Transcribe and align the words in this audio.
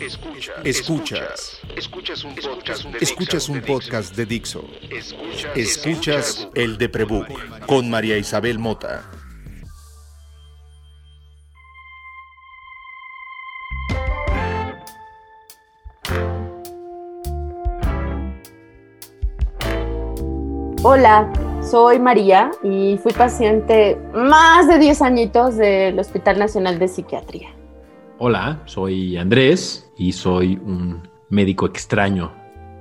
Escuchas. 0.00 0.56
Escuchas. 0.64 1.60
Escuchas 1.76 2.24
un 2.24 2.34
podcast 2.34 2.84
de, 2.84 2.98
Escuchas 3.00 3.48
un 3.50 3.60
podcast 3.60 4.16
de 4.16 4.24
Dixo. 4.24 4.64
Escuchas, 5.54 6.48
el 6.54 6.78
de 6.78 6.88
Prebook 6.88 7.28
con 7.66 7.90
María 7.90 8.16
Isabel 8.16 8.58
Mota. 8.58 9.04
Hola, 20.82 21.30
soy 21.62 21.98
María 21.98 22.50
y 22.62 22.96
fui 23.02 23.12
paciente 23.12 23.98
más 24.14 24.66
de 24.66 24.78
10 24.78 25.02
añitos 25.02 25.58
del 25.58 25.98
Hospital 25.98 26.38
Nacional 26.38 26.78
de 26.78 26.88
Psiquiatría. 26.88 27.59
Hola, 28.22 28.60
soy 28.66 29.16
Andrés 29.16 29.90
y 29.96 30.12
soy 30.12 30.60
un 30.62 31.08
médico 31.30 31.64
extraño. 31.64 32.30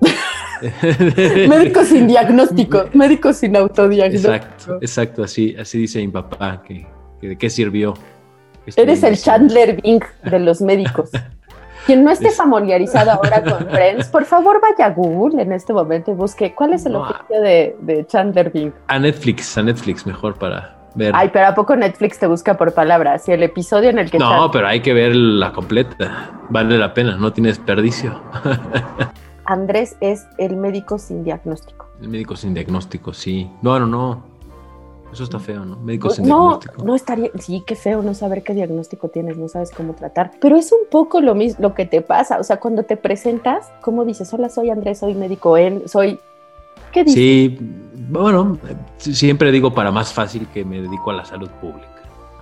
médico 1.48 1.86
sin 1.86 2.08
diagnóstico, 2.08 2.90
médico 2.94 3.32
sin 3.32 3.56
autodiagnóstico. 3.56 4.34
Exacto, 4.34 4.78
exacto, 4.82 5.24
así, 5.24 5.56
así 5.58 5.78
dice 5.78 6.00
mi 6.00 6.10
papá, 6.10 6.62
que, 6.62 6.86
¿de 7.22 7.38
qué 7.38 7.50
sirvió? 7.50 7.94
Eres 8.76 9.02
el 9.04 9.18
Chandler 9.18 9.82
Bing 9.82 10.04
de 10.30 10.40
los 10.40 10.60
médicos. 10.60 11.10
Quien 11.86 12.04
no 12.04 12.12
esté 12.12 12.32
familiarizado 12.32 13.12
ahora 13.12 13.42
con 13.42 13.66
Friends, 13.70 14.10
por 14.10 14.26
favor 14.26 14.60
vaya 14.60 14.88
a 14.88 14.94
Google 14.94 15.42
en 15.42 15.54
este 15.54 15.72
momento 15.72 16.12
y 16.12 16.16
busque 16.16 16.54
cuál 16.54 16.74
es 16.74 16.86
el 16.86 16.98
oficio 16.98 17.42
de, 17.42 18.06
Chandler 18.10 18.52
Bing. 18.52 18.74
A 18.88 19.00
Netflix, 19.00 19.58
a 19.58 19.64
Netflix 19.64 20.06
mejor 20.06 20.38
para 20.38 20.79
ver. 21.00 21.14
Ay, 21.16 21.30
pero 21.34 21.48
¿a 21.48 21.56
poco 21.56 21.76
Netflix 21.76 22.20
te 22.20 22.28
busca 22.28 22.56
por 22.56 22.74
palabras? 22.74 23.28
Y 23.28 23.32
el 23.32 23.42
episodio 23.42 23.90
en 23.90 23.98
el 23.98 24.12
que... 24.12 24.20
No, 24.20 24.52
pero 24.52 24.68
hay 24.68 24.82
que 24.82 24.94
ver 24.94 25.16
la 25.16 25.52
completa. 25.52 26.30
Vale 26.50 26.78
la 26.78 26.94
pena, 26.94 27.18
no 27.18 27.34
tiene 27.34 27.50
desperdicio. 27.50 28.22
Andrés 29.46 29.98
es 30.00 30.28
el 30.38 30.56
médico 30.56 31.00
sin 31.00 31.24
diagnóstico. 31.24 31.88
El 32.00 32.10
médico 32.10 32.36
sin 32.36 32.54
diagnóstico, 32.54 33.14
sí. 33.14 33.50
No, 33.64 33.80
no, 33.80 33.88
no. 33.88 34.24
Eso 35.12 35.24
está 35.24 35.40
feo, 35.40 35.66
¿no? 35.66 35.76
Médico 35.78 36.12
sin 36.12 36.28
no, 36.28 36.38
diagnóstico. 36.38 36.84
No 36.86 36.96
estaría, 36.96 37.32
sí, 37.40 37.64
qué 37.66 37.76
feo 37.76 38.04
no 38.04 38.14
saber 38.14 38.44
qué 38.44 38.54
diagnóstico 38.54 39.10
tienes, 39.10 39.38
no 39.38 39.48
sabes 39.48 39.72
cómo 39.72 39.94
tratar. 39.94 40.32
Pero 40.40 40.56
es 40.56 40.72
un 40.72 40.88
poco 40.92 41.20
lo 41.20 41.34
mismo 41.34 41.64
lo 41.64 41.74
que 41.74 41.86
te 41.86 42.02
pasa. 42.02 42.40
O 42.40 42.44
sea, 42.44 42.58
cuando 42.58 42.84
te 42.84 42.96
presentas, 42.96 43.72
¿cómo 43.82 44.06
dices? 44.06 44.32
Hola, 44.34 44.50
soy 44.50 44.70
Andrés, 44.70 45.00
soy 45.00 45.16
médico, 45.16 45.58
él, 45.58 45.84
soy. 45.88 46.20
¿Qué? 46.92 47.06
Sí, 47.06 47.58
bueno, 48.10 48.58
siempre 48.98 49.52
digo 49.52 49.74
para 49.74 49.92
más 49.92 50.14
fácil 50.14 50.48
que 50.48 50.66
me 50.66 50.82
dedico 50.82 51.12
a 51.12 51.14
la 51.14 51.26
salud 51.26 51.50
pública. 51.62 51.88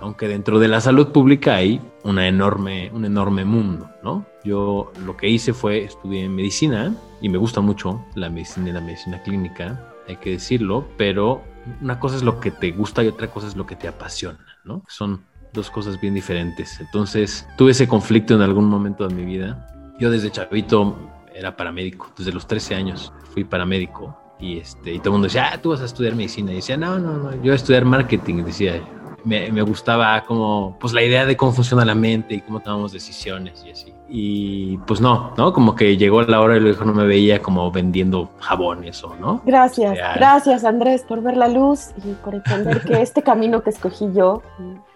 Aunque 0.00 0.28
dentro 0.28 0.58
de 0.58 0.68
la 0.68 0.80
salud 0.80 1.08
pública 1.08 1.56
hay 1.56 1.80
una 2.04 2.28
enorme, 2.28 2.90
un 2.94 3.04
enorme 3.04 3.44
mundo, 3.44 3.90
¿no? 4.02 4.24
Yo 4.44 4.92
lo 5.04 5.16
que 5.16 5.28
hice 5.28 5.52
fue 5.52 5.84
estudiar 5.84 6.30
medicina 6.30 6.94
y 7.20 7.28
me 7.28 7.36
gusta 7.36 7.60
mucho 7.60 8.04
la 8.14 8.30
medicina 8.30 8.70
y 8.70 8.72
la 8.72 8.80
medicina 8.80 9.22
clínica, 9.22 9.92
hay 10.06 10.16
que 10.16 10.30
decirlo, 10.30 10.86
pero 10.96 11.42
una 11.82 11.98
cosa 11.98 12.16
es 12.16 12.22
lo 12.22 12.40
que 12.40 12.50
te 12.50 12.70
gusta 12.70 13.02
y 13.02 13.08
otra 13.08 13.28
cosa 13.28 13.48
es 13.48 13.56
lo 13.56 13.66
que 13.66 13.76
te 13.76 13.88
apasiona, 13.88 14.38
¿no? 14.64 14.84
Son 14.88 15.22
dos 15.52 15.70
cosas 15.70 16.00
bien 16.00 16.14
diferentes. 16.14 16.80
Entonces, 16.80 17.46
tuve 17.58 17.72
ese 17.72 17.88
conflicto 17.88 18.34
en 18.34 18.42
algún 18.42 18.66
momento 18.66 19.06
de 19.06 19.14
mi 19.14 19.24
vida. 19.24 19.66
Yo 19.98 20.10
desde 20.10 20.30
chavito 20.30 20.96
era 21.34 21.56
paramédico, 21.56 22.12
desde 22.16 22.32
los 22.32 22.46
13 22.46 22.74
años 22.76 23.12
fui 23.34 23.44
paramédico 23.44 24.27
y, 24.40 24.58
este, 24.58 24.94
y 24.94 24.98
todo 24.98 25.08
el 25.08 25.12
mundo 25.12 25.26
decía, 25.26 25.50
ah, 25.52 25.58
tú 25.60 25.70
vas 25.70 25.80
a 25.80 25.84
estudiar 25.84 26.14
medicina. 26.14 26.52
Y 26.52 26.56
decía, 26.56 26.76
no, 26.76 26.98
no, 26.98 27.14
no, 27.14 27.32
yo 27.32 27.40
voy 27.40 27.50
a 27.50 27.54
estudiar 27.54 27.84
marketing, 27.84 28.44
decía 28.44 28.80
me, 29.24 29.50
me, 29.50 29.62
gustaba 29.62 30.22
como, 30.24 30.76
pues 30.80 30.92
la 30.92 31.02
idea 31.02 31.26
de 31.26 31.36
cómo 31.36 31.52
funciona 31.52 31.84
la 31.84 31.94
mente 31.94 32.34
y 32.34 32.40
cómo 32.40 32.60
tomamos 32.60 32.92
decisiones 32.92 33.62
y 33.66 33.70
así. 33.70 33.92
Y 34.08 34.78
pues 34.86 35.02
no, 35.02 35.34
¿no? 35.36 35.52
Como 35.52 35.74
que 35.74 35.98
llegó 35.98 36.22
la 36.22 36.40
hora 36.40 36.56
y 36.56 36.60
luego 36.60 36.84
no 36.84 36.94
me 36.94 37.04
veía 37.04 37.42
como 37.42 37.70
vendiendo 37.70 38.30
jabones 38.38 39.04
o, 39.04 39.14
¿no? 39.16 39.42
Gracias, 39.44 39.98
gracias 40.14 40.64
Andrés 40.64 41.02
por 41.02 41.22
ver 41.22 41.36
la 41.36 41.48
luz 41.48 41.90
y 42.04 42.12
por 42.24 42.34
entender 42.34 42.80
que 42.80 43.02
este 43.02 43.22
camino 43.22 43.62
que 43.62 43.70
escogí 43.70 44.08
yo 44.14 44.42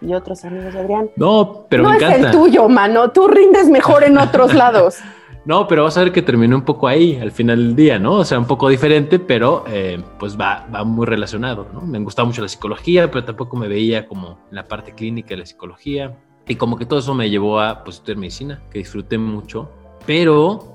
y 0.01 0.13
otros 0.15 0.43
amigos 0.45 0.73
de 0.73 0.79
Adrián. 0.79 1.09
No, 1.15 1.65
pero 1.69 1.83
no 1.83 1.89
me 1.91 1.97
es 1.97 2.03
el 2.03 2.31
tuyo, 2.31 2.67
mano. 2.69 3.11
Tú 3.11 3.27
rindes 3.27 3.69
mejor 3.69 4.03
en 4.03 4.17
otros 4.17 4.53
lados. 4.55 4.97
No, 5.45 5.67
pero 5.67 5.83
vas 5.83 5.97
a 5.97 6.03
ver 6.03 6.13
que 6.13 6.21
terminó 6.21 6.55
un 6.55 6.63
poco 6.63 6.87
ahí 6.87 7.17
al 7.17 7.31
final 7.31 7.57
del 7.57 7.75
día, 7.75 7.99
¿no? 7.99 8.13
O 8.13 8.25
sea, 8.25 8.39
un 8.39 8.45
poco 8.45 8.69
diferente, 8.69 9.19
pero 9.19 9.65
eh, 9.67 10.01
pues 10.17 10.39
va, 10.39 10.65
va 10.73 10.85
muy 10.85 11.05
relacionado, 11.05 11.67
¿no? 11.73 11.81
Me 11.81 11.99
gustaba 11.99 12.25
mucho 12.25 12.41
la 12.41 12.47
psicología, 12.47 13.11
pero 13.11 13.25
tampoco 13.25 13.57
me 13.57 13.67
veía 13.67 14.07
como 14.07 14.39
en 14.49 14.55
la 14.55 14.67
parte 14.67 14.93
clínica 14.93 15.29
de 15.29 15.37
la 15.37 15.45
psicología. 15.45 16.15
Y 16.47 16.55
como 16.55 16.77
que 16.77 16.85
todo 16.85 16.99
eso 16.99 17.13
me 17.13 17.29
llevó 17.29 17.59
a 17.59 17.83
pues, 17.83 17.97
estudiar 17.97 18.17
medicina, 18.17 18.61
que 18.71 18.79
disfruté 18.79 19.17
mucho. 19.17 19.69
Pero 20.05 20.73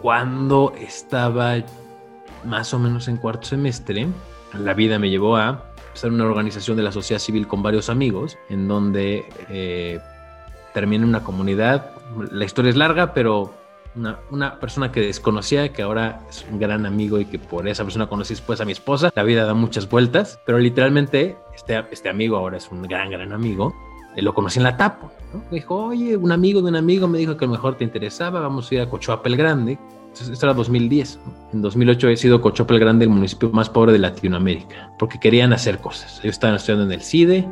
cuando 0.00 0.72
estaba 0.80 1.56
más 2.44 2.72
o 2.72 2.78
menos 2.78 3.08
en 3.08 3.16
cuarto 3.16 3.46
semestre, 3.46 4.06
la 4.58 4.74
vida 4.74 4.98
me 4.98 5.10
llevó 5.10 5.36
a 5.36 5.64
empezar 5.88 6.12
una 6.12 6.24
organización 6.24 6.76
de 6.76 6.82
la 6.84 6.92
sociedad 6.92 7.20
civil 7.20 7.48
con 7.48 7.62
varios 7.62 7.88
amigos, 7.88 8.38
en 8.48 8.68
donde 8.68 9.24
eh, 9.48 10.00
terminé 10.72 11.04
una 11.04 11.24
comunidad. 11.24 11.90
La 12.30 12.44
historia 12.44 12.70
es 12.70 12.76
larga, 12.76 13.14
pero 13.14 13.54
una, 13.96 14.58
persona 14.58 14.90
que 14.90 15.00
desconocía, 15.00 15.72
que 15.72 15.82
ahora 15.82 16.20
es 16.28 16.44
un 16.50 16.58
gran 16.58 16.86
amigo 16.86 17.18
y 17.18 17.24
que 17.24 17.38
por 17.38 17.68
esa 17.68 17.84
persona 17.84 18.06
conocí 18.06 18.34
después 18.34 18.60
a 18.60 18.64
mi 18.64 18.72
esposa. 18.72 19.12
La 19.14 19.22
vida 19.22 19.44
da 19.44 19.54
muchas 19.54 19.88
vueltas, 19.88 20.40
pero 20.46 20.58
literalmente 20.58 21.36
este, 21.54 21.84
este 21.90 22.08
amigo 22.08 22.36
ahora 22.36 22.56
es 22.56 22.70
un 22.70 22.82
gran, 22.82 23.10
gran 23.10 23.32
amigo. 23.32 23.74
Lo 24.16 24.32
conocí 24.32 24.58
en 24.58 24.64
la 24.64 24.76
Tapo. 24.76 25.10
Me 25.50 25.58
dijo, 25.58 25.86
oye, 25.86 26.16
un 26.16 26.30
amigo 26.30 26.62
de 26.62 26.68
un 26.68 26.76
amigo 26.76 27.08
me 27.08 27.18
dijo 27.18 27.36
que 27.36 27.44
a 27.44 27.48
lo 27.48 27.54
mejor 27.54 27.76
te 27.76 27.84
interesaba, 27.84 28.40
vamos 28.40 28.70
a 28.70 28.74
ir 28.74 28.80
a 28.80 28.88
Cochoapa 28.88 29.28
el 29.28 29.36
Grande. 29.36 29.78
esto 30.12 30.46
era 30.46 30.54
2010. 30.54 31.18
En 31.52 31.62
2008 31.62 32.08
he 32.08 32.16
sido 32.16 32.40
Cochoapa 32.40 32.74
el 32.74 32.80
Grande 32.80 33.04
el 33.04 33.10
municipio 33.10 33.50
más 33.50 33.68
pobre 33.68 33.92
de 33.92 33.98
Latinoamérica, 33.98 34.92
porque 34.98 35.18
querían 35.18 35.52
hacer 35.52 35.78
cosas. 35.78 36.20
Ellos 36.20 36.34
estaban 36.34 36.56
estudiando 36.56 36.84
en 36.84 36.92
el 36.92 37.02
CIDE, 37.02 37.48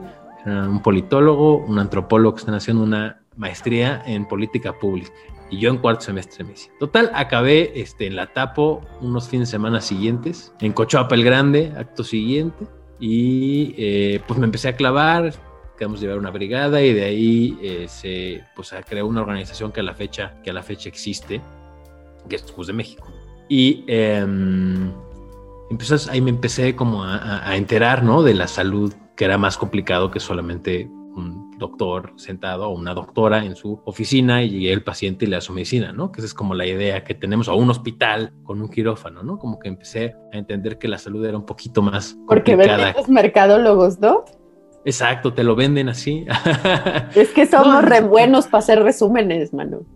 un 0.46 0.82
politólogo, 0.82 1.58
un 1.58 1.78
antropólogo 1.78 2.34
que 2.34 2.40
están 2.40 2.54
haciendo 2.54 2.82
una 2.82 3.21
maestría 3.36 4.02
en 4.06 4.26
política 4.26 4.78
pública 4.78 5.12
y 5.52 5.58
yo 5.58 5.68
en 5.70 5.76
cuarto 5.76 6.00
semestre 6.00 6.44
me 6.44 6.52
hice. 6.52 6.70
Total, 6.80 7.10
acabé 7.14 7.78
este, 7.78 8.06
en 8.06 8.16
la 8.16 8.32
Tapo 8.32 8.80
unos 9.02 9.28
fines 9.28 9.48
de 9.48 9.52
semana 9.52 9.82
siguientes, 9.82 10.52
en 10.60 10.72
Cochoapa 10.72 11.14
el 11.14 11.24
Grande, 11.24 11.72
acto 11.76 12.02
siguiente, 12.02 12.66
y 12.98 13.74
eh, 13.76 14.22
pues 14.26 14.40
me 14.40 14.46
empecé 14.46 14.68
a 14.68 14.76
clavar, 14.76 15.34
quedamos 15.76 16.00
llevar 16.00 16.16
una 16.16 16.30
brigada 16.30 16.80
y 16.80 16.94
de 16.94 17.04
ahí 17.04 17.58
eh, 17.60 17.86
se 17.86 18.42
pues, 18.56 18.74
creó 18.88 19.06
una 19.06 19.20
organización 19.20 19.72
que 19.72 19.80
a 19.80 19.82
la 19.82 19.94
fecha, 19.94 20.40
que 20.42 20.50
a 20.50 20.52
la 20.54 20.62
fecha 20.62 20.88
existe, 20.88 21.42
que 22.30 22.36
es 22.36 22.42
Cruz 22.42 22.68
de 22.68 22.72
México. 22.72 23.06
Y 23.50 23.84
eh, 23.88 24.24
ahí 26.10 26.20
me 26.22 26.30
empecé 26.30 26.74
como 26.74 27.04
a, 27.04 27.46
a 27.46 27.56
enterar, 27.56 28.02
¿no? 28.02 28.22
De 28.22 28.32
la 28.32 28.48
salud, 28.48 28.94
que 29.16 29.26
era 29.26 29.36
más 29.36 29.58
complicado 29.58 30.10
que 30.10 30.18
solamente 30.18 30.88
un 31.14 31.41
doctor 31.62 32.12
sentado 32.16 32.68
o 32.68 32.74
una 32.74 32.92
doctora 32.92 33.44
en 33.44 33.56
su 33.56 33.80
oficina 33.86 34.42
y 34.42 34.68
el 34.68 34.84
paciente 34.84 35.24
y 35.24 35.28
le 35.28 35.36
da 35.36 35.40
su 35.40 35.54
medicina, 35.54 35.92
¿no? 35.92 36.12
Que 36.12 36.20
esa 36.20 36.26
es 36.26 36.34
como 36.34 36.54
la 36.54 36.66
idea 36.66 37.02
que 37.04 37.14
tenemos, 37.14 37.48
o 37.48 37.56
un 37.56 37.70
hospital 37.70 38.34
con 38.42 38.60
un 38.60 38.68
quirófano, 38.68 39.22
¿no? 39.22 39.38
Como 39.38 39.58
que 39.58 39.68
empecé 39.68 40.14
a 40.32 40.36
entender 40.36 40.78
que 40.78 40.88
la 40.88 40.98
salud 40.98 41.24
era 41.24 41.38
un 41.38 41.46
poquito 41.46 41.80
más 41.80 42.18
Porque 42.28 42.52
complicada. 42.52 42.92
los 42.92 43.08
mercadólogos, 43.08 43.98
¿no? 43.98 44.24
Exacto, 44.84 45.32
te 45.32 45.44
lo 45.44 45.54
venden 45.56 45.88
así. 45.88 46.26
es 47.14 47.30
que 47.30 47.46
somos 47.46 47.84
re 47.84 48.00
buenos 48.00 48.46
para 48.46 48.58
hacer 48.58 48.82
resúmenes, 48.82 49.54
mano. 49.54 49.86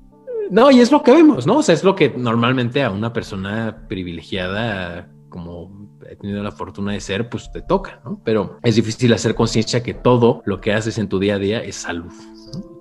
No, 0.51 0.71
y 0.71 0.81
es 0.81 0.93
lo 0.93 1.03
que 1.03 1.11
vemos, 1.11 1.47
¿no? 1.47 1.59
O 1.59 1.63
sea, 1.63 1.75
es 1.75 1.83
lo 1.83 1.97
que 1.97 2.11
normalmente 2.17 2.83
a 2.83 2.91
una 2.91 3.13
persona 3.13 3.85
privilegiada 3.89 5.09
como 5.37 5.71
he 6.09 6.17
tenido 6.17 6.43
la 6.43 6.51
fortuna 6.51 6.93
de 6.93 7.01
ser, 7.01 7.29
pues 7.29 7.53
te 7.53 7.61
toca, 7.61 8.01
¿no? 8.07 8.23
Pero 8.25 8.59
es 8.63 8.75
difícil 8.75 9.13
hacer 9.13 9.35
conciencia 9.35 9.83
que 9.83 9.93
todo 9.93 10.43
lo 10.47 10.63
que 10.63 10.73
haces 10.73 10.97
en 10.97 11.11
tu 11.11 11.19
día 11.19 11.35
a 11.35 11.39
día 11.39 11.63
es 11.63 11.77
salud. 11.77 12.11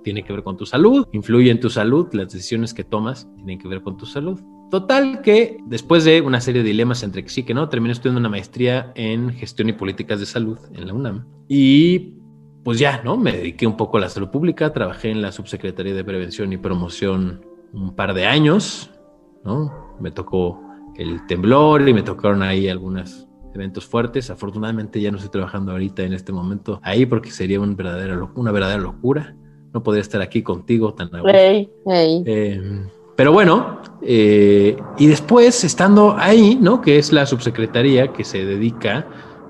Tiene 0.02 0.24
que 0.24 0.32
ver 0.32 0.42
con 0.42 0.56
tu 0.56 0.64
salud, 0.64 1.06
influye 1.12 1.50
en 1.50 1.60
tu 1.60 1.68
salud, 1.68 2.08
las 2.12 2.32
decisiones 2.32 2.72
que 2.72 2.82
tomas 2.82 3.28
tienen 3.34 3.58
que 3.58 3.68
ver 3.68 3.82
con 3.82 3.98
tu 3.98 4.06
salud. 4.06 4.40
Total 4.70 5.20
que 5.20 5.58
después 5.66 6.04
de 6.04 6.22
una 6.22 6.40
serie 6.40 6.62
de 6.62 6.68
dilemas 6.70 7.02
entre 7.02 7.24
que 7.24 7.28
sí 7.28 7.42
que 7.42 7.52
no, 7.52 7.68
terminé 7.68 7.92
estudiando 7.92 8.20
una 8.20 8.30
maestría 8.30 8.90
en 8.94 9.34
gestión 9.34 9.68
y 9.68 9.74
políticas 9.74 10.18
de 10.18 10.24
salud 10.24 10.58
en 10.72 10.86
la 10.86 10.94
UNAM. 10.94 11.26
Y 11.48 12.14
pues 12.64 12.78
ya, 12.78 13.02
¿no? 13.04 13.18
Me 13.18 13.32
dediqué 13.32 13.66
un 13.66 13.76
poco 13.76 13.98
a 13.98 14.00
la 14.00 14.08
salud 14.08 14.30
pública, 14.30 14.72
trabajé 14.72 15.10
en 15.10 15.20
la 15.20 15.30
subsecretaría 15.30 15.92
de 15.92 16.04
prevención 16.04 16.54
y 16.54 16.56
promoción 16.56 17.44
un 17.74 17.94
par 17.94 18.14
de 18.14 18.24
años, 18.24 18.90
¿no? 19.44 19.94
Me 20.00 20.10
tocó 20.10 20.65
el 20.98 21.26
temblor 21.26 21.88
y 21.88 21.94
me 21.94 22.02
tocaron 22.02 22.42
ahí 22.42 22.68
algunos 22.68 23.26
eventos 23.54 23.86
fuertes. 23.86 24.30
Afortunadamente 24.30 25.00
ya 25.00 25.10
no 25.10 25.16
estoy 25.16 25.30
trabajando 25.30 25.72
ahorita 25.72 26.02
en 26.02 26.12
este 26.12 26.32
momento 26.32 26.80
ahí 26.82 27.06
porque 27.06 27.30
sería 27.30 27.60
una 27.60 27.74
verdadera, 27.74 28.30
una 28.34 28.52
verdadera 28.52 28.80
locura. 28.80 29.36
No 29.72 29.82
podría 29.82 30.02
estar 30.02 30.22
aquí 30.22 30.42
contigo 30.42 30.94
tan 30.94 31.10
hey, 31.26 31.68
hey. 31.86 32.22
Eh, 32.26 32.86
pero 33.16 33.32
bueno, 33.32 33.80
eh, 34.02 34.76
y 34.98 35.06
después 35.06 35.64
estando 35.64 36.16
ahí, 36.18 36.58
¿no? 36.60 36.80
Que 36.80 36.98
es 36.98 37.12
la 37.12 37.26
subsecretaría 37.26 38.12
que 38.12 38.24
se 38.24 38.44
dedica 38.44 39.06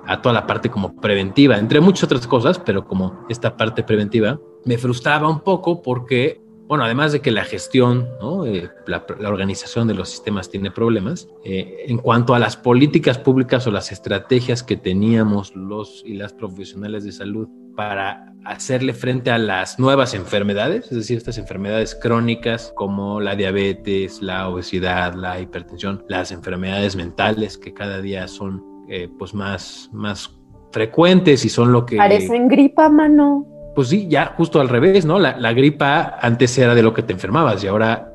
a 0.07 0.23
toda 0.23 0.33
la 0.33 0.47
parte 0.47 0.71
como 0.71 0.95
preventiva, 1.01 1.59
entre 1.59 1.81
muchas 1.81 2.05
otras 2.05 2.27
cosas, 2.29 2.61
pero 2.61 2.87
como 2.87 3.27
esta 3.29 3.57
parte 3.57 3.83
preventiva, 3.83 4.39
me 4.65 4.79
frustraba 4.79 5.29
un 5.29 5.41
poco 5.41 5.83
porque 5.83 6.41
bueno, 6.69 6.85
además 6.85 7.13
de 7.13 7.21
que 7.21 7.31
la 7.31 7.45
gestión, 7.45 8.09
eh, 8.47 8.69
la, 8.87 9.05
organización 9.29 9.87
de 9.87 9.95
los 9.95 10.09
sistemas 10.09 10.51
tiene 10.51 10.71
problemas, 10.71 11.29
eh, 11.45 11.85
en 11.87 11.99
cuanto 11.99 12.35
a 12.35 12.39
las 12.39 12.57
políticas 12.57 13.19
públicas 13.19 13.67
o 13.67 13.71
las 13.71 13.93
estrategias 13.93 14.63
que 14.63 14.77
teníamos 14.77 15.55
los 15.55 16.03
y 16.05 16.15
las 16.15 16.33
profesionales 16.33 17.05
de 17.05 17.13
salud 17.13 17.49
para 17.77 18.33
hacerle 18.45 18.95
frente 18.95 19.31
a 19.31 19.39
las 19.39 19.79
nuevas 19.79 20.15
enfermedades, 20.15 20.87
es 20.87 20.97
decir, 20.97 21.19
estas 21.19 21.39
enfermedades 21.39 21.95
crónicas 21.95 22.73
como 22.75 23.21
la 23.21 23.37
diabetes, 23.37 24.23
la 24.23 24.49
obesidad, 24.49 25.15
la 25.15 25.41
hipertensión, 25.41 26.05
las 26.09 26.33
enfermedades 26.33 26.97
mentales 26.97 27.59
que 27.59 27.75
cada 27.75 28.01
día 28.01 28.27
son 28.29 28.65
eh, 28.89 29.09
pues 29.19 29.35
más, 29.35 29.91
más 29.93 30.33
frecuentes 30.73 31.45
y 31.45 31.49
son 31.49 31.73
lo 31.73 31.87
que... 31.87 31.97
Parecen 31.97 32.49
gripa, 32.49 32.89
mano 32.89 33.56
pues 33.77 33.89
sí, 33.89 34.09
ya 34.09 34.33
justo 34.39 34.59
al 34.59 34.71
revés, 34.71 35.05
¿no? 35.05 35.19
La, 35.19 35.53
gripa 35.53 36.19
antes 36.21 36.57
era 36.57 36.75
de 36.75 36.83
lo 36.83 36.95
que 36.95 37.03
te 37.03 37.13
enfermabas 37.13 37.63
y 37.63 37.67
ahora 37.67 38.11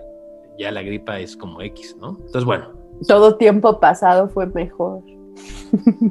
ya 0.58 0.72
la 0.72 0.82
gripa 0.82 1.20
es 1.20 1.38
como 1.38 1.62
X, 1.62 1.96
¿no? 2.02 2.18
Entonces, 2.18 2.44
bueno. 2.44 2.70
Todo 3.08 3.38
tiempo 3.38 3.80
pasado 3.80 4.28
fue 4.28 4.48
mejor. 4.48 5.04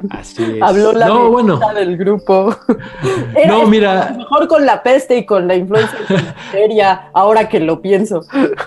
Así 0.09 0.41
es. 0.41 0.61
Habló 0.61 0.93
la 0.93 1.07
no, 1.07 1.29
bueno. 1.29 1.59
del 1.75 1.97
grupo. 1.97 2.55
no, 3.47 3.67
mira. 3.67 4.15
Mejor 4.17 4.47
con 4.47 4.65
la 4.65 4.81
peste 4.83 5.17
y 5.17 5.25
con 5.25 5.49
la 5.49 5.55
influencia 5.55 7.09
ahora 7.13 7.49
que 7.49 7.59
lo 7.59 7.81
pienso. 7.81 8.21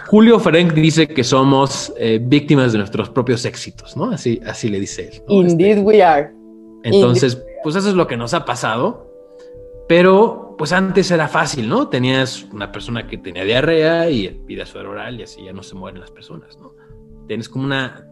Julio 0.06 0.38
Ferenc 0.38 0.74
dice 0.74 1.08
que 1.08 1.24
somos 1.24 1.94
eh, 1.96 2.20
víctimas 2.22 2.72
de 2.72 2.78
nuestros 2.78 3.08
propios 3.08 3.46
éxitos, 3.46 3.96
¿no? 3.96 4.10
Así, 4.10 4.38
así 4.46 4.68
le 4.68 4.78
dice 4.80 5.10
él. 5.10 5.22
Indeed 5.28 5.78
we 5.82 6.02
are. 6.02 6.30
Entonces, 6.82 7.42
pues 7.62 7.74
eso 7.74 7.88
es 7.88 7.94
lo 7.94 8.06
que 8.06 8.18
nos 8.18 8.34
ha 8.34 8.44
pasado. 8.44 9.10
Pero 9.88 10.43
pues 10.56 10.72
antes 10.72 11.10
era 11.10 11.28
fácil, 11.28 11.68
¿no? 11.68 11.88
Tenías 11.88 12.44
una 12.52 12.70
persona 12.72 13.06
que 13.06 13.18
tenía 13.18 13.44
diarrea 13.44 14.10
y 14.10 14.28
pide 14.46 14.66
suero 14.66 14.90
oral 14.90 15.20
y 15.20 15.22
así 15.24 15.44
ya 15.44 15.52
no 15.52 15.62
se 15.62 15.74
mueren 15.74 16.00
las 16.00 16.10
personas, 16.10 16.58
¿no? 16.58 16.74
Tienes 17.26 17.48
como 17.48 17.64
una 17.64 18.06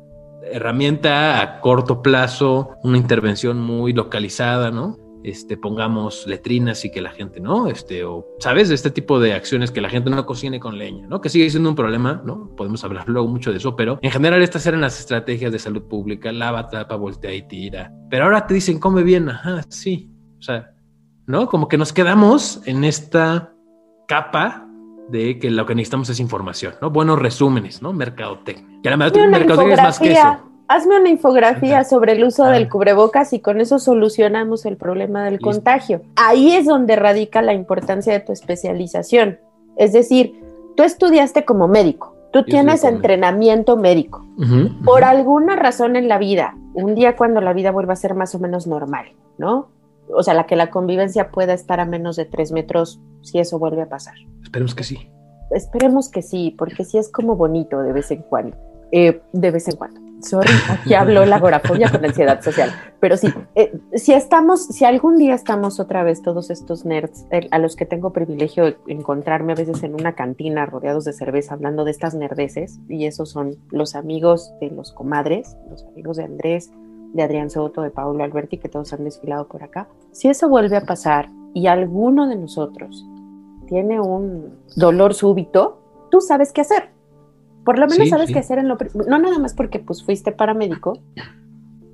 herramienta 0.45 1.41
a 1.41 1.61
corto 1.61 2.03
plazo, 2.03 2.71
una 2.83 2.99
intervención 2.99 3.61
muy 3.61 3.93
localizada, 3.93 4.71
¿no? 4.71 4.99
Este, 5.25 5.57
pongamos 5.57 6.27
letrinas 6.27 6.85
y 6.85 6.91
que 6.91 7.01
la 7.01 7.11
gente, 7.11 7.39
¿no? 7.39 7.69
Este, 7.69 8.05
o, 8.05 8.27
¿sabes? 8.41 8.71
Este 8.71 8.91
tipo 8.91 9.21
de 9.21 9.35
acciones 9.35 9.71
que 9.71 9.81
la 9.81 9.89
gente 9.89 10.11
no 10.11 10.27
cocine 10.27 10.59
con 10.59 10.79
leña, 10.79 11.07
¿no? 11.07 11.21
Que 11.21 11.29
sigue 11.29 11.49
siendo 11.49 11.69
un 11.69 11.77
problema, 11.77 12.23
¿no? 12.25 12.51
Podemos 12.57 12.83
hablar 12.83 13.09
luego 13.09 13.29
mucho 13.29 13.53
de 13.53 13.59
eso, 13.59 13.77
pero 13.77 14.01
en 14.03 14.11
general 14.11 14.43
estas 14.43 14.67
eran 14.67 14.81
las 14.81 14.99
estrategias 14.99 15.53
de 15.53 15.61
salud 15.61 15.83
pública, 15.83 16.33
lava, 16.33 16.69
tapa, 16.69 16.97
voltea 16.97 17.33
y 17.35 17.47
tira. 17.47 17.93
Pero 18.11 18.25
ahora 18.25 18.47
te 18.47 18.55
dicen, 18.55 18.81
come 18.81 19.05
bien, 19.05 19.29
ajá, 19.29 19.63
sí. 19.69 20.11
O 20.41 20.43
sea, 20.43 20.73
¿no? 21.27 21.49
Como 21.49 21.69
que 21.69 21.79
nos 21.79 21.93
quedamos 21.93 22.61
en 22.67 22.85
esta 22.85 23.53
capa 24.07 24.67
de 25.09 25.39
que 25.39 25.51
lo 25.51 25.67
que 25.67 25.75
necesitamos 25.75 26.09
es 26.11 26.21
información, 26.21 26.75
¿no? 26.81 26.91
Buenos 26.91 27.19
resúmenes, 27.19 27.83
¿no? 27.83 27.93
Mercadotecnia. 27.93 28.81
Que 28.83 28.97
mercadotecnia 28.97 29.75
es 29.75 29.83
más 29.83 29.99
que 29.99 30.13
eso. 30.13 30.37
Hazme 30.69 30.99
una 30.99 31.11
infografía 31.11 31.85
sobre 31.85 32.13
el 32.13 32.25
uso 32.25 32.47
del 32.47 32.69
cubrebocas 32.69 33.35
y 33.35 33.41
con 33.41 33.61
eso 33.61 33.79
solucionamos 33.79 34.65
el 34.65 34.79
problema 34.79 35.25
del 35.25 35.39
contagio. 35.39 36.03
Ahí 36.17 36.53
es 36.53 36.65
donde 36.65 36.97
radica 36.97 37.43
la 37.43 37.53
importancia 37.53 38.13
de 38.13 38.21
tu 38.21 38.33
especialización. 38.33 39.39
Es 39.77 39.93
decir, 39.93 40.41
tú 40.75 40.83
estudiaste 40.83 41.45
como 41.45 41.69
médico, 41.69 42.17
tú 42.33 42.45
tienes 42.45 42.85
entrenamiento 42.85 43.77
médico. 43.77 44.25
Por 44.83 45.05
alguna 45.05 45.57
razón 45.57 45.95
en 45.95 46.09
la 46.09 46.17
vida, 46.17 46.57
un 46.73 46.95
día 46.95 47.17
cuando 47.17 47.43
la 47.43 47.53
vida 47.53 47.71
vuelva 47.71 47.93
a 47.93 47.97
ser 47.97 48.15
más 48.15 48.35
o 48.35 48.39
menos 48.39 48.67
normal, 48.67 49.13
¿no? 49.37 49.69
O 50.09 50.23
sea, 50.23 50.35
la 50.35 50.47
que 50.47 50.57
la 50.57 50.71
convivencia 50.71 51.31
pueda 51.31 51.55
estar 51.55 51.81
a 51.81 51.85
menos 51.85 52.17
de 52.17 52.25
tres 52.25 52.53
metros 52.53 53.01
si 53.23 53.39
eso 53.39 53.59
vuelve 53.59 53.83
a 53.83 53.89
pasar. 53.89 54.15
Esperemos 54.43 54.75
que 54.75 54.85
sí. 54.85 55.11
Esperemos 55.51 56.09
que 56.09 56.23
sí, 56.23 56.55
porque 56.57 56.85
sí 56.85 56.99
es 56.99 57.11
como 57.11 57.37
bonito 57.37 57.81
de 57.81 57.93
vez 57.93 58.11
en 58.11 58.23
cuando. 58.23 58.57
Eh, 58.91 59.23
de 59.33 59.51
vez 59.51 59.69
en 59.69 59.77
cuando. 59.77 60.01
Sorry, 60.23 60.53
aquí 60.69 60.95
habló 60.95 61.27
la 61.27 61.37
agorafobia 61.37 61.91
con 61.91 62.05
ansiedad 62.05 62.41
social. 62.43 62.71
Pero 63.01 63.17
sí, 63.17 63.29
eh, 63.55 63.73
si 63.95 64.13
estamos, 64.13 64.67
si 64.67 64.85
algún 64.85 65.17
día 65.17 65.35
estamos 65.35 65.81
otra 65.81 66.05
vez 66.05 66.23
todos 66.23 66.51
estos 66.51 66.85
nerds, 66.85 67.27
a 67.51 67.59
los 67.59 67.75
que 67.75 67.87
tengo 67.87 68.13
privilegio 68.13 68.65
de 68.65 68.77
encontrarme 68.87 69.53
a 69.53 69.57
veces 69.57 69.83
en 69.83 69.95
una 69.95 70.15
cantina 70.15 70.65
rodeados 70.67 71.05
de 71.05 71.13
cerveza 71.13 71.55
hablando 71.55 71.85
de 71.85 71.91
estas 71.91 72.15
nerdeces, 72.15 72.79
y 72.89 73.07
esos 73.07 73.31
son 73.31 73.57
los 73.71 73.95
amigos 73.95 74.53
de 74.61 74.71
los 74.71 74.93
comadres, 74.93 75.57
los 75.69 75.85
amigos 75.87 76.19
de 76.19 76.25
Andrés, 76.25 76.71
de 77.13 77.23
Adrián 77.23 77.51
Soto, 77.51 77.83
de 77.83 77.91
Paulo 77.91 78.25
Alberti, 78.25 78.59
que 78.59 78.69
todos 78.69 78.93
han 78.93 79.05
desfilado 79.05 79.47
por 79.47 79.63
acá. 79.63 79.89
Si 80.13 80.29
eso 80.29 80.49
vuelve 80.49 80.77
a 80.77 80.83
pasar 80.83 81.31
y 81.55 81.67
alguno 81.67 82.29
de 82.29 82.37
nosotros 82.37 83.07
tiene 83.67 84.01
un 84.01 84.59
dolor 84.77 85.15
súbito, 85.15 85.79
tú 86.11 86.21
sabes 86.21 86.53
qué 86.53 86.63
hacer. 86.63 86.91
Por 87.65 87.79
lo 87.79 87.87
menos 87.87 88.09
sabes 88.09 88.33
qué 88.33 88.41
hacer 88.41 88.59
en 88.59 88.69
lo 88.69 88.77
no 89.07 89.19
nada 89.19 89.39
más 89.39 89.55
porque 89.55 89.79
pues 89.79 90.03
fuiste 90.05 90.33
paramédico, 90.33 90.99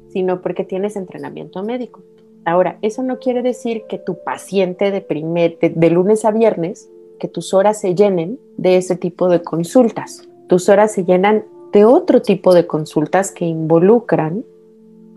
sino 0.08 0.40
porque 0.40 0.64
tienes 0.64 0.96
entrenamiento 0.96 1.62
médico. 1.62 2.02
Ahora, 2.44 2.78
eso 2.80 3.02
no 3.02 3.18
quiere 3.18 3.42
decir 3.42 3.82
que 3.88 3.98
tu 3.98 4.22
paciente 4.24 4.90
de, 4.90 5.02
primer, 5.02 5.58
de 5.58 5.90
lunes 5.90 6.24
a 6.24 6.30
viernes, 6.30 6.88
que 7.20 7.28
tus 7.28 7.52
horas 7.52 7.80
se 7.80 7.94
llenen 7.94 8.38
de 8.56 8.76
ese 8.76 8.96
tipo 8.96 9.28
de 9.28 9.42
consultas. 9.42 10.26
Tus 10.46 10.70
horas 10.70 10.92
se 10.92 11.04
llenan 11.04 11.44
de 11.72 11.84
otro 11.84 12.22
tipo 12.22 12.54
de 12.54 12.66
consultas 12.66 13.30
que 13.30 13.44
involucran 13.44 14.44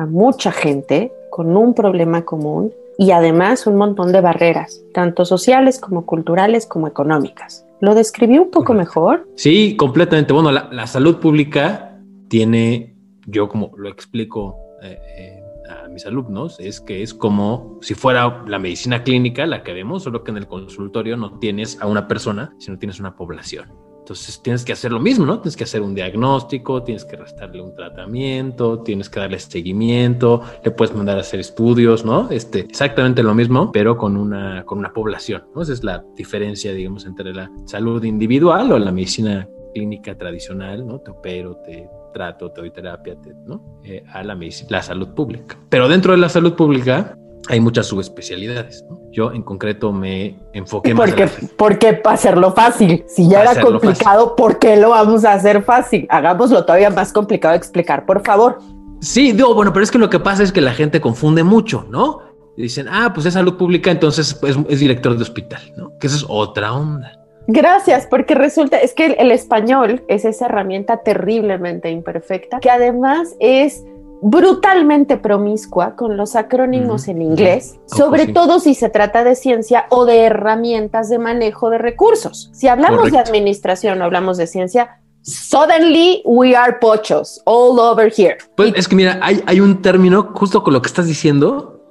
a 0.01 0.06
mucha 0.06 0.51
gente 0.51 1.12
con 1.30 1.56
un 1.56 1.74
problema 1.74 2.24
común 2.24 2.74
y 2.98 3.12
además 3.12 3.68
un 3.68 3.75
montón 3.75 4.12
de 4.12 4.21
barreras, 4.21 4.83
tanto 4.94 5.25
sociales 5.25 5.80
como 5.80 6.06
culturales 6.06 6.65
como 6.65 6.88
económicas. 6.88 7.65
¿Lo 7.80 7.95
describí 7.95 8.38
un 8.38 8.51
poco 8.51 8.74
mejor? 8.74 9.27
Sí, 9.36 9.75
completamente. 9.75 10.33
Bueno, 10.33 10.51
la, 10.51 10.88
salud 10.88 11.18
pública 11.18 11.98
tiene, 12.27 12.95
yo 13.25 13.50
como 13.50 13.71
lo 13.77 13.89
explico 13.89 14.56
eh, 14.83 15.00
eh, 15.18 15.44
a 15.69 15.88
mis 15.88 16.06
alumnos, 16.06 16.59
es 16.59 16.80
que 16.80 17.01
es 17.01 17.13
como 17.13 17.80
si 17.81 17.95
fuera 17.95 18.44
la 18.47 18.59
medicina 18.59 19.04
clínica 19.04 19.45
la 19.45 19.63
que 19.63 19.74
vemos, 19.74 20.04
solo 20.04 20.24
que 20.24 20.31
en 20.31 20.38
el 20.38 20.47
consultorio 20.47 21.18
no 21.18 21.39
tienes 21.39 21.81
a 21.81 21.88
una 21.88 22.07
persona, 22.07 22.54
sino 22.59 22.77
tienes 22.77 23.00
una 23.00 23.15
población. 23.15 23.71
Entonces 24.12 24.42
tienes 24.42 24.66
que 24.66 24.74
hacer 24.74 24.92
lo 24.92 25.00
mismo, 25.00 25.25
¿no? 25.25 25.40
Tienes 25.40 25.56
que 25.56 25.63
hacer 25.63 25.81
un 25.81 25.96
diagnóstico, 25.96 26.84
tienes 26.84 27.06
que 27.06 27.16
restarle 27.16 27.62
un 27.62 27.74
tratamiento, 27.74 28.80
tienes 28.80 29.10
que 29.10 29.22
darle 29.22 29.40
seguimiento, 29.40 30.42
le 30.66 30.72
puedes 30.72 30.94
mandar 30.94 31.18
a 31.18 31.22
hacer 31.22 31.40
estudios, 31.40 32.04
¿no? 32.04 32.30
Este, 32.30 32.60
exactamente 32.60 33.24
lo 33.24 33.34
mismo, 33.34 33.72
pero 33.72 33.98
con 33.98 34.18
una, 34.18 34.66
con 34.66 34.80
una 34.80 34.92
población, 34.92 35.46
¿no? 35.56 35.62
Esa 35.62 35.72
es 35.72 35.86
la 35.86 36.04
diferencia, 36.18 36.74
digamos, 36.74 37.06
entre 37.06 37.34
la 37.34 37.50
salud 37.66 38.04
individual 38.04 38.74
o 38.74 38.80
la 38.80 38.92
medicina 38.92 39.48
clínica 39.74 40.18
tradicional, 40.18 40.85
¿no? 40.85 41.00
Te 41.00 41.12
opero, 41.12 41.56
te 41.64 41.90
trato, 42.14 42.52
te 42.52 42.59
doy 42.59 42.71
terapia, 42.71 43.16
¿no? 43.45 43.80
Eh, 43.85 44.04
a 44.12 44.26
la 44.26 44.35
medicina, 44.35 44.71
la 44.71 44.83
salud 44.83 45.14
pública. 45.14 45.57
Pero 45.69 45.88
dentro 45.88 46.12
de 46.12 46.18
la 46.18 46.28
salud 46.28 46.54
pública 46.54 47.18
hay 47.50 47.60
muchas 47.60 47.88
subespecialidades. 47.88 48.86
Yo 49.12 49.31
en 49.31 49.44
concreto 49.44 49.92
me 49.92 50.40
enfoqué 50.54 50.94
más. 50.94 51.10
Porque, 51.10 51.30
porque 51.57 51.94
para 51.94 52.16
hacerlo 52.16 52.54
fácil, 52.54 53.04
si 53.07 53.28
ya 53.28 53.42
era 53.42 53.62
complicado, 53.62 54.36
¿por 54.36 54.60
qué 54.60 54.78
lo 54.78 54.90
vamos 54.90 55.26
a 55.26 55.33
hacer 55.33 55.64
fácil? 55.64 56.07
Hagámoslo 56.10 56.66
todavía 56.66 56.90
más 56.90 57.12
complicado 57.12 57.54
de 57.54 57.57
explicar, 57.57 58.06
por 58.06 58.24
favor. 58.24 58.60
Sí, 59.02 59.31
digo, 59.31 59.54
bueno, 59.56 59.74
pero 59.74 59.83
es 59.83 59.92
que 59.92 59.98
lo 59.98 60.10
que 60.10 60.19
pasa 60.19 60.44
es 60.44 60.52
que 60.52 60.62
la 60.62 60.74
gente 60.74 61.02
confunde 61.02 61.44
mucho, 61.44 61.86
¿no? 61.90 62.31
dicen, 62.57 62.88
ah, 62.90 63.12
pues 63.14 63.26
es 63.26 63.33
salud 63.33 63.57
pública, 63.57 63.92
entonces 63.92 64.40
es, 64.44 64.57
es 64.69 64.80
director 64.80 65.16
de 65.16 65.24
hospital, 65.24 65.62
¿no? 65.78 65.98
Que 66.00 66.07
eso 66.07 66.18
es 66.18 66.26
otra 66.28 66.74
onda. 66.74 67.18
Gracias, 67.48 68.07
porque 68.07 68.36
resulta, 68.36 68.78
es 68.78 68.94
que 68.94 69.07
el 69.07 69.31
español 69.31 70.04
es 70.07 70.26
esa 70.26 70.45
herramienta 70.45 70.98
terriblemente 70.98 71.90
imperfecta, 71.90 72.60
que 72.60 72.69
además 72.69 73.36
es 73.40 73.83
brutalmente 74.21 75.18
promiscua 75.18 75.95
con 75.95 76.16
los 76.16 76.35
acrónimos 76.35 77.07
en 77.07 77.21
inglés, 77.21 77.80
sobre 77.87 78.28
todo 78.28 78.59
si 78.59 78.75
se 78.75 78.90
trata 78.90 79.23
de 79.23 79.35
ciencia 79.35 79.87
o 79.90 80.06
de 80.06 80.19
herramientas 80.19 81.09
de 81.09 81.18
manejo 81.18 81.69
de 81.69 81.80
recursos. 81.80 82.49
Si 82.54 82.68
hablamos 82.68 83.11
de 83.11 83.18
administración 83.18 84.01
o 84.01 84.06
hablamos 84.06 84.37
de 84.37 84.45
ciencia, 84.45 85.01
suddenly 85.23 86.21
we 86.25 86.56
are 86.56 86.78
pochos 86.80 87.42
all 87.45 87.80
over 87.80 88.13
here. 88.16 88.37
Pues 88.56 88.73
es 88.75 88.87
que 88.87 88.95
mira, 88.95 89.19
hay, 89.21 89.42
hay 89.47 89.59
un 89.59 89.81
término 89.81 90.31
justo 90.35 90.63
con 90.63 90.73
lo 90.73 90.81
que 90.81 90.87
estás 90.87 91.07
diciendo 91.07 91.81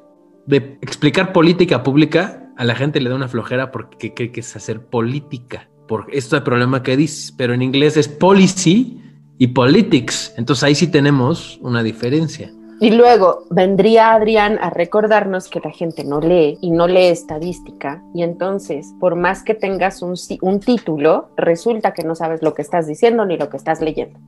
de 0.47 0.79
explicar 0.83 1.33
política 1.33 1.83
pública. 1.83 2.53
A 2.57 2.65
la 2.65 2.75
gente 2.75 3.01
le 3.01 3.09
da 3.11 3.17
una 3.17 3.29
flojera 3.29 3.73
porque 3.73 4.15
cree 4.15 4.31
que 4.31 4.41
es 4.41 4.55
hacer 4.55 4.87
política. 4.87 5.69
Por 5.89 6.07
este 6.13 6.41
problema 6.43 6.85
que 6.85 6.97
dices, 6.97 7.35
pero 7.37 7.53
en 7.55 7.63
inglés 7.63 7.97
es 7.97 8.07
policy 8.07 9.01
y 9.41 9.49
politics. 9.49 10.35
Entonces 10.37 10.63
ahí 10.63 10.75
sí 10.75 10.87
tenemos 10.87 11.59
una 11.63 11.83
diferencia. 11.83 12.53
Y 12.79 12.91
luego 12.91 13.47
vendría 13.51 14.13
Adrián 14.13 14.59
a 14.61 14.69
recordarnos 14.69 15.49
que 15.49 15.61
la 15.61 15.71
gente 15.71 16.05
no 16.05 16.21
lee 16.21 16.59
y 16.61 16.71
no 16.71 16.87
lee 16.87 17.07
estadística 17.07 18.03
y 18.15 18.23
entonces 18.23 18.95
por 19.01 19.17
más 19.17 19.43
que 19.43 19.55
tengas 19.55 20.03
un, 20.03 20.15
un 20.43 20.61
título, 20.61 21.31
resulta 21.37 21.93
que 21.95 22.05
no 22.05 22.15
sabes 22.15 22.43
lo 22.43 22.53
que 22.53 22.63
estás 22.63 22.87
diciendo 22.87 23.25
ni 23.25 23.39
lo 23.39 23.49
que 23.49 23.57
estás 23.57 23.81
leyendo. 23.81 24.19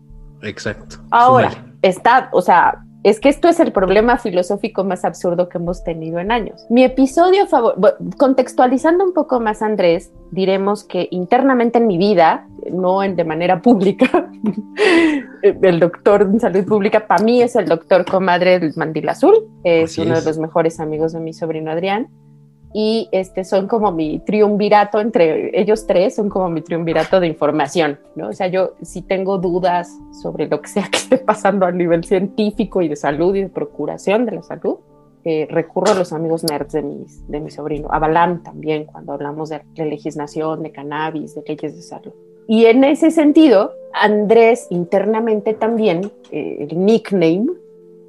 Exacto. 0.40 0.96
Ahora, 1.10 1.52
está, 1.82 2.30
o 2.32 2.40
sea, 2.40 2.82
Es 3.04 3.18
que 3.18 3.28
esto 3.28 3.48
es 3.48 3.58
el 3.58 3.72
problema 3.72 4.16
filosófico 4.18 4.84
más 4.84 5.04
absurdo 5.04 5.48
que 5.48 5.58
hemos 5.58 5.82
tenido 5.82 6.20
en 6.20 6.30
años. 6.30 6.64
Mi 6.70 6.84
episodio 6.84 7.46
favorito, 7.46 7.96
contextualizando 8.16 9.04
un 9.04 9.12
poco 9.12 9.40
más 9.40 9.60
Andrés, 9.60 10.12
diremos 10.30 10.84
que 10.84 11.08
internamente 11.10 11.78
en 11.78 11.88
mi 11.88 11.98
vida, 11.98 12.46
no 12.70 13.02
en, 13.02 13.16
de 13.16 13.24
manera 13.24 13.60
pública, 13.60 14.30
el 15.42 15.80
doctor 15.80 16.22
en 16.22 16.38
salud 16.38 16.64
pública 16.64 17.06
para 17.06 17.24
mí 17.24 17.42
es 17.42 17.56
el 17.56 17.66
doctor 17.66 18.04
comadre 18.04 18.60
del 18.60 18.72
mandil 18.76 19.08
azul, 19.08 19.34
es 19.64 19.98
uno 19.98 20.14
de 20.14 20.24
los 20.24 20.38
mejores 20.38 20.78
amigos 20.78 21.12
de 21.12 21.20
mi 21.20 21.32
sobrino 21.32 21.72
Adrián 21.72 22.08
y 22.72 23.08
este 23.12 23.44
son 23.44 23.68
como 23.68 23.92
mi 23.92 24.18
triunvirato 24.20 25.00
entre 25.00 25.58
ellos 25.58 25.86
tres, 25.86 26.14
son 26.14 26.28
como 26.28 26.48
mi 26.48 26.62
triunvirato 26.62 27.20
de 27.20 27.26
información, 27.26 27.98
¿no? 28.16 28.28
O 28.28 28.32
sea, 28.32 28.46
yo 28.46 28.74
si 28.82 29.02
tengo 29.02 29.38
dudas 29.38 29.90
sobre 30.22 30.46
lo 30.46 30.60
que 30.60 30.68
sea 30.68 30.84
que 30.90 30.98
esté 30.98 31.18
pasando 31.18 31.66
a 31.66 31.72
nivel 31.72 32.04
científico 32.04 32.82
y 32.82 32.88
de 32.88 32.96
salud 32.96 33.34
y 33.34 33.42
de 33.42 33.48
procuración 33.48 34.26
de 34.26 34.32
la 34.32 34.42
salud, 34.42 34.78
eh, 35.24 35.46
recurro 35.48 35.92
a 35.92 35.94
los 35.94 36.12
amigos 36.12 36.42
nerds 36.42 36.72
de, 36.72 36.82
mis, 36.82 37.28
de 37.28 37.38
mi 37.38 37.50
sobrino, 37.50 37.88
a 37.92 38.00
Balam 38.00 38.42
también, 38.42 38.86
cuando 38.86 39.12
hablamos 39.12 39.50
de, 39.50 39.62
legislación, 39.76 40.64
de 40.64 40.72
cannabis, 40.72 41.36
de 41.36 41.44
leyes 41.46 41.76
de 41.76 41.82
salud. 41.82 42.12
Y 42.48 42.64
en 42.64 42.82
ese 42.82 43.12
sentido, 43.12 43.72
Andrés 43.92 44.66
internamente 44.70 45.54
también, 45.54 46.10
eh, 46.32 46.66
el 46.68 46.84
nickname 46.84 47.46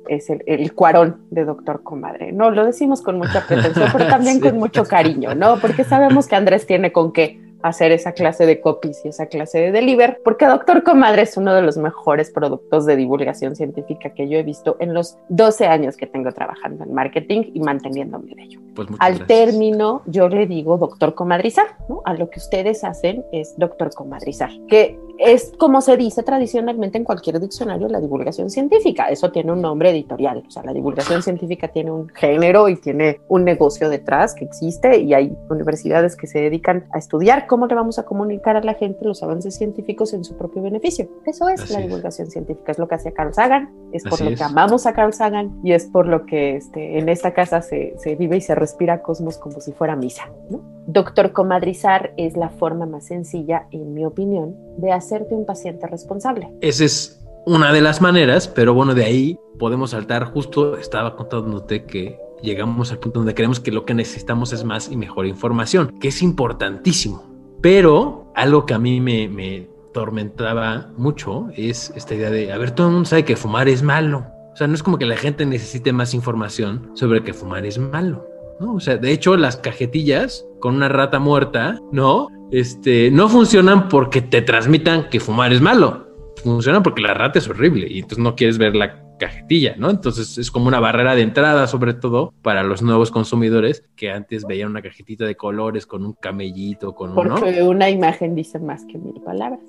es 0.07 0.29
el, 0.29 0.43
el, 0.45 0.74
cuarón 0.74 1.22
de 1.31 1.45
Doctor 1.45 1.83
Comadre. 1.83 2.31
No, 2.31 2.51
lo 2.51 2.65
decimos 2.65 3.01
con 3.01 3.17
mucha 3.17 3.45
pretensión, 3.48 3.89
pero 3.91 4.07
también 4.07 4.39
con 4.41 4.57
mucho 4.57 4.83
cariño, 4.83 5.36
¿no? 5.36 5.57
Porque 5.60 5.83
sabemos 5.83 6.27
que 6.27 6.36
Andrés 6.36 6.65
tiene 6.65 6.91
con 6.91 7.12
qué 7.12 7.39
hacer 7.63 7.93
esa 7.93 8.12
clase 8.12 8.45
de 8.45 8.60
copies 8.60 9.03
y 9.05 9.07
esa 9.07 9.27
clase 9.27 9.57
de 9.60 9.72
deliver, 9.72 10.19
porque 10.24 10.45
Doctor 10.45 10.83
Comadre 10.83 11.24
es 11.24 11.38
uno 11.38 11.55
de 11.55 11.62
los 11.62 11.77
mejores 11.77 12.29
productos 12.29 12.86
de 12.86 12.98
divulgación 12.98 13.55
científica 13.55 14.13
que 14.13 14.27
yo 14.27 14.38
he 14.38 14.43
visto 14.43 14.75
en 14.79 14.93
los 14.93 15.17
12 15.29 15.65
años 15.67 15.95
que 15.95 16.05
tengo 16.05 16.31
trabajando 16.33 16.83
en 16.83 16.93
marketing 16.93 17.51
y 17.53 17.62
manteniéndome 17.62 18.36
de 18.36 18.43
ello. 18.43 18.60
Pues 18.75 18.89
Al 19.00 19.25
término, 19.25 20.01
yo 20.05 20.27
le 20.27 20.45
digo 20.45 20.77
Doctor 20.77 21.15
Comadrizar, 21.15 21.77
¿no? 21.88 22.01
A 22.05 22.13
lo 22.13 22.29
que 22.29 22.39
ustedes 22.39 22.83
hacen 22.83 23.24
es 23.31 23.55
Doctor 23.57 23.91
Comadrizar, 23.93 24.51
que 24.67 25.00
es 25.17 25.53
como 25.58 25.82
se 25.82 25.98
dice 25.98 26.24
tradicionalmente 26.24 26.98
en 26.98 27.03
cualquier 27.03 27.39
diccionario 27.39 27.88
la 27.88 28.00
divulgación 28.00 28.50
científica. 28.50 29.10
Eso 29.10 29.32
tiene 29.32 29.51
un 29.51 29.62
nombre 29.62 29.91
editorial. 29.91 30.43
O 30.48 30.51
sea, 30.51 30.63
la 30.63 30.74
divulgación 30.74 31.22
científica 31.22 31.67
tiene 31.67 31.91
un 31.91 32.10
género 32.10 32.70
y 32.70 32.75
tiene 32.75 33.22
un 33.27 33.43
negocio 33.43 33.89
detrás 33.89 34.34
que 34.34 34.46
existe 34.46 35.00
y 35.00 35.13
hay 35.13 35.36
universidades 35.50 36.15
que 36.15 36.27
se 36.27 36.39
dedican 36.39 36.86
a 36.93 36.98
estudiar 36.98 37.48
cómo 37.48 37.67
le 37.67 37.75
vamos 37.75 38.00
a 38.00 38.03
comunicar 38.03 38.58
a 38.58 38.63
la 38.63 38.74
gente 38.74 39.05
los 39.05 39.24
avances 39.24 39.55
científicos 39.55 40.13
en 40.13 40.24
su 40.24 40.36
propio 40.36 40.62
beneficio. 40.62 41.08
Eso 41.25 41.48
es 41.50 41.70
la 41.70 41.79
divulgación 41.79 42.29
científica. 42.29 42.72
Es 42.72 42.79
lo 42.79 42.88
que 42.88 42.96
hacía 42.96 43.13
Carl 43.13 43.34
Sagan, 43.34 43.72
es 43.91 44.03
por 44.03 44.20
lo 44.22 44.36
que 44.36 44.43
amamos 44.43 44.86
a 44.86 44.93
Carl 44.93 45.13
Sagan 45.13 45.60
y 45.63 45.74
es 45.74 45.86
por 45.86 46.08
lo 46.08 46.25
que 46.25 46.55
este, 46.55 47.00
en 47.00 47.10
esta 47.10 47.34
casa 47.34 47.62
se, 47.62 47.93
se 47.98 48.15
vive 48.15 48.38
y 48.38 48.41
se 48.41 48.55
respira 48.55 49.01
cosmos 49.01 49.38
como 49.38 49.62
si 49.62 49.72
fuera 49.72 49.96
misa. 49.96 50.29
¿no? 50.50 50.73
Doctor 50.87 51.31
comadrizar 51.31 52.13
es 52.17 52.35
la 52.35 52.49
forma 52.49 52.85
más 52.85 53.07
sencilla, 53.07 53.67
en 53.71 53.93
mi 53.93 54.05
opinión, 54.05 54.55
de 54.77 54.91
hacerte 54.91 55.33
un 55.33 55.45
paciente 55.45 55.87
responsable. 55.87 56.49
Esa 56.61 56.83
es 56.83 57.25
una 57.45 57.71
de 57.71 57.81
las 57.81 58.01
maneras, 58.01 58.47
pero 58.47 58.73
bueno, 58.73 58.93
de 58.93 59.05
ahí 59.05 59.39
podemos 59.59 59.91
saltar. 59.91 60.25
Justo 60.25 60.77
estaba 60.77 61.15
contándote 61.15 61.85
que 61.85 62.19
llegamos 62.41 62.91
al 62.91 62.99
punto 62.99 63.19
donde 63.19 63.33
creemos 63.33 63.59
que 63.59 63.71
lo 63.71 63.85
que 63.85 63.93
necesitamos 63.93 64.51
es 64.51 64.63
más 64.63 64.91
y 64.91 64.97
mejor 64.97 65.25
información, 65.25 65.97
que 65.99 66.09
es 66.09 66.21
importantísimo. 66.21 67.23
Pero 67.61 68.31
algo 68.35 68.65
que 68.65 68.73
a 68.73 68.79
mí 68.79 68.99
me, 68.99 69.29
me 69.29 69.69
tormentaba 69.93 70.91
mucho 70.97 71.47
es 71.55 71.93
esta 71.95 72.15
idea 72.15 72.29
de, 72.29 72.51
a 72.51 72.57
ver, 72.57 72.71
todo 72.71 72.87
el 72.87 72.93
mundo 72.93 73.07
sabe 73.07 73.23
que 73.23 73.37
fumar 73.37 73.69
es 73.69 73.83
malo. 73.83 74.25
O 74.51 74.55
sea, 74.57 74.67
no 74.67 74.75
es 74.75 74.83
como 74.83 74.97
que 74.97 75.05
la 75.05 75.15
gente 75.15 75.45
necesite 75.45 75.93
más 75.93 76.13
información 76.13 76.91
sobre 76.93 77.23
que 77.23 77.33
fumar 77.33 77.65
es 77.65 77.79
malo. 77.79 78.32
¿No? 78.60 78.75
O 78.75 78.79
sea, 78.79 78.98
de 78.98 79.12
hecho, 79.12 79.38
las 79.38 79.57
cajetillas 79.57 80.45
con 80.60 80.75
una 80.75 80.89
rata 80.89 81.19
muerta, 81.19 81.79
¿no? 81.91 82.27
Este, 82.51 83.12
no 83.12 83.29
funcionan 83.29 83.89
porque 83.89 84.22
te 84.22 84.41
transmitan 84.41 85.10
que 85.10 85.19
fumar 85.19 85.51
es 85.53 85.62
malo. 85.62 86.07
Funcionan 86.43 86.83
porque 86.83 87.01
la 87.01 87.13
rata 87.13 87.39
es 87.39 87.48
horrible 87.48 87.88
y 87.89 88.00
entonces 88.00 88.19
no 88.19 88.36
quieres 88.36 88.57
ver 88.57 88.75
la 88.75 89.03
cajetilla, 89.19 89.75
¿no? 89.77 89.89
Entonces 89.89 90.38
es 90.38 90.51
como 90.51 90.67
una 90.67 90.79
barrera 90.79 91.15
de 91.15 91.22
entrada, 91.22 91.67
sobre 91.67 91.93
todo 91.93 92.33
para 92.41 92.63
los 92.63 92.81
nuevos 92.81 93.12
consumidores 93.12 93.83
que 93.95 94.12
antes 94.12 94.45
veían 94.45 94.72
una 94.72 94.81
cajetita 94.81 95.25
de 95.25 95.36
colores 95.36 95.86
con 95.86 96.05
un 96.05 96.13
camellito, 96.13 96.93
con 96.93 97.13
Porque 97.15 97.63
una 97.63 97.89
imagen 97.89 98.36
dice 98.36 98.60
más 98.60 98.86
que 98.86 98.98
mil 98.98 99.22
palabras. 99.22 99.62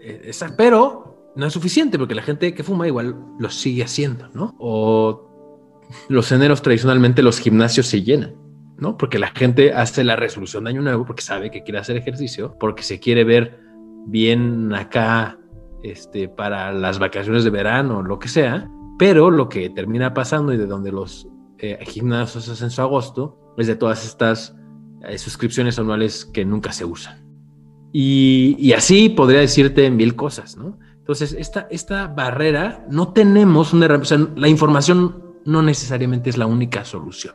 Eh, 0.00 0.30
pero 0.56 1.32
no 1.34 1.46
es 1.46 1.52
suficiente 1.52 1.98
porque 1.98 2.14
la 2.14 2.22
gente 2.22 2.54
que 2.54 2.62
fuma 2.62 2.86
igual 2.86 3.16
lo 3.38 3.50
sigue 3.50 3.84
haciendo, 3.84 4.28
¿no? 4.32 4.54
O 4.58 5.35
los 6.08 6.32
eneros 6.32 6.62
tradicionalmente 6.62 7.22
los 7.22 7.38
gimnasios 7.38 7.86
se 7.86 8.02
llenan, 8.02 8.34
¿no? 8.78 8.96
Porque 8.96 9.18
la 9.18 9.28
gente 9.28 9.72
hace 9.72 10.04
la 10.04 10.16
resolución 10.16 10.64
de 10.64 10.70
año 10.70 10.82
nuevo 10.82 11.04
porque 11.04 11.22
sabe 11.22 11.50
que 11.50 11.62
quiere 11.62 11.78
hacer 11.78 11.96
ejercicio, 11.96 12.56
porque 12.58 12.82
se 12.82 13.00
quiere 13.00 13.24
ver 13.24 13.60
bien 14.06 14.72
acá 14.74 15.38
este, 15.82 16.28
para 16.28 16.72
las 16.72 16.98
vacaciones 16.98 17.44
de 17.44 17.50
verano, 17.50 18.02
lo 18.02 18.18
que 18.18 18.28
sea, 18.28 18.68
pero 18.98 19.30
lo 19.30 19.48
que 19.48 19.70
termina 19.70 20.14
pasando 20.14 20.52
y 20.52 20.56
de 20.56 20.66
donde 20.66 20.92
los 20.92 21.28
eh, 21.58 21.78
gimnasios 21.86 22.48
hacen 22.48 22.70
su 22.70 22.82
agosto 22.82 23.54
es 23.56 23.66
de 23.66 23.76
todas 23.76 24.04
estas 24.04 24.54
eh, 25.02 25.18
suscripciones 25.18 25.78
anuales 25.78 26.24
que 26.24 26.44
nunca 26.44 26.72
se 26.72 26.84
usan. 26.84 27.24
Y, 27.92 28.72
así 28.72 29.08
podría 29.08 29.40
decirte 29.40 29.90
mil 29.90 30.16
cosas, 30.16 30.56
¿no? 30.56 30.78
Entonces, 30.98 31.34
esta, 31.38 31.66
esta 31.70 32.08
barrera 32.08 32.84
no 32.90 33.12
tenemos 33.12 33.72
una 33.72 34.04
sea, 34.04 34.18
la 34.36 34.48
información 34.48 35.25
no 35.46 35.62
necesariamente 35.62 36.30
es 36.30 36.36
la 36.36 36.46
única 36.46 36.84
solución. 36.84 37.34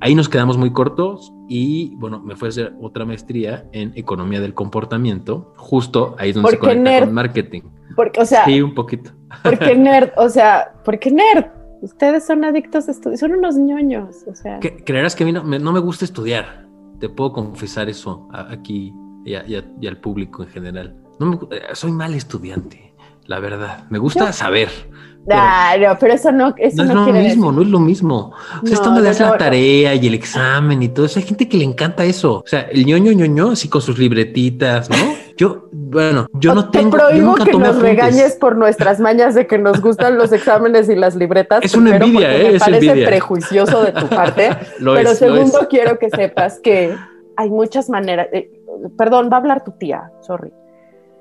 Ahí 0.00 0.14
nos 0.14 0.28
quedamos 0.28 0.58
muy 0.58 0.72
cortos 0.72 1.32
y 1.48 1.94
bueno, 1.96 2.20
me 2.20 2.36
fue 2.36 2.48
a 2.48 2.50
hacer 2.50 2.74
otra 2.80 3.04
maestría 3.04 3.66
en 3.72 3.92
economía 3.96 4.40
del 4.40 4.52
comportamiento, 4.52 5.54
justo 5.56 6.16
ahí 6.18 6.32
donde 6.32 6.50
se 6.50 6.58
conecta 6.58 7.06
con 7.06 7.14
marketing. 7.14 7.62
Porque, 7.94 8.20
o 8.20 8.26
sea, 8.26 8.44
sí, 8.44 8.60
un 8.60 8.74
poquito. 8.74 9.12
Porque 9.42 9.74
nerd, 9.76 10.10
o 10.16 10.28
sea, 10.28 10.74
porque 10.84 11.10
nerd. 11.10 11.46
Ustedes 11.82 12.26
son 12.26 12.44
adictos 12.44 12.88
a 12.88 12.90
estudiar, 12.90 13.18
son 13.18 13.32
unos 13.32 13.56
ñoños, 13.56 14.24
o 14.26 14.34
sea. 14.34 14.60
Creerás 14.60 15.14
que 15.14 15.24
a 15.24 15.26
mí 15.26 15.32
no 15.32 15.42
me, 15.44 15.80
gusta 15.80 16.04
estudiar. 16.04 16.66
Te 17.00 17.08
puedo 17.08 17.32
confesar 17.32 17.88
eso 17.88 18.28
aquí 18.32 18.94
y, 19.24 19.34
al 19.34 20.00
público 20.00 20.42
en 20.42 20.48
general. 20.48 20.96
No 21.20 21.48
eh, 21.50 21.62
soy 21.74 21.92
mal 21.92 22.14
estudiante, 22.14 22.94
la 23.26 23.40
verdad. 23.40 23.84
Me 23.90 23.98
gusta 23.98 24.32
saber. 24.32 24.68
Pero, 25.26 25.96
pero 25.98 26.14
eso 26.14 26.30
no, 26.30 26.54
eso 26.56 26.84
no, 26.84 26.90
es 26.90 27.06
lo 27.06 27.12
mismo, 27.12 27.52
no 27.52 27.62
es 27.62 27.68
lo 27.68 27.80
mismo. 27.80 28.32
O 28.62 28.66
sea, 28.66 28.74
esto 28.74 28.92
me 28.92 29.02
das 29.02 29.18
la 29.18 29.36
tarea 29.36 29.94
y 29.94 30.06
el 30.06 30.14
examen 30.14 30.82
y 30.82 30.88
todo 30.88 31.06
eso. 31.06 31.18
Hay 31.18 31.24
gente 31.24 31.48
que 31.48 31.56
le 31.56 31.64
encanta 31.64 32.04
eso. 32.04 32.42
O 32.44 32.46
sea, 32.46 32.60
el 32.70 32.86
ñoño 32.86 33.12
ñoño 33.12 33.50
así 33.50 33.68
con 33.68 33.82
sus 33.82 33.98
libretitas, 33.98 34.88
¿no? 34.88 34.96
Yo, 35.36 35.68
bueno, 35.70 36.26
yo 36.32 36.54
no 36.54 36.70
tengo. 36.70 36.96
Te 36.96 36.96
prohíbo 36.96 37.34
que 37.34 37.52
nos 37.52 37.78
regañes 37.78 38.36
por 38.36 38.56
nuestras 38.56 39.00
mañas 39.00 39.34
de 39.34 39.46
que 39.46 39.58
nos 39.58 39.82
gustan 39.82 40.16
los 40.16 40.32
exámenes 40.32 40.88
y 40.88 40.94
las 40.94 41.14
libretas. 41.14 41.62
Es 41.62 41.74
una 41.74 41.94
envidia, 41.94 42.34
¿eh? 42.34 42.52
Me 42.52 42.58
parece 42.58 43.06
prejuicioso 43.06 43.82
de 43.82 43.92
tu 43.92 44.08
parte. 44.08 44.56
pero 44.82 45.14
segundo, 45.14 45.66
quiero 45.68 45.98
que 45.98 46.08
sepas 46.08 46.58
que 46.60 46.96
hay 47.36 47.50
muchas 47.50 47.90
maneras. 47.90 48.28
perdón, 48.96 49.28
va 49.30 49.36
a 49.36 49.40
hablar 49.40 49.62
tu 49.62 49.72
tía, 49.72 50.10
sorry 50.22 50.50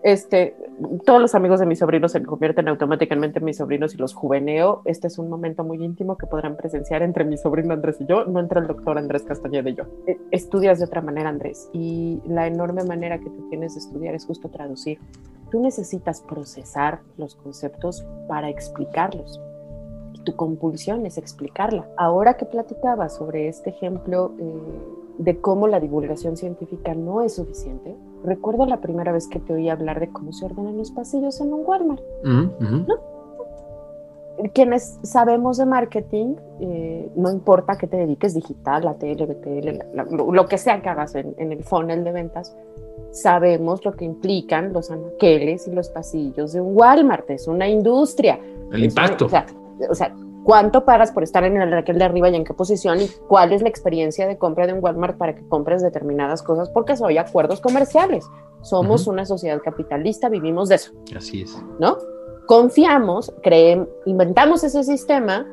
este, 0.06 0.56
todos 1.04 1.20
los 1.20 1.34
amigos 1.34 1.60
de 1.60 1.66
mis 1.66 1.80
sobrinos 1.80 2.12
se 2.12 2.22
convierten 2.22 2.68
automáticamente 2.68 3.40
en 3.40 3.46
mis 3.46 3.58
sobrinos 3.58 3.96
y 3.96 3.98
los 3.98 4.14
juveneo. 4.14 4.84
Este 4.86 5.08
es 5.08 5.18
un 5.18 5.32
momento 5.32 5.64
muy 5.64 5.84
íntimo 5.84 6.16
que 6.16 6.28
podrán 6.28 6.58
presenciar 6.58 7.02
entre 7.02 7.26
mi 7.26 7.38
sobrino 7.38 7.74
Andrés 7.74 8.00
y 8.00 8.06
yo, 8.06 8.24
no 8.26 8.40
entre 8.40 8.60
el 8.60 8.68
doctor 8.68 9.00
Andrés 9.00 9.24
Castañeda 9.24 9.68
y 9.68 9.74
yo. 9.74 9.86
E, 10.06 10.20
estudias 10.30 10.78
de 10.78 10.86
otra 10.86 11.02
manera, 11.02 11.30
Andrés, 11.30 11.72
y 11.74 12.22
la 12.28 12.46
enorme 12.46 12.84
manera 12.84 13.18
que 13.18 13.32
tú 13.32 13.50
tienes 13.50 13.74
de 13.74 13.80
estudiar 13.80 14.14
es 14.14 14.28
justo 14.28 14.48
traducir. 14.50 15.00
Tú 15.50 15.60
necesitas 15.60 16.22
procesar 16.22 17.00
los 17.18 17.34
conceptos 17.34 18.06
para 18.28 18.48
explicarlos. 18.48 19.42
Tu 20.24 20.36
compulsión 20.36 21.08
es 21.08 21.18
explicarla. 21.18 21.90
Ahora 21.98 22.36
que 22.36 22.46
platicaba 22.46 23.10
sobre 23.10 23.48
este 23.48 23.72
ejemplo 23.72 24.34
eh, 24.38 24.44
de 25.18 25.42
cómo 25.42 25.68
la 25.68 25.80
divulgación 25.80 26.38
científica 26.38 26.94
no 26.94 27.24
es 27.24 27.34
suficiente, 27.34 27.96
recuerdo 28.24 28.66
la 28.66 28.82
primera 28.82 29.12
vez 29.12 29.28
que 29.28 29.40
te 29.40 29.54
oí 29.54 29.70
hablar 29.70 30.00
de 30.00 30.10
cómo 30.10 30.32
se 30.32 30.46
ordenan 30.46 30.78
los 30.78 30.92
pasillos 30.92 31.40
en 31.42 31.54
un 31.54 31.62
Walmart. 31.66 32.02
Quienes 34.54 35.00
sabemos 35.04 35.58
de 35.58 35.66
marketing, 35.66 36.36
eh, 36.60 37.10
no 37.16 37.32
importa 37.32 37.78
que 37.78 37.88
te 37.88 37.96
dediques 37.96 38.34
digital, 38.34 38.84
la 38.84 38.96
tele, 38.96 39.26
BTL, 39.26 40.34
lo 40.34 40.46
que 40.46 40.58
sea 40.58 40.82
que 40.82 40.90
hagas 40.90 41.16
en, 41.16 41.34
el 41.38 41.64
funnel 41.64 42.04
de 42.04 42.12
ventas, 42.12 42.56
sabemos 43.12 43.86
lo 43.86 43.94
que 43.94 44.04
implican 44.04 44.74
los 44.74 44.92
anaqueles 44.92 45.68
y 45.68 45.72
los 45.72 45.90
pasillos 45.90 46.52
de 46.52 46.60
un 46.60 46.76
Walmart. 46.76 47.30
Es 47.30 47.48
una 47.48 47.70
industria. 47.70 48.38
El 48.74 48.84
impacto. 48.84 49.28
o 49.90 49.96
sea, 49.96 50.14
cuánto 50.46 50.86
pagas 50.86 51.12
por 51.12 51.24
estar 51.24 51.44
en 51.44 51.62
el 51.62 51.72
raquel 51.72 51.98
de 51.98 52.06
arriba 52.06 52.30
y 52.30 52.36
en 52.36 52.46
qué 52.46 52.54
posición 52.54 53.02
y 53.02 53.10
cuál 53.28 53.52
es 53.52 53.62
la 53.62 53.68
experiencia 53.68 54.28
de 54.28 54.38
compra 54.38 54.68
de 54.68 54.74
un 54.74 54.82
Walmart 54.82 55.18
para 55.18 55.36
que 55.36 55.46
compres 55.50 55.82
determinadas 55.82 56.42
cosas, 56.42 56.70
porque 56.70 56.96
son 56.96 57.18
acuerdos 57.18 57.60
comerciales. 57.60 58.30
Somos 58.62 59.08
una 59.08 59.25
sociedad 59.25 59.60
capitalista, 59.62 60.30
vivimos 60.30 60.70
de 60.70 60.75
eso. 60.75 60.92
Así 61.16 61.42
es. 61.42 61.58
¿No? 61.80 61.98
confiamos, 62.46 63.34
creemos, 63.42 63.90
inventamos 64.06 64.64
ese 64.64 64.84
sistema 64.84 65.48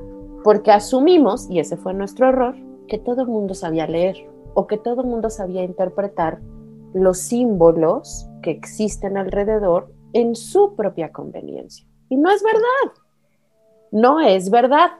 porque 0.44 0.72
asumimos, 0.72 1.48
y 1.50 1.60
ese 1.60 1.76
fue 1.76 1.94
nuestro 1.94 2.28
error, 2.28 2.54
que 2.88 2.98
todo 2.98 3.22
el 3.22 3.28
mundo 3.28 3.54
sabía 3.54 3.86
leer 3.86 4.16
o 4.54 4.66
que 4.66 4.76
todo 4.76 5.02
el 5.02 5.06
mundo 5.06 5.30
sabía 5.30 5.62
interpretar 5.62 6.40
los 6.92 7.18
símbolos 7.18 8.28
que 8.42 8.50
existen 8.50 9.16
alrededor 9.16 9.92
en 10.12 10.34
su 10.34 10.74
propia 10.74 11.12
conveniencia. 11.12 11.86
Y 12.08 12.16
no 12.16 12.30
es 12.30 12.42
verdad. 12.42 13.01
No 13.92 14.20
es 14.20 14.50
verdad. 14.50 14.90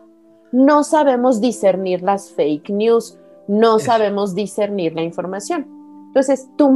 No 0.53 0.85
sabemos 0.85 1.41
discernir 1.41 2.03
las 2.03 2.31
fake 2.31 2.71
news, 2.71 3.19
no 3.49 3.79
sabemos 3.79 4.35
discernir 4.35 4.95
la 4.95 5.03
información. 5.03 5.67
Entonces, 6.09 6.47
tu 6.57 6.71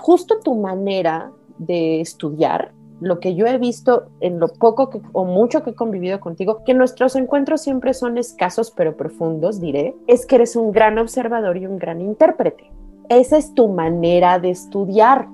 justo 0.00 0.40
tu 0.40 0.56
manera 0.56 1.30
de 1.58 2.00
estudiar, 2.00 2.72
lo 3.00 3.20
que 3.20 3.36
yo 3.36 3.46
he 3.46 3.58
visto 3.58 4.06
en 4.20 4.40
lo 4.40 4.48
poco 4.48 4.90
que, 4.90 5.00
o 5.12 5.24
mucho 5.24 5.62
que 5.62 5.70
he 5.70 5.74
convivido 5.74 6.18
contigo, 6.18 6.62
que 6.64 6.74
nuestros 6.74 7.14
encuentros 7.14 7.62
siempre 7.62 7.94
son 7.94 8.18
escasos 8.18 8.72
pero 8.72 8.96
profundos, 8.96 9.60
diré, 9.60 9.94
es 10.08 10.26
que 10.26 10.36
eres 10.36 10.56
un 10.56 10.72
gran 10.72 10.98
observador 10.98 11.56
y 11.56 11.66
un 11.66 11.78
gran 11.78 12.00
intérprete. 12.00 12.70
Esa 13.08 13.36
es 13.36 13.54
tu 13.54 13.68
manera 13.68 14.38
de 14.38 14.50
estudiar. 14.50 15.28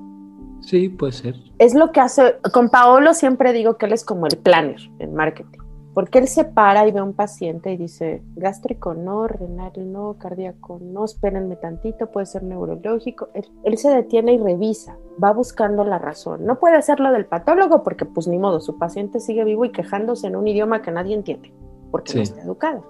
Sí, 0.61 0.89
puede 0.91 1.12
ser. 1.12 1.37
Es 1.59 1.75
lo 1.75 1.93
que 1.93 2.00
hace, 2.00 2.37
con 2.53 2.69
Paolo 2.69 3.15
siempre 3.15 3.53
digo 3.53 3.77
que 3.77 3.87
él 3.87 3.93
es 3.93 4.05
como 4.05 4.27
el 4.27 4.37
planner 4.37 4.81
en 4.99 5.15
marketing, 5.15 5.60
porque 5.95 6.21
él 6.21 6.29
se 6.29 6.45
para 6.45 6.87
y 6.87 6.93
ve 6.93 7.01
a 7.01 7.05
un 7.05 7.15
paciente 7.15 7.73
y 7.73 7.77
dice, 7.77 8.23
gástrico 8.37 8.95
no, 8.95 9.27
renal 9.27 9.73
no, 9.93 10.17
cardíaco 10.19 10.79
no, 10.81 11.05
espérenme 11.05 11.57
tantito, 11.57 12.11
puede 12.11 12.27
ser 12.27 12.45
neurológico. 12.45 13.29
Él, 13.35 13.77
se 13.77 13.91
detiene 13.91 14.35
y 14.35 14.39
revisa, 14.39 14.97
va 15.23 15.33
buscando 15.33 15.85
la 15.85 15.99
razón. 15.99 16.45
No 16.45 16.61
puede 16.61 16.77
hacerlo 16.77 17.11
del 17.11 17.27
patólogo 17.27 17.83
porque 17.83 18.05
pues 18.05 18.29
ni 18.29 18.39
modo, 18.39 18.61
su 18.61 18.79
paciente 18.79 19.19
sigue 19.19 19.45
vivo 19.45 19.65
y 19.65 19.73
quejándose 19.73 20.29
en 20.29 20.37
un 20.37 20.47
idioma 20.47 20.83
que 20.83 20.93
nadie 20.93 21.15
entiende, 21.15 21.53
porque 21.91 22.15
no 22.15 22.23
está 22.23 22.43
educado. 22.43 22.85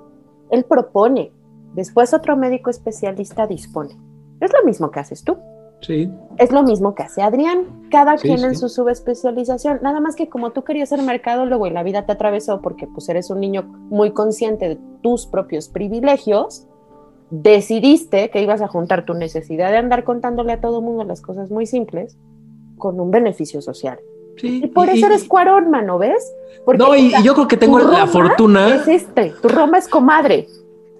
Él 0.50 0.64
propone, 0.64 1.32
después 1.74 2.12
otro 2.12 2.36
médico 2.36 2.68
especialista 2.68 3.46
dispone. 3.46 3.96
Es 4.40 4.52
lo 4.52 4.64
mismo 4.66 4.90
que 4.90 5.00
haces 5.00 5.24
tú. 5.24 5.38
Sí. 5.80 6.10
Es 6.38 6.52
lo 6.52 6.62
mismo 6.62 6.94
que 6.94 7.02
hace 7.02 7.22
Adrián, 7.22 7.88
cada 7.90 8.16
quien 8.16 8.44
en 8.44 8.56
su 8.56 8.68
subespecialización, 8.68 9.80
nada 9.82 10.00
más 10.00 10.14
que 10.14 10.28
como 10.28 10.50
tú 10.50 10.62
querías 10.62 10.90
ser 10.90 11.02
mercadólogo 11.02 11.66
y 11.66 11.70
la 11.70 11.82
vida 11.82 12.06
te 12.06 12.12
atravesó 12.12 12.60
porque 12.60 12.86
pues 12.86 13.08
eres 13.08 13.30
un 13.30 13.40
niño 13.40 13.62
muy 13.88 14.12
consciente 14.12 14.68
de 14.68 14.78
tus 15.02 15.26
propios 15.26 15.68
privilegios, 15.68 16.66
decidiste 17.30 18.30
que 18.30 18.42
ibas 18.42 18.60
a 18.60 18.68
juntar 18.68 19.04
tu 19.04 19.14
necesidad 19.14 19.70
de 19.70 19.78
andar 19.78 20.04
contándole 20.04 20.52
a 20.52 20.60
todo 20.60 20.80
mundo 20.82 21.04
las 21.04 21.20
cosas 21.20 21.50
muy 21.50 21.66
simples 21.66 22.18
con 22.76 23.00
un 23.00 23.10
beneficio 23.10 23.62
social. 23.62 23.98
Sí, 24.36 24.62
y 24.64 24.68
por 24.68 24.88
eso 24.88 25.06
eres 25.06 25.24
cuarón, 25.24 25.70
mano, 25.70 25.98
¿ves? 25.98 26.32
no, 26.78 26.96
y, 26.96 27.12
yo 27.22 27.34
creo 27.34 27.48
que 27.48 27.56
tengo 27.56 27.78
la 27.78 28.06
fortuna. 28.06 28.74
Es 28.74 28.88
este, 28.88 29.34
tu 29.42 29.48
Roma 29.48 29.78
es 29.78 29.86
comadre. 29.86 30.46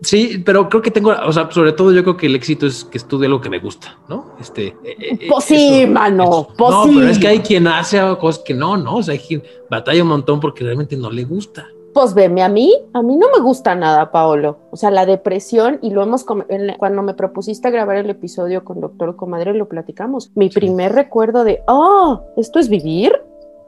Sí, 0.03 0.43
pero 0.45 0.69
creo 0.69 0.81
que 0.81 0.91
tengo, 0.91 1.11
o 1.11 1.33
sea, 1.33 1.51
sobre 1.51 1.73
todo 1.73 1.93
yo 1.93 2.03
creo 2.03 2.17
que 2.17 2.27
el 2.27 2.35
éxito 2.35 2.67
es 2.67 2.85
que 2.85 2.99
estudie 2.99 3.27
algo 3.27 3.41
que 3.41 3.51
me 3.51 3.59
gusta, 3.59 3.99
¿no? 4.09 4.35
Este. 4.41 4.69
Eh, 4.83 4.97
eh, 4.99 5.29
pues 5.29 5.45
sí, 5.45 5.87
mano. 5.87 6.49
Pues 6.57 6.71
no, 6.71 6.85
pero 6.87 7.09
es 7.09 7.19
que 7.19 7.29
hay 7.29 7.41
quien 7.41 7.67
hace 7.67 8.01
cosas 8.19 8.43
que 8.45 8.55
no, 8.55 8.77
no, 8.77 8.97
o 8.97 9.03
sea, 9.03 9.13
hay 9.13 9.19
quien 9.19 9.43
batalla 9.69 10.03
un 10.03 10.09
montón 10.09 10.41
porque 10.41 10.65
realmente 10.65 10.97
no 10.97 11.11
le 11.11 11.25
gusta. 11.25 11.69
Pues 11.93 12.15
veme 12.15 12.43
a 12.43 12.49
mí, 12.49 12.73
a 12.95 13.03
mí 13.03 13.17
no 13.17 13.27
me 13.35 13.43
gusta 13.43 13.75
nada, 13.75 14.13
Paolo. 14.13 14.59
O 14.71 14.77
sea, 14.77 14.91
la 14.91 15.07
depresión, 15.07 15.81
y 15.83 15.91
lo 15.91 16.03
hemos, 16.03 16.25
cuando 16.25 17.03
me 17.03 17.15
propusiste 17.15 17.69
grabar 17.71 17.97
el 17.97 18.09
episodio 18.09 18.65
con 18.65 18.81
Doctor 18.81 19.17
Comadre, 19.17 19.55
lo 19.55 19.69
platicamos. 19.69 20.31
Mi 20.37 20.51
primer 20.51 20.93
recuerdo 20.93 21.43
de, 21.43 21.63
oh, 21.67 22.23
esto 22.37 22.61
es 22.61 22.69
vivir, 22.69 23.13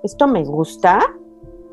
esto 0.05 0.29
me 0.29 0.45
gusta, 0.45 1.01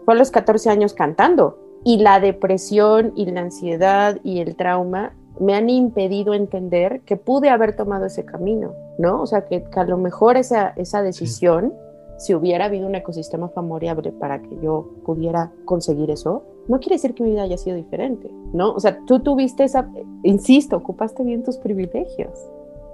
fue 0.05 0.15
a 0.15 0.17
los 0.17 0.31
14 0.31 0.71
años 0.71 0.93
cantando 0.93 1.68
y 1.83 1.97
la 1.97 2.19
depresión 2.19 3.13
y 3.15 3.25
la 3.25 3.41
ansiedad 3.41 4.17
y 4.23 4.39
el 4.39 4.55
trauma 4.55 5.13
me 5.39 5.55
han 5.55 5.69
impedido 5.69 6.33
entender 6.33 7.01
que 7.01 7.15
pude 7.15 7.49
haber 7.49 7.75
tomado 7.75 8.05
ese 8.05 8.25
camino, 8.25 8.73
¿no? 8.97 9.21
O 9.21 9.25
sea, 9.25 9.45
que, 9.45 9.63
a 9.73 9.83
lo 9.85 9.97
mejor 9.97 10.37
esa, 10.37 10.69
esa 10.75 11.01
decisión, 11.01 11.73
si 12.17 12.35
hubiera 12.35 12.65
habido 12.65 12.87
un 12.87 12.95
ecosistema 12.95 13.47
favorable 13.49 14.11
para 14.11 14.41
que 14.41 14.59
yo 14.61 14.89
pudiera 15.05 15.51
conseguir 15.63 16.11
eso, 16.11 16.43
no 16.67 16.79
quiere 16.79 16.95
decir 16.95 17.15
que 17.15 17.23
mi 17.23 17.31
vida 17.31 17.43
haya 17.43 17.57
sido 17.57 17.77
diferente, 17.77 18.29
¿no? 18.53 18.73
O 18.73 18.79
sea, 18.79 18.99
tú 19.05 19.21
tuviste 19.21 19.63
esa, 19.63 19.89
insisto, 20.23 20.75
ocupaste 20.75 21.23
bien 21.23 21.43
tus 21.43 21.57
privilegios. 21.57 22.37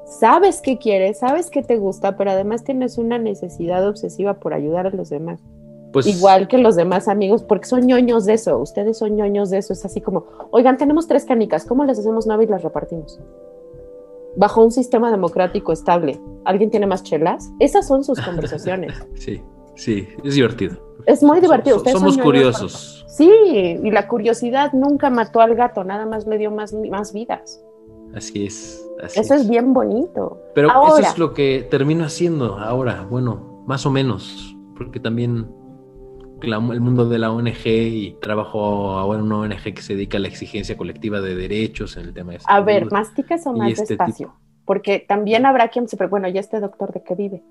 Sabes 0.06 0.62
qué 0.62 0.78
quieres, 0.78 1.20
sabes 1.20 1.50
qué 1.50 1.64
te 1.64 1.78
gusta, 1.78 2.16
pero 2.16 2.30
además 2.30 2.64
tienes 2.64 3.00
una 3.00 3.18
necesidad 3.18 3.88
obsesiva 3.88 4.36
por 4.36 4.54
ayudar 4.54 4.86
a 4.86 4.92
los 4.92 5.10
demás. 5.10 5.42
Pues 5.96 6.08
Igual 6.08 6.50
que 6.50 6.58
los 6.58 6.76
demás 6.76 7.08
amigos, 7.08 7.42
porque 7.42 7.68
son 7.68 7.88
ñoños 7.88 8.26
de 8.26 8.34
eso, 8.34 8.58
ustedes 8.58 8.98
son 8.98 9.16
ñoños 9.16 9.50
de 9.50 9.60
eso, 9.60 9.72
es 9.72 9.86
así 9.86 10.02
como, 10.02 10.26
oigan, 10.52 10.76
tenemos 10.76 11.08
tres 11.08 11.24
canicas, 11.24 11.64
¿cómo 11.64 11.86
les 11.86 11.98
hacemos 11.98 12.28
nueve 12.28 12.44
y 12.44 12.48
las 12.48 12.64
repartimos? 12.64 13.18
Bajo 14.36 14.62
un 14.62 14.72
sistema 14.74 15.10
democrático 15.10 15.72
estable, 15.72 16.20
¿alguien 16.44 16.70
tiene 16.70 16.86
más 16.86 17.02
chelas? 17.04 17.50
Esas 17.62 17.88
son 17.88 18.04
sus 18.04 18.20
conversaciones. 18.20 18.94
Sí, 19.16 19.42
sí, 19.76 20.06
es 20.26 20.36
divertido. 20.36 20.76
Es 21.06 21.24
muy 21.24 21.40
divertido. 21.40 21.82
Somos 21.86 22.18
curiosos. 22.18 23.06
Sí, 23.08 23.32
y 23.82 23.90
la 23.90 24.10
curiosidad 24.10 24.74
nunca 24.74 25.10
mató 25.10 25.40
al 25.40 25.56
gato, 25.56 25.86
nada 25.86 26.06
más 26.06 26.28
le 26.28 26.38
dio 26.38 26.52
más, 26.52 26.74
más 26.74 27.14
vidas. 27.14 27.64
Así 28.14 28.46
es. 28.46 28.86
eso 29.16 29.34
es. 29.34 29.48
bien 29.48 29.72
bonito. 29.72 30.42
Pero 30.56 30.68
eso 30.88 30.98
es 30.98 31.18
lo 31.18 31.34
que 31.34 31.66
termino 31.72 32.04
haciendo 32.04 32.58
ahora, 32.58 33.08
bueno, 33.10 33.64
más 33.66 33.86
o 33.86 33.92
menos, 33.92 34.58
porque 34.76 35.00
también 35.00 35.64
el 36.42 36.82
mundo 36.82 37.08
de 37.08 37.20
la 37.20 37.32
ONG 37.32 37.66
y 37.66 38.18
trabajo 38.22 38.92
ahora 38.92 39.20
en 39.20 39.26
una 39.26 39.38
ONG 39.40 39.74
que 39.74 39.82
se 39.82 39.96
dedica 39.96 40.18
a 40.18 40.22
la 40.22 40.28
exigencia 40.28 40.78
colectiva 40.78 41.22
de 41.22 41.36
derechos 41.36 41.98
en 41.98 42.06
el 42.06 42.14
tema 42.14 42.34
de 42.34 42.40
A 42.46 42.62
ver, 42.62 42.92
masticas 42.92 43.48
o 43.48 43.54
más 43.54 43.72
este 43.72 43.96
despacio, 43.96 44.36
porque 44.66 45.00
también 45.00 45.46
habrá 45.46 45.70
quien 45.70 45.88
se... 45.88 45.96
Bueno, 46.08 46.28
¿y 46.28 46.38
este 46.38 46.60
doctor 46.60 46.94
de 46.94 47.04
qué 47.04 47.16
vive? 47.16 47.44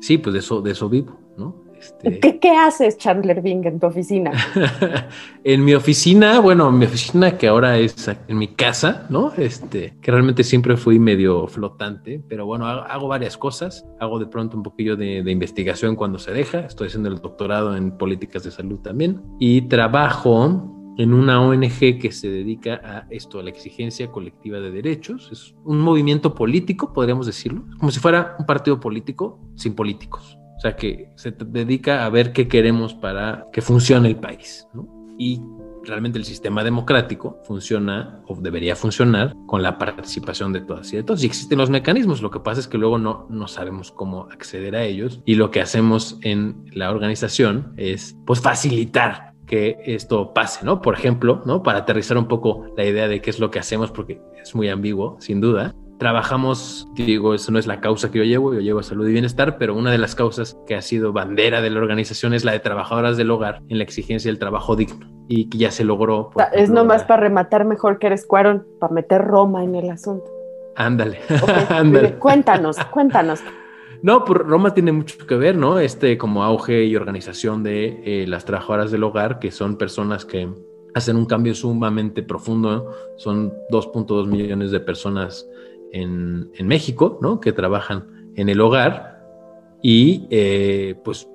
Sí, 0.00 0.18
pues 0.18 0.34
de 0.34 0.40
eso, 0.40 0.60
de 0.60 0.72
eso 0.72 0.88
vivo, 0.88 1.18
¿no? 1.36 1.63
Este, 2.02 2.38
¿Qué, 2.38 2.50
haces, 2.50 2.98
Chandler 2.98 3.40
Bing, 3.40 3.64
en 3.66 3.80
tu 3.80 3.86
oficina? 3.86 4.32
en 5.44 5.64
mi 5.64 5.74
oficina, 5.74 6.40
bueno, 6.40 6.70
mi 6.70 6.84
oficina 6.84 7.36
que 7.36 7.48
ahora 7.48 7.78
es 7.78 8.08
en 8.08 8.38
mi 8.38 8.48
casa, 8.48 9.06
¿no? 9.10 9.32
Este, 9.36 9.94
que 10.00 10.10
realmente 10.10 10.44
siempre 10.44 10.76
fui 10.76 10.98
medio 10.98 11.46
flotante, 11.46 12.22
pero 12.28 12.46
bueno, 12.46 12.66
hago, 12.66 13.08
varias 13.08 13.36
cosas. 13.36 13.86
Hago 14.00 14.18
de 14.18 14.26
pronto 14.26 14.56
un 14.56 14.62
poquillo 14.62 14.96
de, 14.96 15.22
de, 15.22 15.30
investigación 15.30 15.96
cuando 15.96 16.18
se 16.18 16.32
deja. 16.32 16.60
Estoy 16.60 16.88
haciendo 16.88 17.08
el 17.08 17.20
doctorado 17.20 17.76
en 17.76 17.96
políticas 17.96 18.44
de 18.44 18.50
salud 18.50 18.80
también. 18.80 19.22
Y 19.38 19.62
trabajo 19.62 20.70
en 20.96 21.12
una 21.12 21.40
ONG 21.40 21.98
que 22.00 22.12
se 22.12 22.28
dedica 22.28 22.80
a 22.84 23.06
esto, 23.10 23.40
a 23.40 23.42
la 23.42 23.50
exigencia 23.50 24.10
colectiva 24.10 24.60
de 24.60 24.70
derechos. 24.70 25.28
Es 25.32 25.54
un 25.64 25.80
movimiento 25.80 26.34
político, 26.34 26.92
podríamos 26.92 27.26
decirlo, 27.26 27.64
como 27.78 27.90
si 27.90 28.00
fuera 28.00 28.36
un 28.38 28.46
partido 28.46 28.78
político 28.80 29.40
sin 29.56 29.74
políticos. 29.74 30.38
Sea, 30.64 30.76
que 30.76 31.10
se 31.16 31.30
dedica 31.30 32.06
a 32.06 32.08
ver 32.08 32.32
qué 32.32 32.48
queremos 32.48 32.94
para 32.94 33.48
que 33.52 33.60
funcione 33.60 34.08
el 34.08 34.16
país. 34.16 34.66
Y 35.18 35.38
realmente 35.84 36.18
el 36.18 36.24
sistema 36.24 36.64
democrático 36.64 37.38
funciona 37.44 38.22
o 38.26 38.34
debería 38.36 38.74
funcionar 38.74 39.34
con 39.46 39.62
la 39.62 39.76
participación 39.76 40.54
de 40.54 40.62
todas 40.62 40.90
y 40.94 40.96
de 40.96 41.02
todos. 41.02 41.22
Y 41.22 41.26
existen 41.26 41.58
los 41.58 41.68
mecanismos, 41.68 42.22
lo 42.22 42.30
que 42.30 42.40
pasa 42.40 42.60
es 42.60 42.66
que 42.66 42.78
luego 42.78 42.96
no, 42.96 43.26
no 43.28 43.46
sabemos 43.46 43.92
cómo 43.92 44.22
acceder 44.32 44.74
a 44.74 44.84
ellos 44.84 45.20
y 45.26 45.34
lo 45.34 45.50
que 45.50 45.60
hacemos 45.60 46.18
en 46.22 46.64
la 46.72 46.90
organización 46.90 47.74
es 47.76 48.16
pues 48.24 48.40
facilitar 48.40 49.34
que 49.46 49.76
esto 49.84 50.32
pase, 50.32 50.64
¿no? 50.64 50.80
Por 50.80 50.94
ejemplo, 50.94 51.42
¿no? 51.44 51.62
Para 51.62 51.80
aterrizar 51.80 52.16
un 52.16 52.26
poco 52.26 52.64
la 52.74 52.86
idea 52.86 53.06
de 53.06 53.20
qué 53.20 53.28
es 53.28 53.38
lo 53.38 53.50
que 53.50 53.58
hacemos, 53.58 53.90
porque 53.90 54.18
es 54.42 54.54
muy 54.54 54.70
ambiguo, 54.70 55.18
sin 55.20 55.42
duda, 55.42 55.74
trabajamos, 55.98 56.88
digo, 56.94 57.34
eso 57.34 57.52
no 57.52 57.58
es 57.58 57.66
la 57.66 57.80
causa 57.80 58.10
que 58.10 58.18
yo 58.18 58.24
llevo, 58.24 58.54
yo 58.54 58.60
llevo 58.60 58.82
salud 58.82 59.08
y 59.08 59.12
bienestar, 59.12 59.58
pero 59.58 59.74
una 59.74 59.90
de 59.90 59.98
las 59.98 60.14
causas 60.14 60.56
que 60.66 60.74
ha 60.74 60.82
sido 60.82 61.12
bandera 61.12 61.60
de 61.60 61.70
la 61.70 61.80
organización 61.80 62.34
es 62.34 62.44
la 62.44 62.52
de 62.52 62.60
trabajadoras 62.60 63.16
del 63.16 63.30
hogar 63.30 63.62
en 63.68 63.78
la 63.78 63.84
exigencia 63.84 64.28
del 64.28 64.38
trabajo 64.38 64.76
digno 64.76 65.08
y 65.28 65.48
que 65.48 65.58
ya 65.58 65.70
se 65.70 65.84
logró. 65.84 66.30
es 66.52 66.70
nomás 66.70 67.04
para 67.04 67.22
rematar 67.22 67.64
mejor 67.64 67.98
que 67.98 68.08
eres 68.08 68.26
cuarón, 68.26 68.66
para 68.80 68.92
meter 68.92 69.22
Roma 69.22 69.64
en 69.64 69.74
el 69.74 69.90
asunto. 69.90 70.30
Ándale, 70.76 71.20
ándale. 71.68 72.14
Cuéntanos, 72.14 72.76
cuéntanos. 72.86 73.40
No, 74.02 74.24
pues 74.24 74.40
Roma 74.40 74.74
tiene 74.74 74.92
mucho 74.92 75.16
que 75.26 75.36
ver, 75.36 75.56
¿no? 75.56 75.78
Este 75.78 76.18
como 76.18 76.44
auge 76.44 76.84
y 76.84 76.96
organización 76.96 77.62
de 77.62 78.02
eh, 78.04 78.26
las 78.26 78.44
trabajadoras 78.44 78.90
del 78.90 79.02
hogar, 79.04 79.38
que 79.38 79.50
son 79.50 79.78
personas 79.78 80.26
que 80.26 80.48
hacen 80.94 81.16
un 81.16 81.26
cambio 81.26 81.54
sumamente 81.54 82.22
profundo, 82.22 82.90
son 83.16 83.52
2.2 83.70 84.26
millones 84.26 84.70
de 84.70 84.80
personas 84.80 85.48
en, 85.94 86.66
México, 86.66 87.18
¿no? 87.22 87.40
Que 87.40 87.52
trabajan 87.52 88.32
en 88.36 88.48
el 88.48 88.60
hogar 88.60 89.22
y 89.82 90.26
eh, 90.30 90.96
pues 91.04 91.28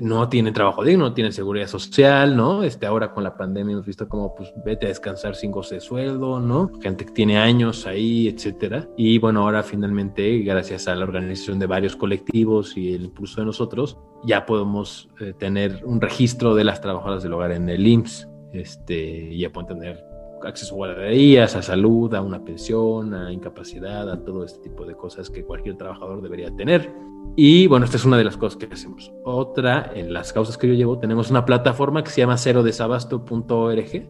no 0.00 0.28
tienen 0.28 0.52
trabajo 0.52 0.84
digno, 0.84 1.04
no 1.04 1.14
tienen 1.14 1.32
seguridad 1.32 1.66
social, 1.66 2.36
¿no? 2.36 2.62
Este, 2.62 2.86
ahora 2.86 3.12
con 3.12 3.24
la 3.24 3.36
pandemia 3.36 3.72
hemos 3.72 3.86
visto 3.86 4.08
como, 4.08 4.34
pues, 4.34 4.52
vete 4.64 4.86
a 4.86 4.88
descansar 4.90 5.34
sin 5.34 5.50
goce 5.50 5.76
de 5.76 5.80
sueldo, 5.80 6.38
¿no? 6.38 6.70
Gente 6.82 7.06
que 7.06 7.12
tiene 7.12 7.38
años 7.38 7.86
ahí, 7.86 8.28
etcétera. 8.28 8.88
Y 8.96 9.18
bueno, 9.18 9.42
ahora 9.42 9.62
finalmente, 9.62 10.38
gracias 10.40 10.86
a 10.88 10.94
la 10.94 11.04
organización 11.04 11.58
de 11.58 11.66
varios 11.66 11.96
colectivos 11.96 12.76
y 12.76 12.94
el 12.94 13.04
impulso 13.04 13.40
de 13.40 13.46
nosotros, 13.46 13.98
ya 14.24 14.44
podemos 14.44 15.08
eh, 15.20 15.32
tener 15.38 15.82
un 15.84 16.00
registro 16.00 16.54
de 16.54 16.64
las 16.64 16.80
trabajadoras 16.80 17.22
del 17.22 17.32
hogar 17.32 17.52
en 17.52 17.68
el 17.68 17.86
IMSS. 17.86 18.28
Este, 18.52 19.36
ya 19.36 19.50
pueden 19.50 19.78
tener 19.78 20.15
acceso 20.46 20.74
a 20.74 20.76
guarderías, 20.76 21.56
a 21.56 21.62
salud, 21.62 22.14
a 22.14 22.22
una 22.22 22.44
pensión, 22.44 23.14
a 23.14 23.32
incapacidad, 23.32 24.10
a 24.10 24.24
todo 24.24 24.44
este 24.44 24.60
tipo 24.60 24.84
de 24.84 24.94
cosas 24.94 25.30
que 25.30 25.44
cualquier 25.44 25.76
trabajador 25.76 26.22
debería 26.22 26.54
tener. 26.54 26.90
Y 27.34 27.66
bueno, 27.66 27.84
esta 27.84 27.96
es 27.96 28.04
una 28.04 28.16
de 28.16 28.24
las 28.24 28.36
cosas 28.36 28.56
que 28.56 28.72
hacemos. 28.72 29.12
Otra, 29.24 29.92
en 29.94 30.12
las 30.12 30.32
causas 30.32 30.56
que 30.56 30.68
yo 30.68 30.74
llevo, 30.74 30.98
tenemos 30.98 31.30
una 31.30 31.44
plataforma 31.44 32.02
que 32.04 32.10
se 32.10 32.20
llama 32.20 32.38
cerodesabasto.org. 32.38 34.08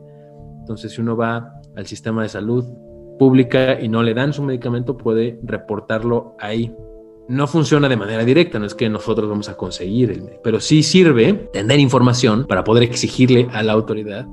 Entonces, 0.60 0.92
si 0.92 1.00
uno 1.00 1.16
va 1.16 1.52
al 1.76 1.86
sistema 1.86 2.22
de 2.22 2.28
salud 2.28 2.64
pública 3.18 3.80
y 3.80 3.88
no 3.88 4.02
le 4.02 4.14
dan 4.14 4.32
su 4.32 4.42
medicamento, 4.42 4.96
puede 4.96 5.40
reportarlo 5.42 6.36
ahí. 6.38 6.74
No 7.28 7.46
funciona 7.48 7.88
de 7.88 7.96
manera 7.96 8.24
directa, 8.24 8.58
no 8.58 8.66
es 8.66 8.74
que 8.74 8.88
nosotros 8.88 9.28
vamos 9.28 9.48
a 9.48 9.56
conseguir 9.56 10.12
el 10.12 10.38
pero 10.44 10.60
sí 10.60 10.84
sirve 10.84 11.32
tener 11.52 11.80
información 11.80 12.46
para 12.46 12.62
poder 12.62 12.84
exigirle 12.84 13.48
a 13.52 13.64
la 13.64 13.72
autoridad 13.72 14.28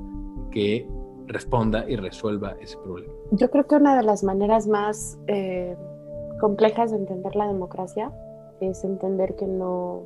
que 0.52 0.86
responda 1.26 1.88
y 1.88 1.96
resuelva 1.96 2.56
ese 2.60 2.76
problema. 2.78 3.12
Yo 3.32 3.50
creo 3.50 3.66
que 3.66 3.76
una 3.76 3.96
de 3.96 4.02
las 4.02 4.24
maneras 4.24 4.66
más 4.66 5.18
eh, 5.26 5.76
complejas 6.40 6.90
de 6.90 6.98
entender 6.98 7.34
la 7.36 7.46
democracia 7.46 8.12
es 8.60 8.84
entender 8.84 9.34
que 9.36 9.46
no, 9.46 10.02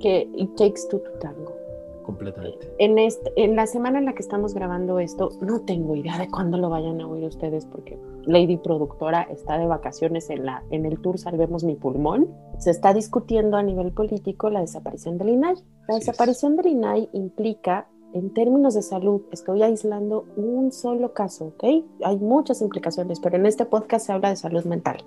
que 0.00 0.28
it 0.34 0.54
takes 0.56 0.88
two 0.90 1.00
to 1.00 1.10
tango. 1.20 1.62
Completamente. 2.04 2.68
En, 2.78 2.98
este, 2.98 3.32
en 3.36 3.54
la 3.54 3.66
semana 3.66 3.98
en 4.00 4.06
la 4.06 4.14
que 4.14 4.22
estamos 4.22 4.54
grabando 4.54 4.98
esto, 4.98 5.30
no 5.40 5.60
tengo 5.60 5.94
idea 5.94 6.18
de 6.18 6.28
cuándo 6.28 6.58
lo 6.58 6.68
vayan 6.68 7.00
a 7.00 7.06
oír 7.06 7.24
ustedes 7.24 7.64
porque 7.66 7.96
Lady 8.24 8.56
Productora 8.56 9.22
está 9.22 9.56
de 9.56 9.66
vacaciones 9.66 10.28
en, 10.30 10.44
la, 10.44 10.64
en 10.70 10.84
el 10.84 11.00
tour 11.00 11.18
Salvemos 11.18 11.62
mi 11.62 11.76
pulmón. 11.76 12.28
Se 12.58 12.70
está 12.70 12.92
discutiendo 12.92 13.56
a 13.56 13.62
nivel 13.62 13.92
político 13.92 14.50
la 14.50 14.60
desaparición 14.60 15.16
del 15.16 15.30
INAI. 15.30 15.54
La 15.88 15.94
desaparición 15.94 16.56
del 16.56 16.66
INAI 16.66 17.08
implica 17.12 17.88
en 18.12 18.32
términos 18.34 18.74
de 18.74 18.82
salud, 18.82 19.22
estoy 19.30 19.62
aislando 19.62 20.24
un 20.36 20.72
solo 20.72 21.12
caso, 21.12 21.46
¿ok? 21.46 21.84
Hay 22.04 22.16
muchas 22.18 22.60
implicaciones, 22.60 23.20
pero 23.20 23.36
en 23.36 23.46
este 23.46 23.64
podcast 23.64 24.06
se 24.06 24.12
habla 24.12 24.30
de 24.30 24.36
salud 24.36 24.64
mental. 24.64 25.04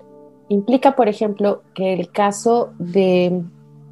Implica, 0.48 0.94
por 0.96 1.08
ejemplo, 1.08 1.62
que 1.74 1.92
el 1.92 2.10
caso 2.10 2.70
de, 2.78 3.42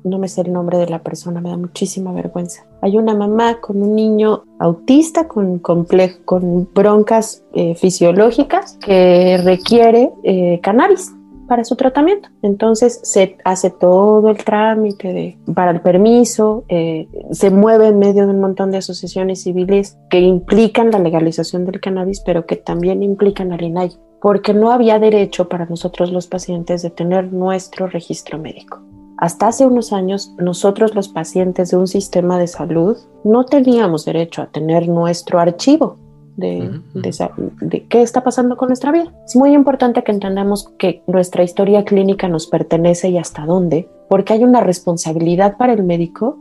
no 0.04 0.18
me 0.18 0.28
sé 0.28 0.42
el 0.42 0.52
nombre 0.52 0.78
de 0.78 0.88
la 0.88 1.02
persona, 1.02 1.40
me 1.40 1.50
da 1.50 1.56
muchísima 1.56 2.12
vergüenza. 2.12 2.66
Hay 2.80 2.96
una 2.96 3.14
mamá 3.14 3.60
con 3.60 3.82
un 3.82 3.94
niño 3.94 4.44
autista 4.58 5.26
con, 5.26 5.58
complejo, 5.58 6.18
con 6.24 6.68
broncas 6.72 7.44
eh, 7.54 7.74
fisiológicas 7.74 8.78
que 8.84 9.38
requiere 9.38 10.12
eh, 10.22 10.60
cannabis 10.62 11.12
para 11.46 11.64
su 11.64 11.76
tratamiento. 11.76 12.28
Entonces 12.42 13.00
se 13.02 13.36
hace 13.44 13.70
todo 13.70 14.30
el 14.30 14.38
trámite 14.38 15.12
de, 15.12 15.38
para 15.54 15.70
el 15.70 15.80
permiso, 15.80 16.64
eh, 16.68 17.08
se 17.30 17.50
mueve 17.50 17.88
en 17.88 17.98
medio 17.98 18.26
de 18.26 18.32
un 18.32 18.40
montón 18.40 18.70
de 18.70 18.78
asociaciones 18.78 19.42
civiles 19.42 19.98
que 20.10 20.20
implican 20.20 20.90
la 20.90 20.98
legalización 20.98 21.64
del 21.64 21.80
cannabis, 21.80 22.20
pero 22.20 22.46
que 22.46 22.56
también 22.56 23.02
implican 23.02 23.52
al 23.52 23.62
INAI, 23.62 23.92
porque 24.20 24.54
no 24.54 24.70
había 24.70 24.98
derecho 24.98 25.48
para 25.48 25.66
nosotros 25.66 26.12
los 26.12 26.26
pacientes 26.26 26.82
de 26.82 26.90
tener 26.90 27.32
nuestro 27.32 27.86
registro 27.86 28.38
médico. 28.38 28.80
Hasta 29.16 29.48
hace 29.48 29.64
unos 29.64 29.92
años, 29.92 30.34
nosotros 30.38 30.94
los 30.94 31.08
pacientes 31.08 31.70
de 31.70 31.76
un 31.76 31.86
sistema 31.86 32.38
de 32.38 32.48
salud 32.48 32.96
no 33.22 33.44
teníamos 33.44 34.04
derecho 34.04 34.42
a 34.42 34.46
tener 34.46 34.88
nuestro 34.88 35.38
archivo 35.38 35.98
de, 36.36 36.80
de, 36.94 37.86
qué 37.86 38.02
está 38.02 38.22
pasando 38.22 38.56
con 38.56 38.68
nuestra 38.68 38.92
vida. 38.92 39.12
Es 39.24 39.36
muy 39.36 39.54
importante 39.54 40.02
que 40.02 40.12
entendamos 40.12 40.68
que 40.78 41.02
nuestra 41.06 41.42
historia 41.42 41.84
clínica 41.84 42.28
nos 42.28 42.46
pertenece 42.46 43.08
y 43.08 43.18
hasta 43.18 43.46
dónde, 43.46 43.88
porque 44.08 44.32
hay 44.32 44.44
una 44.44 44.60
responsabilidad 44.60 45.56
para 45.56 45.72
el 45.72 45.82
médico 45.82 46.38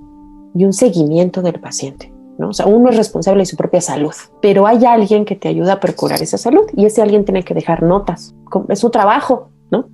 y 0.55 0.65
un 0.65 0.73
seguimiento 0.73 1.41
del 1.41 1.59
paciente. 1.59 2.13
¿no? 2.37 2.49
O 2.49 2.53
sea, 2.53 2.65
uno 2.65 2.89
es 2.89 2.97
responsable 2.97 3.41
de 3.41 3.45
su 3.45 3.55
propia 3.55 3.81
salud, 3.81 4.13
pero 4.41 4.65
hay 4.65 4.85
alguien 4.85 5.25
que 5.25 5.35
te 5.35 5.47
ayuda 5.47 5.73
a 5.73 5.79
procurar 5.79 6.21
esa 6.21 6.37
salud 6.37 6.65
y 6.75 6.85
ese 6.85 7.01
alguien 7.01 7.25
tiene 7.25 7.43
que 7.43 7.53
dejar 7.53 7.83
notas. 7.83 8.35
Es 8.69 8.79
su 8.79 8.89
trabajo, 8.89 9.49
¿no? 9.71 9.87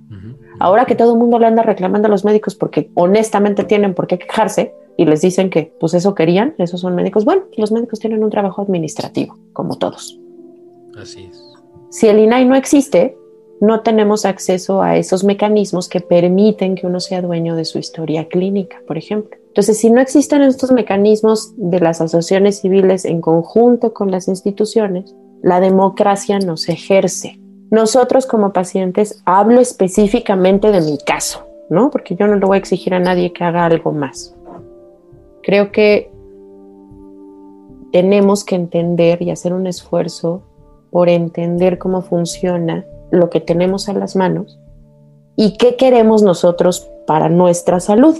Ahora 0.58 0.84
que 0.84 0.94
todo 0.94 1.14
el 1.14 1.18
mundo 1.18 1.38
le 1.38 1.46
anda 1.46 1.62
reclamando 1.62 2.06
a 2.06 2.10
los 2.10 2.24
médicos 2.24 2.54
porque 2.54 2.90
honestamente 2.94 3.64
tienen 3.64 3.94
por 3.94 4.06
qué 4.06 4.18
quejarse, 4.18 4.74
y 5.00 5.06
les 5.06 5.22
dicen 5.22 5.48
que 5.48 5.72
pues 5.80 5.94
eso 5.94 6.14
querían, 6.14 6.54
esos 6.58 6.82
son 6.82 6.94
médicos. 6.94 7.24
Bueno, 7.24 7.44
los 7.56 7.72
médicos 7.72 8.00
tienen 8.00 8.22
un 8.22 8.28
trabajo 8.28 8.60
administrativo, 8.60 9.38
como 9.54 9.78
todos. 9.78 10.20
Así 10.94 11.24
es. 11.24 11.42
Si 11.88 12.06
el 12.06 12.18
INAI 12.18 12.44
no 12.44 12.54
existe, 12.54 13.16
no 13.62 13.80
tenemos 13.80 14.26
acceso 14.26 14.82
a 14.82 14.98
esos 14.98 15.24
mecanismos 15.24 15.88
que 15.88 16.02
permiten 16.02 16.74
que 16.74 16.86
uno 16.86 17.00
sea 17.00 17.22
dueño 17.22 17.56
de 17.56 17.64
su 17.64 17.78
historia 17.78 18.28
clínica, 18.28 18.82
por 18.86 18.98
ejemplo. 18.98 19.38
Entonces, 19.46 19.78
si 19.78 19.88
no 19.88 20.02
existen 20.02 20.42
estos 20.42 20.70
mecanismos 20.70 21.54
de 21.56 21.80
las 21.80 22.02
asociaciones 22.02 22.60
civiles 22.60 23.06
en 23.06 23.22
conjunto 23.22 23.94
con 23.94 24.10
las 24.10 24.28
instituciones, 24.28 25.16
la 25.42 25.60
democracia 25.60 26.38
no 26.40 26.58
se 26.58 26.72
ejerce. 26.72 27.40
Nosotros 27.70 28.26
como 28.26 28.52
pacientes, 28.52 29.22
hablo 29.24 29.62
específicamente 29.62 30.70
de 30.70 30.82
mi 30.82 30.98
caso, 30.98 31.46
¿no? 31.70 31.90
Porque 31.90 32.16
yo 32.16 32.26
no 32.26 32.36
le 32.36 32.44
voy 32.44 32.56
a 32.56 32.58
exigir 32.58 32.92
a 32.92 33.00
nadie 33.00 33.32
que 33.32 33.44
haga 33.44 33.64
algo 33.64 33.92
más. 33.92 34.36
Creo 35.50 35.72
que 35.72 36.12
tenemos 37.90 38.44
que 38.44 38.54
entender 38.54 39.20
y 39.20 39.32
hacer 39.32 39.52
un 39.52 39.66
esfuerzo 39.66 40.44
por 40.92 41.08
entender 41.08 41.76
cómo 41.76 42.02
funciona 42.02 42.86
lo 43.10 43.30
que 43.30 43.40
tenemos 43.40 43.88
en 43.88 43.98
las 43.98 44.14
manos 44.14 44.60
y 45.34 45.56
qué 45.56 45.74
queremos 45.74 46.22
nosotros 46.22 46.88
para 47.04 47.28
nuestra 47.28 47.80
salud. 47.80 48.16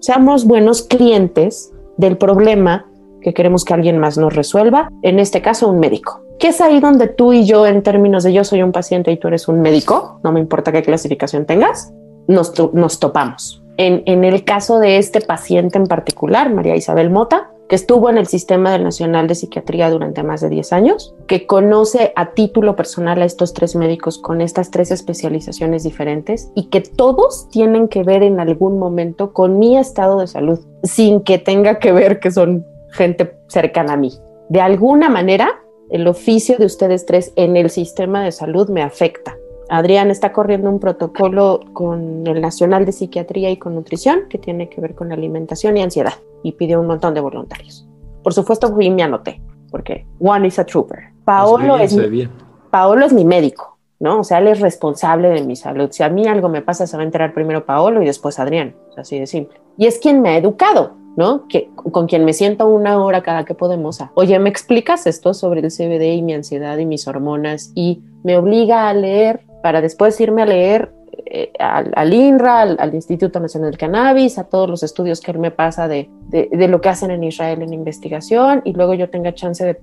Seamos 0.00 0.44
buenos 0.44 0.82
clientes 0.82 1.72
del 1.98 2.18
problema 2.18 2.90
que 3.20 3.32
queremos 3.32 3.64
que 3.64 3.72
alguien 3.72 3.98
más 3.98 4.18
nos 4.18 4.34
resuelva, 4.34 4.90
en 5.02 5.20
este 5.20 5.42
caso 5.42 5.68
un 5.68 5.78
médico. 5.78 6.24
¿Qué 6.40 6.48
es 6.48 6.60
ahí 6.60 6.80
donde 6.80 7.06
tú 7.06 7.32
y 7.32 7.46
yo, 7.46 7.64
en 7.64 7.84
términos 7.84 8.24
de 8.24 8.32
yo 8.32 8.42
soy 8.42 8.64
un 8.64 8.72
paciente 8.72 9.12
y 9.12 9.18
tú 9.18 9.28
eres 9.28 9.46
un 9.46 9.60
médico, 9.60 10.18
no 10.24 10.32
me 10.32 10.40
importa 10.40 10.72
qué 10.72 10.82
clasificación 10.82 11.46
tengas, 11.46 11.94
nos, 12.26 12.52
nos 12.74 12.98
topamos? 12.98 13.62
En, 13.78 14.24
el 14.24 14.44
caso 14.44 14.78
de 14.78 14.96
este 14.96 15.20
paciente 15.20 15.78
en 15.78 15.86
particular, 15.86 16.52
María 16.52 16.76
Isabel 16.76 17.10
Mota, 17.10 17.50
que 17.68 17.74
estuvo 17.74 18.08
en 18.08 18.16
el 18.16 18.26
Sistema 18.26 18.72
del 18.72 18.84
Nacional 18.84 19.26
de 19.26 19.34
Psiquiatría 19.34 19.90
durante 19.90 20.22
más 20.22 20.40
de 20.40 20.48
10 20.48 20.72
años, 20.72 21.14
que 21.26 21.46
conoce 21.46 22.12
a 22.14 22.30
título 22.32 22.76
personal 22.76 23.20
a 23.20 23.24
estos 23.24 23.52
tres 23.52 23.74
médicos 23.74 24.18
con 24.18 24.40
estas 24.40 24.70
tres 24.70 24.90
especializaciones 24.92 25.82
diferentes 25.82 26.50
y 26.54 26.68
que 26.68 26.80
todos 26.80 27.48
tienen 27.50 27.88
que 27.88 28.04
ver 28.04 28.22
en 28.22 28.40
algún 28.40 28.78
momento 28.78 29.32
con 29.32 29.58
mi 29.58 29.76
estado 29.76 30.20
de 30.20 30.28
salud, 30.28 30.60
sin 30.84 31.20
que 31.20 31.38
tenga 31.38 31.78
que 31.78 31.92
ver 31.92 32.20
que 32.20 32.30
son 32.30 32.64
gente 32.90 33.36
cercana 33.48 33.94
a 33.94 33.96
mí. 33.96 34.12
De 34.48 34.60
alguna 34.60 35.08
manera, 35.08 35.60
el 35.90 36.06
oficio 36.06 36.56
de 36.56 36.66
ustedes 36.66 37.04
tres 37.04 37.32
en 37.36 37.56
el 37.56 37.70
sistema 37.70 38.24
de 38.24 38.32
salud 38.32 38.68
me 38.70 38.82
afecta 38.82 39.36
Adrián 39.68 40.10
está 40.10 40.32
corriendo 40.32 40.70
un 40.70 40.78
protocolo 40.78 41.60
con 41.72 42.26
el 42.26 42.40
Nacional 42.40 42.86
de 42.86 42.92
Psiquiatría 42.92 43.50
y 43.50 43.56
con 43.56 43.74
Nutrición 43.74 44.20
que 44.28 44.38
tiene 44.38 44.68
que 44.68 44.80
ver 44.80 44.94
con 44.94 45.12
alimentación 45.12 45.76
y 45.76 45.82
ansiedad 45.82 46.14
y 46.42 46.52
pidió 46.52 46.80
un 46.80 46.86
montón 46.86 47.14
de 47.14 47.20
voluntarios. 47.20 47.86
Por 48.22 48.32
supuesto, 48.32 48.72
fui 48.72 48.86
y 48.86 48.90
me 48.90 49.02
anoté 49.02 49.40
porque 49.70 50.06
one 50.20 50.46
is 50.46 50.58
a 50.58 50.64
trooper. 50.64 51.10
Paolo, 51.24 51.76
es, 51.76 51.94
mi, 51.94 52.28
Paolo 52.70 53.04
es 53.04 53.12
mi 53.12 53.24
médico, 53.24 53.78
¿no? 53.98 54.20
O 54.20 54.24
sea, 54.24 54.38
él 54.38 54.48
es 54.48 54.60
responsable 54.60 55.28
de 55.28 55.42
mi 55.42 55.56
salud. 55.56 55.88
Si 55.90 56.02
a 56.02 56.08
mí 56.08 56.26
algo 56.26 56.48
me 56.48 56.62
pasa, 56.62 56.86
se 56.86 56.96
va 56.96 57.02
a 57.02 57.06
enterar 57.06 57.34
primero 57.34 57.66
Paolo 57.66 58.02
y 58.02 58.06
después 58.06 58.38
Adrián, 58.38 58.74
así 58.96 59.18
de 59.18 59.26
simple. 59.26 59.60
Y 59.76 59.86
es 59.86 59.98
quien 59.98 60.22
me 60.22 60.30
ha 60.30 60.38
educado, 60.38 60.92
¿no? 61.16 61.48
Que, 61.48 61.68
con 61.74 62.06
quien 62.06 62.24
me 62.24 62.32
siento 62.32 62.66
una 62.68 63.02
hora 63.02 63.22
cada 63.22 63.44
que 63.44 63.54
podemos. 63.54 63.98
Oye, 64.14 64.38
¿me 64.38 64.48
explicas 64.48 65.06
esto 65.06 65.34
sobre 65.34 65.60
el 65.60 65.70
CBD 65.70 66.14
y 66.14 66.22
mi 66.22 66.34
ansiedad 66.34 66.78
y 66.78 66.86
mis 66.86 67.08
hormonas? 67.08 67.72
Y 67.74 68.02
me 68.22 68.38
obliga 68.38 68.88
a 68.88 68.94
leer 68.94 69.44
para 69.66 69.80
después 69.80 70.20
irme 70.20 70.42
a 70.42 70.46
leer 70.46 70.92
eh, 71.24 71.50
al, 71.58 72.14
INRA, 72.14 72.60
al, 72.60 72.94
Instituto 72.94 73.40
Nacional 73.40 73.72
del 73.72 73.78
Cannabis, 73.80 74.38
a 74.38 74.44
todos 74.44 74.70
los 74.70 74.84
estudios 74.84 75.20
que 75.20 75.32
él 75.32 75.40
me 75.40 75.50
pasa 75.50 75.88
de, 75.88 76.08
de, 76.28 76.68
lo 76.68 76.80
que 76.80 76.88
hacen 76.88 77.10
en 77.10 77.24
Israel 77.24 77.62
en 77.62 77.72
investigación 77.72 78.62
y 78.64 78.74
luego 78.74 78.94
yo 78.94 79.10
tenga 79.10 79.34
chance 79.34 79.64
de 79.64 79.74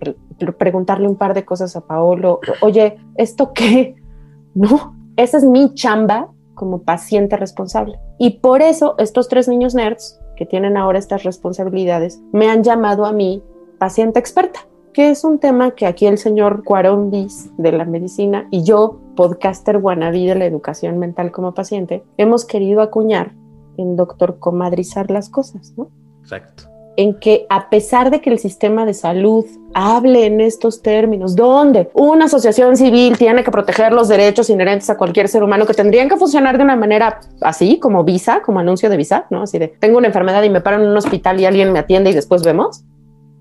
preguntarle 0.53 1.05
un 1.09 1.17
par 1.17 1.33
de 1.33 1.43
cosas 1.43 1.75
a 1.75 1.81
Paolo, 1.81 2.39
oye, 2.61 2.97
¿esto 3.15 3.51
qué? 3.51 3.95
No, 4.55 4.95
esa 5.17 5.35
es 5.35 5.43
mi 5.43 5.73
chamba 5.73 6.29
como 6.53 6.83
paciente 6.83 7.35
responsable. 7.35 7.99
Y 8.19 8.39
por 8.39 8.61
eso 8.61 8.95
estos 8.99 9.27
tres 9.27 9.49
niños 9.49 9.75
nerds 9.75 10.17
que 10.37 10.45
tienen 10.45 10.77
ahora 10.77 10.97
estas 10.97 11.23
responsabilidades 11.23 12.21
me 12.31 12.49
han 12.49 12.63
llamado 12.63 13.05
a 13.05 13.11
mí 13.11 13.43
paciente 13.79 14.17
experta 14.17 14.61
que 14.93 15.09
es 15.09 15.23
un 15.23 15.39
tema 15.39 15.71
que 15.71 15.85
aquí 15.85 16.05
el 16.05 16.17
señor 16.17 16.63
Cuarón 16.63 17.09
Bis 17.09 17.49
de 17.57 17.71
la 17.71 17.83
medicina 17.83 18.47
y 18.51 18.63
yo, 18.63 18.99
podcaster 19.15 19.79
guanabí 19.79 20.27
de 20.27 20.35
la 20.35 20.45
educación 20.45 20.97
mental 20.97 21.31
como 21.31 21.53
paciente, 21.53 22.03
hemos 22.17 22.45
querido 22.45 22.81
acuñar 22.81 23.33
en 23.77 23.95
doctor 23.95 24.39
comadrizar 24.39 25.09
las 25.09 25.29
cosas, 25.29 25.73
¿no? 25.77 25.89
Exacto. 26.21 26.63
en 26.95 27.19
que 27.19 27.47
a 27.49 27.69
pesar 27.69 28.11
de 28.11 28.21
que 28.21 28.29
el 28.29 28.37
sistema 28.37 28.85
de 28.85 28.93
salud 28.93 29.45
hable 29.73 30.27
en 30.27 30.39
estos 30.39 30.81
términos, 30.83 31.35
donde 31.35 31.89
una 31.95 32.25
asociación 32.25 32.77
civil 32.77 33.17
tiene 33.17 33.43
que 33.43 33.49
proteger 33.49 33.91
los 33.93 34.07
derechos 34.07 34.49
inherentes 34.51 34.89
a 34.91 34.97
cualquier 34.97 35.27
ser 35.27 35.43
humano 35.43 35.65
que 35.65 35.73
tendrían 35.73 36.07
que 36.07 36.17
funcionar 36.17 36.57
de 36.57 36.63
una 36.63 36.75
manera 36.75 37.19
así, 37.41 37.79
como 37.79 38.03
visa, 38.03 38.41
como 38.43 38.59
anuncio 38.59 38.89
de 38.91 38.97
visa, 38.97 39.25
¿no? 39.31 39.41
Así 39.41 39.57
de, 39.57 39.69
tengo 39.69 39.97
una 39.97 40.07
enfermedad 40.07 40.43
y 40.43 40.49
me 40.51 40.61
paro 40.61 40.81
en 40.81 40.87
un 40.87 40.95
hospital 40.95 41.39
y 41.41 41.45
alguien 41.45 41.73
me 41.73 41.79
atiende 41.79 42.11
y 42.11 42.13
después 42.13 42.43
vemos. 42.43 42.83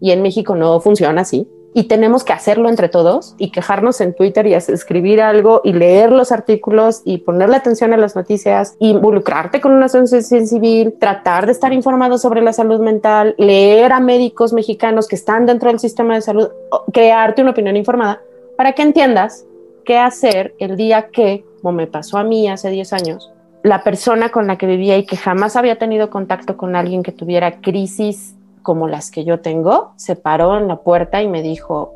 Y 0.01 0.11
en 0.13 0.23
México 0.23 0.57
no 0.57 0.81
funciona 0.81 1.21
así 1.21 1.47
y 1.75 1.85
tenemos 1.85 2.25
que 2.25 2.33
hacerlo 2.33 2.69
entre 2.69 2.89
todos 2.89 3.35
y 3.39 3.51
quejarnos 3.51 4.01
en 4.01 4.15
Twitter 4.15 4.47
y 4.47 4.55
escribir 4.55 5.23
algo 5.23 5.63
y 5.65 5.73
leer 5.73 6.13
los 6.13 6.31
artículos 6.31 7.03
y 7.05 7.19
ponerle 7.19 7.57
atención 7.57 7.93
a 7.93 7.97
las 7.97 8.15
noticias, 8.15 8.77
involucrarte 8.79 9.61
con 9.61 9.73
una 9.73 9.87
asociación 9.87 10.47
civil, 10.47 10.95
tratar 10.99 11.47
de 11.47 11.53
estar 11.53 11.73
informado 11.73 12.19
sobre 12.19 12.43
la 12.43 12.53
salud 12.53 12.81
mental, 12.81 13.35
leer 13.39 13.93
a 13.93 14.01
médicos 14.01 14.53
mexicanos 14.53 15.09
que 15.09 15.17
están 15.17 15.47
dentro 15.47 15.71
del 15.71 15.79
sistema 15.79 16.15
de 16.15 16.21
salud, 16.21 16.49
crearte 16.93 17.43
una 17.43 17.53
opinión 17.53 17.77
informada 17.77 18.21
para 18.57 18.73
que 18.73 18.83
entiendas 18.83 19.47
qué 19.85 19.99
hacer 19.99 20.55
el 20.59 20.77
día 20.77 21.09
que, 21.09 21.45
como 21.61 21.73
me 21.73 21.87
pasó 21.87 22.19
a 22.19 22.25
mí 22.25 22.49
hace 22.49 22.71
10 22.71 22.93
años, 22.93 23.33
la 23.63 23.83
persona 23.83 24.31
con 24.31 24.47
la 24.47 24.59
que 24.59 24.67
vivía 24.67 24.99
y 24.99 25.07
que 25.07 25.17
jamás 25.17 25.57
había 25.57 25.79
tenido 25.79 26.11
contacto 26.11 26.57
con 26.57 26.77
alguien 26.77 27.03
que 27.03 27.13
tuviera 27.13 27.61
crisis 27.61 28.35
como 28.63 28.89
las 28.89 29.11
que 29.11 29.25
yo 29.25 29.41
tengo, 29.41 29.93
se 29.97 30.17
paró 30.17 30.59
en 30.59 30.69
la 30.69 30.77
puerta 30.77 31.23
y 31.23 31.29
me 31.29 31.43
dijo, 31.43 31.95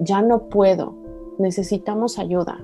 ya 0.00 0.22
no 0.22 0.44
puedo, 0.44 0.94
necesitamos 1.38 2.18
ayuda. 2.18 2.58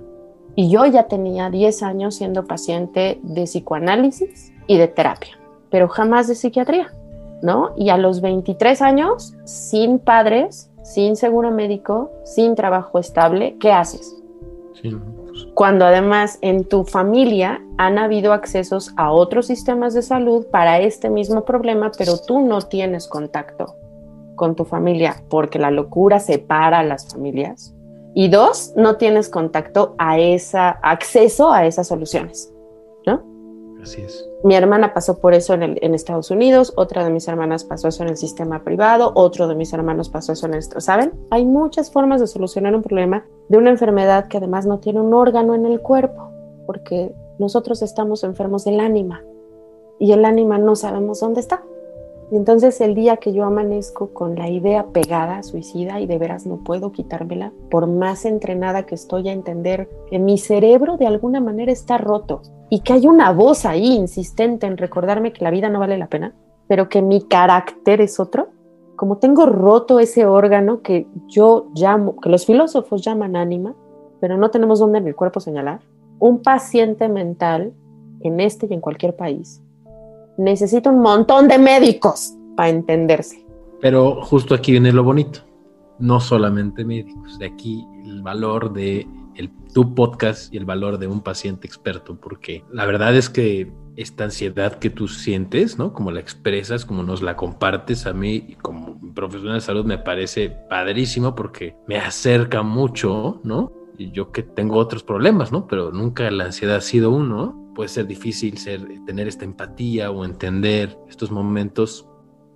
Y 0.56 0.70
yo 0.70 0.86
ya 0.86 1.08
tenía 1.08 1.50
10 1.50 1.82
años 1.82 2.14
siendo 2.14 2.44
paciente 2.44 3.18
de 3.22 3.44
psicoanálisis 3.44 4.52
y 4.66 4.78
de 4.78 4.88
terapia, 4.88 5.38
pero 5.70 5.88
jamás 5.88 6.28
de 6.28 6.34
psiquiatría, 6.34 6.92
¿no? 7.42 7.72
Y 7.76 7.90
a 7.90 7.96
los 7.96 8.20
23 8.20 8.80
años, 8.82 9.34
sin 9.44 9.98
padres, 9.98 10.70
sin 10.82 11.16
seguro 11.16 11.50
médico, 11.50 12.10
sin 12.24 12.54
trabajo 12.54 12.98
estable, 12.98 13.56
¿qué 13.58 13.72
haces? 13.72 14.16
Sí 14.80 14.90
cuando 15.54 15.84
además 15.84 16.38
en 16.40 16.64
tu 16.64 16.84
familia 16.84 17.62
han 17.78 17.98
habido 17.98 18.32
accesos 18.32 18.92
a 18.96 19.12
otros 19.12 19.46
sistemas 19.46 19.94
de 19.94 20.02
salud 20.02 20.46
para 20.50 20.80
este 20.80 21.10
mismo 21.10 21.44
problema, 21.44 21.92
pero 21.96 22.18
tú 22.18 22.40
no 22.40 22.62
tienes 22.62 23.06
contacto 23.06 23.76
con 24.34 24.56
tu 24.56 24.64
familia 24.64 25.22
porque 25.28 25.58
la 25.58 25.70
locura 25.70 26.18
separa 26.18 26.80
a 26.80 26.84
las 26.84 27.12
familias. 27.12 27.74
Y 28.14 28.28
dos, 28.28 28.72
no 28.76 28.96
tienes 28.96 29.28
contacto 29.28 29.94
a 29.98 30.18
esa 30.18 30.70
acceso 30.82 31.52
a 31.52 31.66
esas 31.66 31.88
soluciones. 31.88 32.53
Así 33.84 34.00
es. 34.00 34.26
Mi 34.42 34.54
hermana 34.54 34.94
pasó 34.94 35.18
por 35.18 35.34
eso 35.34 35.52
en, 35.52 35.94
Estados 35.94 36.30
Unidos, 36.30 36.72
otra 36.76 37.04
de 37.04 37.10
mis 37.10 37.28
hermanas 37.28 37.64
pasó 37.64 37.88
eso 37.88 38.02
en 38.02 38.08
el 38.08 38.16
sistema 38.16 38.64
privado, 38.64 39.12
otro 39.14 39.46
de 39.46 39.54
mis 39.54 39.74
hermanos 39.74 40.08
pasó 40.08 40.32
eso 40.32 40.46
en 40.46 40.54
esto. 40.54 40.80
¿Saben? 40.80 41.12
Hay 41.30 41.44
muchas 41.44 41.90
formas 41.90 42.18
de 42.20 42.26
solucionar 42.26 42.74
un 42.74 42.82
problema 42.82 43.26
de 43.50 43.58
una 43.58 43.68
enfermedad 43.68 44.28
que 44.28 44.38
además 44.38 44.64
no 44.64 44.78
tiene 44.78 45.02
un 45.02 45.12
órgano 45.12 45.54
en 45.54 45.66
el 45.66 45.82
cuerpo, 45.82 46.30
porque 46.64 47.14
nosotros 47.38 47.82
estamos 47.82 48.24
enfermos 48.24 48.64
del 48.64 48.80
ánima 48.80 49.22
y 49.98 50.12
el 50.12 50.24
ánima 50.24 50.56
no 50.56 50.76
sabemos 50.76 51.20
dónde 51.20 51.40
está. 51.40 51.62
Y 52.30 52.36
entonces 52.36 52.80
el 52.80 52.94
día 52.94 53.18
que 53.18 53.34
yo 53.34 53.44
amanezco 53.44 54.14
con 54.14 54.34
la 54.34 54.48
idea 54.48 54.86
pegada, 54.86 55.42
suicida, 55.42 56.00
y 56.00 56.06
de 56.06 56.16
veras 56.16 56.46
no 56.46 56.64
puedo 56.64 56.90
quitármela, 56.90 57.52
por 57.70 57.86
más 57.86 58.24
entrenada 58.24 58.86
que 58.86 58.94
estoy 58.94 59.28
a 59.28 59.32
entender 59.32 59.90
que 60.08 60.18
mi 60.18 60.38
cerebro 60.38 60.96
de 60.96 61.06
alguna 61.06 61.40
manera 61.40 61.70
está 61.70 61.98
roto 61.98 62.40
y 62.70 62.80
que 62.80 62.92
hay 62.92 63.06
una 63.06 63.32
voz 63.32 63.66
ahí 63.66 63.92
insistente 63.94 64.66
en 64.66 64.76
recordarme 64.76 65.32
que 65.32 65.44
la 65.44 65.50
vida 65.50 65.68
no 65.68 65.80
vale 65.80 65.98
la 65.98 66.08
pena, 66.08 66.34
pero 66.66 66.88
que 66.88 67.02
mi 67.02 67.22
carácter 67.22 68.00
es 68.00 68.18
otro, 68.18 68.48
como 68.96 69.18
tengo 69.18 69.46
roto 69.46 70.00
ese 70.00 70.26
órgano 70.26 70.80
que 70.82 71.06
yo 71.26 71.68
llamo, 71.74 72.20
que 72.20 72.28
los 72.28 72.46
filósofos 72.46 73.02
llaman 73.02 73.36
ánima, 73.36 73.74
pero 74.20 74.36
no 74.38 74.50
tenemos 74.50 74.78
dónde 74.78 74.98
en 74.98 75.08
el 75.08 75.16
cuerpo 75.16 75.40
señalar, 75.40 75.80
un 76.18 76.42
paciente 76.42 77.08
mental 77.08 77.72
en 78.20 78.40
este 78.40 78.66
y 78.66 78.74
en 78.74 78.80
cualquier 78.80 79.14
país 79.14 79.60
necesita 80.36 80.90
un 80.90 81.00
montón 81.00 81.48
de 81.48 81.58
médicos 81.58 82.34
para 82.56 82.68
entenderse. 82.68 83.44
Pero 83.80 84.22
justo 84.22 84.54
aquí 84.54 84.72
viene 84.72 84.92
lo 84.92 85.04
bonito, 85.04 85.40
no 85.98 86.20
solamente 86.20 86.84
médicos, 86.84 87.38
de 87.38 87.46
aquí 87.46 87.86
el 88.04 88.22
valor 88.22 88.72
de 88.72 89.06
tu 89.74 89.94
podcast 89.94 90.54
y 90.54 90.56
el 90.56 90.64
valor 90.64 90.98
de 90.98 91.08
un 91.08 91.20
paciente 91.20 91.66
experto, 91.66 92.16
porque 92.16 92.64
la 92.72 92.86
verdad 92.86 93.14
es 93.14 93.28
que 93.28 93.70
esta 93.96 94.24
ansiedad 94.24 94.78
que 94.78 94.88
tú 94.88 95.08
sientes, 95.08 95.78
¿no? 95.78 95.92
Como 95.92 96.10
la 96.10 96.20
expresas, 96.20 96.84
como 96.84 97.02
nos 97.02 97.22
la 97.22 97.36
compartes 97.36 98.06
a 98.06 98.12
mí 98.12 98.56
como 98.62 98.98
profesional 99.14 99.56
de 99.56 99.60
salud 99.60 99.84
me 99.84 99.98
parece 99.98 100.50
padrísimo 100.70 101.34
porque 101.34 101.76
me 101.86 101.96
acerca 101.98 102.62
mucho, 102.62 103.40
¿no? 103.44 103.72
Y 103.98 104.10
yo 104.12 104.32
que 104.32 104.42
tengo 104.42 104.76
otros 104.76 105.02
problemas, 105.02 105.52
¿no? 105.52 105.66
Pero 105.66 105.90
nunca 105.92 106.30
la 106.30 106.44
ansiedad 106.44 106.76
ha 106.76 106.80
sido 106.80 107.10
uno, 107.10 107.72
puede 107.74 107.88
ser 107.88 108.06
difícil 108.06 108.58
ser, 108.58 108.80
tener 109.06 109.28
esta 109.28 109.44
empatía 109.44 110.10
o 110.10 110.24
entender 110.24 110.96
estos 111.08 111.30
momentos 111.30 112.08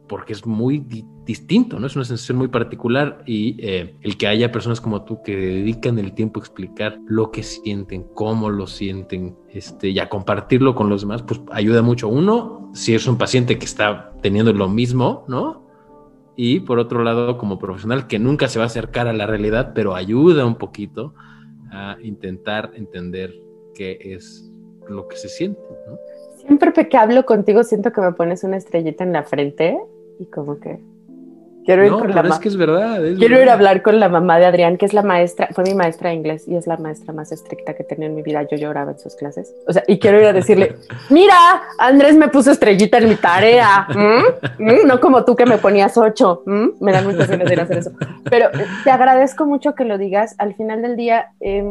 porque 0.08 0.32
es 0.32 0.46
muy 0.46 0.84
distinto, 1.24 1.78
¿no? 1.78 1.86
Es 1.86 1.94
una 1.94 2.04
sensación 2.04 2.38
muy 2.38 2.48
particular 2.48 3.22
y 3.26 3.56
eh, 3.60 3.94
el 4.00 4.16
que 4.16 4.26
haya 4.26 4.50
personas 4.50 4.80
como 4.80 5.04
tú 5.04 5.22
que 5.22 5.36
dedican 5.36 5.98
el 5.98 6.14
tiempo 6.14 6.40
a 6.40 6.42
explicar 6.42 6.98
lo 7.06 7.30
que 7.30 7.42
sienten, 7.42 8.04
cómo 8.14 8.50
lo 8.50 8.66
sienten, 8.66 9.36
este, 9.50 9.90
y 9.90 9.98
a 9.98 10.08
compartirlo 10.08 10.74
con 10.74 10.88
los 10.88 11.02
demás, 11.02 11.22
pues 11.22 11.40
ayuda 11.52 11.82
mucho. 11.82 12.08
Uno, 12.08 12.70
si 12.74 12.94
es 12.94 13.06
un 13.06 13.18
paciente 13.18 13.58
que 13.58 13.66
está 13.66 14.12
teniendo 14.22 14.52
lo 14.52 14.68
mismo, 14.68 15.24
¿no? 15.28 15.66
Y 16.34 16.60
por 16.60 16.78
otro 16.78 17.02
lado, 17.04 17.36
como 17.36 17.58
profesional 17.58 18.06
que 18.06 18.18
nunca 18.18 18.48
se 18.48 18.58
va 18.58 18.64
a 18.64 18.68
acercar 18.68 19.08
a 19.08 19.12
la 19.12 19.26
realidad, 19.26 19.72
pero 19.74 19.94
ayuda 19.94 20.46
un 20.46 20.56
poquito 20.56 21.14
a 21.70 21.96
intentar 22.02 22.70
entender 22.74 23.34
qué 23.74 23.98
es 24.00 24.50
lo 24.88 25.06
que 25.08 25.16
se 25.16 25.28
siente, 25.28 25.60
¿no? 25.86 25.98
Siempre 26.36 26.72
que 26.88 26.96
hablo 26.96 27.26
contigo 27.26 27.62
siento 27.62 27.92
que 27.92 28.00
me 28.00 28.12
pones 28.12 28.44
una 28.44 28.56
estrellita 28.56 29.04
en 29.04 29.12
la 29.12 29.22
frente 29.24 29.78
y 30.18 30.26
como 30.26 30.58
que 30.58 30.78
quiero 31.64 31.84
ir 31.84 31.92
con 31.92 32.10
la 32.10 32.22
es 32.22 32.38
que 32.38 32.48
es 32.48 32.56
verdad. 32.56 33.00
quiero 33.18 33.42
ir 33.42 33.48
a 33.50 33.52
hablar 33.52 33.82
con 33.82 34.00
la 34.00 34.08
mamá 34.08 34.38
de 34.38 34.46
Adrián, 34.46 34.78
que 34.78 34.86
es 34.86 34.94
la 34.94 35.02
maestra, 35.02 35.48
fue 35.52 35.64
mi 35.64 35.74
maestra 35.74 36.10
de 36.10 36.16
inglés 36.16 36.48
y 36.48 36.56
es 36.56 36.66
la 36.66 36.78
maestra 36.78 37.12
más 37.12 37.30
estricta 37.30 37.74
que 37.74 37.84
tenía 37.84 38.06
en 38.06 38.14
mi 38.14 38.22
vida. 38.22 38.42
Yo 38.50 38.56
lloraba 38.56 38.92
en 38.92 38.98
sus 38.98 39.14
clases. 39.16 39.54
O 39.66 39.72
sea, 39.72 39.82
y 39.86 39.98
quiero 39.98 40.18
ir 40.18 40.26
a 40.26 40.32
decirle, 40.32 40.76
mira, 41.10 41.34
Andrés 41.78 42.16
me 42.16 42.28
puso 42.28 42.50
estrellita 42.50 42.98
en 42.98 43.08
mi 43.10 43.16
tarea. 43.16 43.86
¿Mm? 43.94 44.62
¿Mm? 44.64 44.86
No 44.86 44.98
como 44.98 45.24
tú 45.24 45.36
que 45.36 45.44
me 45.44 45.58
ponías 45.58 45.96
ocho. 45.98 46.42
¿Mm? 46.46 46.68
Me 46.80 46.92
dan 46.92 47.06
muchas 47.06 47.28
ganas 47.28 47.48
de 47.48 47.60
hacer 47.60 47.78
eso. 47.78 47.92
Pero 48.30 48.46
eh, 48.46 48.66
te 48.84 48.90
agradezco 48.90 49.44
mucho 49.44 49.74
que 49.74 49.84
lo 49.84 49.98
digas. 49.98 50.34
Al 50.38 50.54
final 50.54 50.80
del 50.80 50.96
día, 50.96 51.26
eh, 51.40 51.62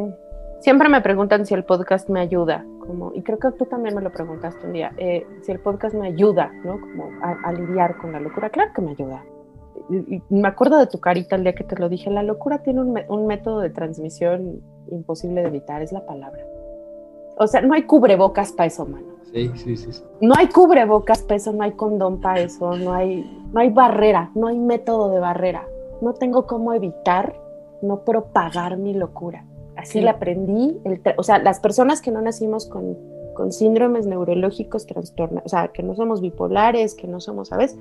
Siempre 0.60 0.90
me 0.90 1.02
preguntan 1.02 1.46
si 1.46 1.54
el 1.54 1.64
podcast 1.64 2.10
me 2.10 2.20
ayuda, 2.20 2.66
como, 2.88 3.12
y 3.14 3.22
creo 3.22 3.38
que 3.38 3.52
tú 3.52 3.66
también 3.66 3.94
me 3.96 4.02
lo 4.02 4.12
preguntaste 4.12 4.66
un 4.66 4.74
día, 4.74 4.94
eh, 4.98 5.28
si 5.42 5.52
el 5.52 5.60
podcast 5.60 5.96
me 5.96 6.08
ayuda, 6.08 6.52
¿no? 6.64 6.80
Como 6.80 7.10
a, 7.22 7.52
lidiar 7.52 7.98
con 7.98 8.12
la 8.12 8.20
locura. 8.20 8.50
Claro 8.50 8.72
que 8.74 8.82
me 8.82 8.92
ayuda. 8.92 9.24
Y, 9.90 10.22
me 10.30 10.48
acuerdo 10.48 10.78
de 10.80 10.88
tu 10.88 11.00
carita 11.00 11.36
el 11.36 11.44
día 11.44 11.54
que 11.54 11.64
te 11.64 11.76
lo 11.76 11.90
dije, 11.90 12.10
la 12.10 12.24
locura 12.24 12.64
tiene 12.64 12.82
un, 12.82 13.00
un 13.08 13.28
método 13.28 13.60
de 13.60 13.70
transmisión 13.70 14.62
imposible 14.90 15.42
de 15.42 15.48
evitar, 15.48 15.82
es 15.82 15.92
la 15.92 16.06
palabra. 16.06 16.44
O 17.38 17.48
sea, 17.48 17.62
no 17.62 17.74
hay 17.76 17.84
cubrebocas 17.84 18.52
para 18.52 18.68
eso, 18.68 18.86
mano. 18.86 19.18
Sí, 19.32 19.52
sí, 19.56 19.78
sí, 19.78 20.04
No 20.22 20.34
hay 20.36 20.48
cubrebocas 20.48 21.22
para 21.22 21.36
eso, 21.36 21.52
no 21.52 21.64
hay 21.64 21.74
condón 21.74 22.22
para 22.22 22.40
eso, 22.40 22.76
no 22.78 22.94
hay, 22.94 23.24
no 23.52 23.60
hay 23.60 23.70
barrera, 23.70 24.32
no 24.36 24.48
hay 24.48 24.58
método 24.58 25.12
de 25.12 25.20
barrera. 25.20 25.68
No 26.02 26.14
tengo 26.14 26.48
cómo 26.48 26.74
evitar 26.74 27.36
no 27.82 28.04
propagar 28.04 28.78
mi 28.78 28.94
locura. 28.94 29.46
Así 29.78 30.02
la 30.02 30.12
aprendí. 30.12 30.78
o 31.18 31.24
sea, 31.24 31.38
las 31.38 31.60
personas 31.60 32.02
que 32.02 32.12
no 32.12 32.22
nacimos 32.22 32.66
con, 32.66 32.98
con 33.36 33.52
síndromes 33.52 34.08
neurológicos 34.08 34.88
trastornados, 34.88 35.46
o 35.46 35.50
sea, 35.50 35.68
que 35.70 35.84
no 35.84 35.96
somos 35.96 36.20
bipolares, 36.20 36.96
que 36.96 37.08
no 37.08 37.20
somos, 37.20 37.50
¿sabes? 37.50 37.78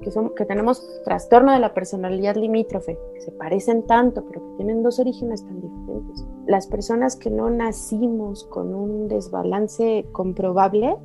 Que, 0.00 0.12
somos, 0.12 0.32
que 0.32 0.46
tenemos 0.46 1.02
trastorno 1.04 1.52
de 1.52 1.58
la 1.58 1.74
personalidad 1.74 2.36
limítrofe, 2.36 2.96
que 3.14 3.20
se 3.20 3.32
parecen 3.32 3.86
tanto, 3.86 4.24
pero 4.24 4.40
que 4.40 4.56
tienen 4.58 4.82
dos 4.82 5.00
orígenes 5.00 5.44
tan 5.44 5.60
diferentes. 5.60 6.24
Las 6.46 6.68
personas 6.68 7.16
que 7.16 7.30
no 7.30 7.50
nacimos 7.50 8.44
con 8.44 8.72
un 8.72 9.08
desbalance 9.08 10.06
comprobable 10.12 10.96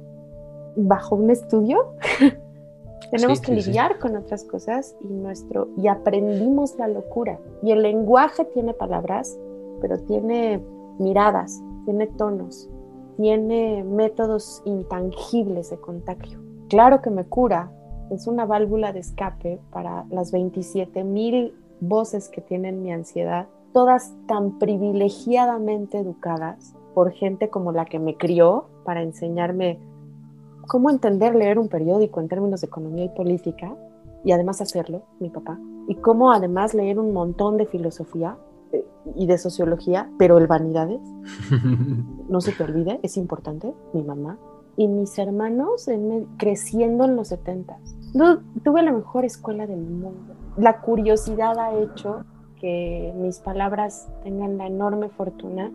bajo 0.76 1.16
un 1.16 1.32
estudio, 1.32 1.96
tenemos 3.12 3.42
que 3.42 3.54
lidiar 3.54 3.98
con 3.98 4.16
otras 4.16 4.44
cosas 4.44 4.96
y 5.02 5.08
nuestro 5.08 5.70
y 5.76 5.88
aprendimos 5.88 6.78
la 6.78 6.88
locura. 6.88 7.40
Y 7.64 7.72
el 7.72 7.82
lenguaje 7.82 8.46
tiene 8.46 8.74
palabras 8.76 9.38
pero 9.88 10.00
tiene 10.00 10.64
miradas, 10.98 11.62
tiene 11.86 12.08
tonos, 12.08 12.68
tiene 13.18 13.84
métodos 13.84 14.64
intangibles 14.66 15.70
de 15.70 15.78
contagio. 15.78 16.40
Claro 16.70 17.04
que 17.04 17.12
me 17.12 17.24
cura, 17.24 17.72
es 18.10 18.26
una 18.26 18.48
válvula 18.48 18.94
de 18.94 19.02
escape 19.02 19.62
para 19.70 20.06
las 20.10 20.32
27 20.32 21.04
mil 21.04 21.54
voces 21.82 22.30
que 22.30 22.42
tienen 22.42 22.82
mi 22.82 22.92
ansiedad, 22.92 23.48
todas 23.74 24.12
tan 24.26 24.58
privilegiadamente 24.58 26.00
educadas 26.00 26.74
por 26.96 27.12
gente 27.12 27.52
como 27.52 27.72
la 27.72 27.86
que 27.86 28.00
me 28.00 28.18
crió 28.18 28.66
para 28.86 29.04
enseñarme 29.04 29.78
cómo 30.68 30.90
entender 30.90 31.36
leer 31.36 31.60
un 31.60 31.68
periódico 31.68 32.20
en 32.22 32.28
términos 32.28 32.62
de 32.62 32.68
economía 32.68 33.06
y 33.06 33.10
política 33.10 33.76
y 34.24 34.32
además 34.32 34.62
hacerlo, 34.62 35.04
mi 35.20 35.30
papá, 35.30 35.60
y 35.88 35.94
cómo 35.94 36.32
además 36.32 36.74
leer 36.74 36.98
un 36.98 37.14
montón 37.14 37.58
de 37.58 37.68
filosofía 37.68 38.36
y 39.16 39.28
de 39.28 39.38
sociología, 39.38 40.10
pero 40.18 40.38
el 40.38 40.48
vanidades, 40.48 41.02
no 42.30 42.42
se 42.42 42.52
te 42.52 42.64
olvide, 42.64 43.00
es 43.04 43.18
importante, 43.18 43.74
mi 43.94 44.04
mamá, 44.04 44.38
y 44.78 44.88
mis 44.88 45.18
hermanos 45.18 45.90
creciendo 46.38 47.06
en 47.06 47.16
los 47.16 47.30
70. 47.30 47.78
tuve 48.64 48.84
la 48.84 48.92
mejor 48.92 49.26
escuela 49.26 49.68
del 49.68 49.82
mundo. 49.82 50.34
La 50.58 50.82
curiosidad 50.82 51.58
ha 51.60 51.74
hecho 51.80 52.26
que 52.60 53.14
mis 53.18 53.40
palabras 53.40 54.08
tengan 54.24 54.58
la 54.58 54.68
enorme 54.68 55.10
fortuna 55.10 55.72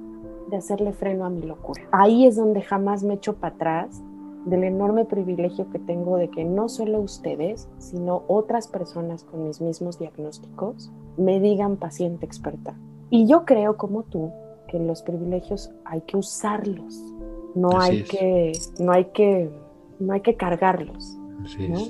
de 0.51 0.57
hacerle 0.57 0.93
freno 0.93 1.25
a 1.25 1.31
mi 1.31 1.43
locura. 1.43 1.83
Ahí 1.93 2.27
es 2.27 2.37
donde 2.37 2.63
jamás 2.63 3.03
me 3.03 3.15
echo 3.15 3.37
para 3.37 3.55
atrás 3.55 4.03
del 4.45 4.65
enorme 4.65 5.05
privilegio 5.05 5.71
que 5.71 5.79
tengo 5.79 6.17
de 6.17 6.29
que 6.29 6.45
no 6.45 6.69
solo 6.69 7.01
ustedes, 7.01 7.69
sino 7.79 8.23
otras 8.27 8.69
personas 8.69 9.25
con 9.25 9.45
mis 9.45 9.61
mismos 9.61 9.99
diagnósticos 9.99 10.91
me 11.17 11.41
digan 11.41 11.77
paciente 11.77 12.25
experta. 12.25 12.75
Y 13.11 13.27
yo 13.27 13.45
creo 13.45 13.77
como 13.77 14.05
tú 14.05 14.31
que 14.69 14.79
los 14.79 15.03
privilegios 15.03 15.71
hay 15.85 16.01
que 16.03 16.17
usarlos, 16.17 17.03
no 17.55 17.81
hay 17.81 18.05
que 18.05 18.53
no 18.79 18.93
hay 18.93 19.07
que 19.07 19.51
no 19.99 20.13
hay 20.13 20.21
que 20.21 20.37
cargarlos. 20.37 21.17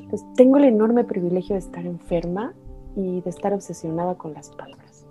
Pues 0.08 0.24
tengo 0.36 0.56
el 0.56 0.64
enorme 0.64 1.04
privilegio 1.04 1.54
de 1.54 1.60
estar 1.60 1.84
enferma 1.84 2.54
y 2.96 3.20
de 3.20 3.30
estar 3.30 3.52
obsesionada 3.52 4.14
con 4.14 4.32
las 4.32 4.50
palabras. 4.50 5.04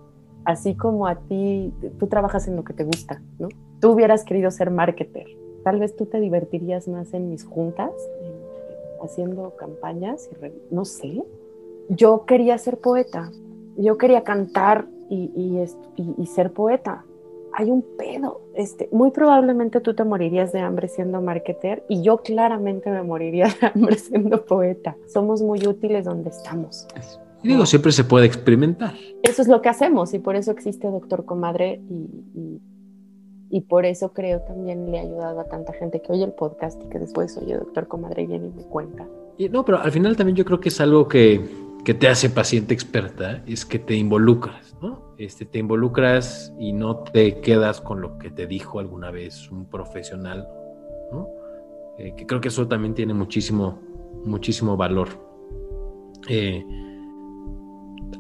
Así 0.46 0.76
como 0.76 1.08
a 1.08 1.16
ti, 1.16 1.74
tú 2.00 2.08
trabajas 2.08 2.48
en 2.48 2.56
lo 2.56 2.64
que 2.64 2.74
te 2.74 2.84
gusta, 2.84 3.22
¿no? 3.38 3.50
Tú 3.80 3.92
hubieras 3.92 4.24
querido 4.24 4.50
ser 4.50 4.72
marketer, 4.72 5.28
Tal 5.64 5.80
vez 5.80 5.96
tú 5.96 6.06
te 6.06 6.20
divertirías 6.20 6.88
más 6.88 7.14
en 7.14 7.30
mis 7.30 7.44
juntas, 7.44 7.92
haciendo 9.04 9.56
campañas, 9.58 10.30
y 10.32 10.74
no 10.74 10.86
sé. 10.86 11.24
Yo 11.90 12.26
quería 12.26 12.58
ser 12.58 12.80
poeta, 12.80 13.32
yo 13.78 13.98
quería 13.98 14.24
cantar 14.24 14.88
y, 15.10 15.66
y, 16.18 16.26
ser 16.28 16.52
poeta. 16.52 17.04
Hay 17.54 17.72
un 17.72 17.84
pedo. 17.98 18.42
Este, 18.56 18.90
muy 18.92 19.12
probablemente 19.12 19.82
tú 19.82 19.94
te 19.94 20.04
morirías 20.04 20.52
de 20.52 20.60
hambre 20.60 20.88
siendo 20.88 21.22
marketer 21.22 21.84
y 21.90 22.04
yo 22.04 22.18
claramente 22.18 22.92
me 22.92 23.04
moriría 23.04 23.48
de 23.62 23.68
hambre 23.68 23.98
siendo 23.98 24.46
poeta. 24.46 24.96
Somos 25.08 25.42
muy 25.42 25.66
útiles 25.68 26.06
donde 26.06 26.30
estamos. 26.30 26.88
Y 27.42 27.50
digo, 27.50 27.66
siempre 27.66 27.92
se 27.92 28.04
puede 28.04 28.26
experimentar. 28.26 28.94
Eso 29.24 29.42
es 29.42 29.48
lo 29.48 29.62
que 29.62 29.70
hacemos 29.70 30.14
y 30.14 30.20
por 30.20 30.36
eso 30.36 30.52
existe 30.52 30.88
Doctor 30.88 31.26
Comadre 31.26 31.82
y, 31.90 32.60
y 33.50 33.62
por 33.62 33.86
eso 33.86 34.14
creo 34.14 34.42
también 34.42 34.92
le 34.92 35.00
ha 35.00 35.02
ayudado 35.02 35.40
a 35.40 35.46
tanta 35.46 35.74
gente 35.74 36.02
que 36.02 36.12
oye 36.12 36.24
el 36.24 36.34
podcast 36.34 36.82
y 36.84 36.90
que 36.90 37.00
después 37.00 37.36
oye 37.38 37.56
Doctor 37.56 37.88
Comadre 37.88 38.24
y 38.24 38.28
viene 38.28 38.48
y 38.48 38.52
me 38.52 38.64
cuenta. 38.64 39.08
Y 39.38 39.50
no, 39.50 39.66
pero 39.66 39.80
al 39.80 39.92
final 39.92 40.16
también 40.16 40.36
yo 40.36 40.46
creo 40.46 40.60
que 40.60 40.70
es 40.70 40.80
algo 40.82 41.08
que, 41.08 41.42
que 41.84 41.94
te 41.94 42.08
hace 42.08 42.30
paciente 42.30 42.74
experta, 42.74 43.42
es 43.48 43.66
que 43.66 43.80
te 43.80 43.96
involucras, 43.96 44.69
Este, 45.18 45.46
te 45.46 45.60
involucras 45.60 46.54
y 46.60 46.72
no 46.74 47.00
te 47.00 47.42
quedas 47.42 47.82
con 47.82 48.02
lo 48.02 48.18
que 48.18 48.30
te 48.30 48.48
dijo 48.48 48.80
alguna 48.80 49.12
vez 49.12 49.50
un 49.52 49.66
profesional, 49.66 50.48
¿no? 51.12 51.28
Eh, 51.98 52.14
que 52.16 52.26
creo 52.26 52.40
que 52.40 52.48
eso 52.48 52.68
también 52.68 52.94
tiene 52.94 53.14
muchísimo, 53.14 53.80
muchísimo 54.24 54.78
valor. 54.78 55.10
Eh, 56.30 56.66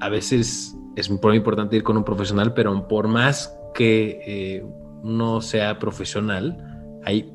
a 0.01 0.09
veces 0.09 0.77
es 0.95 1.09
muy 1.09 1.37
importante 1.37 1.77
ir 1.77 1.83
con 1.83 1.95
un 1.95 2.03
profesional, 2.03 2.53
pero 2.53 2.87
por 2.87 3.07
más 3.07 3.57
que 3.73 4.19
eh, 4.25 4.65
no 5.03 5.41
sea 5.41 5.79
profesional, 5.79 6.57
hay 7.05 7.33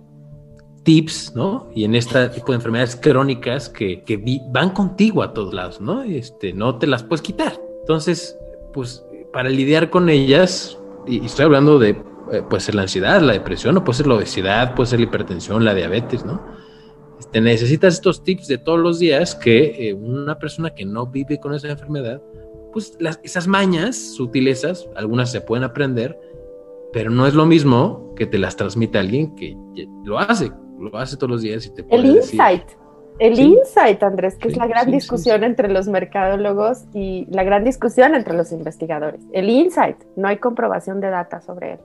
tips, 0.82 1.34
¿no? 1.34 1.70
Y 1.74 1.84
en 1.84 1.94
este 1.94 2.28
tipo 2.28 2.52
de 2.52 2.56
enfermedades 2.56 2.96
crónicas 2.96 3.70
que, 3.70 4.04
van 4.50 4.70
contigo 4.70 5.22
a 5.22 5.32
todos 5.32 5.54
lados, 5.54 5.80
¿no? 5.80 6.02
Este, 6.02 6.52
no 6.52 6.76
te 6.76 6.86
las 6.86 7.02
puedes 7.02 7.22
quitar. 7.22 7.58
Entonces, 7.80 8.38
pues 8.72 9.03
para 9.34 9.48
lidiar 9.48 9.90
con 9.90 10.08
ellas, 10.08 10.78
y, 11.06 11.26
estoy 11.26 11.44
hablando 11.46 11.80
de, 11.80 11.90
eh, 12.30 12.42
puede 12.48 12.60
ser 12.60 12.76
la 12.76 12.82
ansiedad, 12.82 13.20
la 13.20 13.32
depresión, 13.32 13.76
o 13.76 13.84
puede 13.84 13.96
ser 13.96 14.06
la 14.06 14.14
obesidad, 14.14 14.74
puede 14.76 14.88
ser 14.88 15.00
la 15.00 15.06
hipertensión, 15.06 15.64
la 15.64 15.74
diabetes, 15.74 16.24
¿no? 16.24 16.40
Este, 17.18 17.40
necesitas 17.40 17.94
estos 17.94 18.22
tips 18.22 18.46
de 18.46 18.58
todos 18.58 18.78
los 18.78 19.00
días 19.00 19.34
que 19.34 19.88
eh, 19.88 19.92
una 19.92 20.38
persona 20.38 20.72
que 20.72 20.84
no 20.84 21.08
vive 21.08 21.40
con 21.40 21.52
esa 21.52 21.68
enfermedad, 21.68 22.22
pues 22.72 22.96
esas 23.24 23.48
mañas, 23.48 23.96
sutilezas, 23.96 24.88
algunas 24.94 25.32
se 25.32 25.40
pueden 25.40 25.64
aprender, 25.64 26.16
pero 26.92 27.10
no 27.10 27.26
es 27.26 27.34
lo 27.34 27.44
mismo 27.44 28.14
que 28.14 28.26
te 28.26 28.38
las 28.38 28.54
transmite 28.54 28.98
alguien 28.98 29.34
que 29.34 29.56
lo 30.04 30.20
hace, 30.20 30.52
lo 30.78 30.96
hace 30.96 31.16
todos 31.16 31.30
los 31.30 31.42
días 31.42 31.66
y 31.66 31.74
te 31.74 31.82
puede 31.82 32.02
El 32.02 32.16
insight. 32.16 32.64
El 33.18 33.38
insight, 33.38 34.02
Andrés, 34.02 34.36
que 34.36 34.48
es 34.48 34.56
la 34.56 34.66
gran 34.66 34.90
discusión 34.90 35.44
entre 35.44 35.68
los 35.68 35.86
mercadólogos 35.86 36.84
y 36.92 37.26
la 37.30 37.44
gran 37.44 37.64
discusión 37.64 38.14
entre 38.14 38.34
los 38.34 38.50
investigadores. 38.50 39.20
El 39.32 39.48
insight, 39.48 39.96
no 40.16 40.28
hay 40.28 40.38
comprobación 40.38 41.00
de 41.00 41.10
data 41.10 41.40
sobre 41.40 41.74
él. 41.74 41.78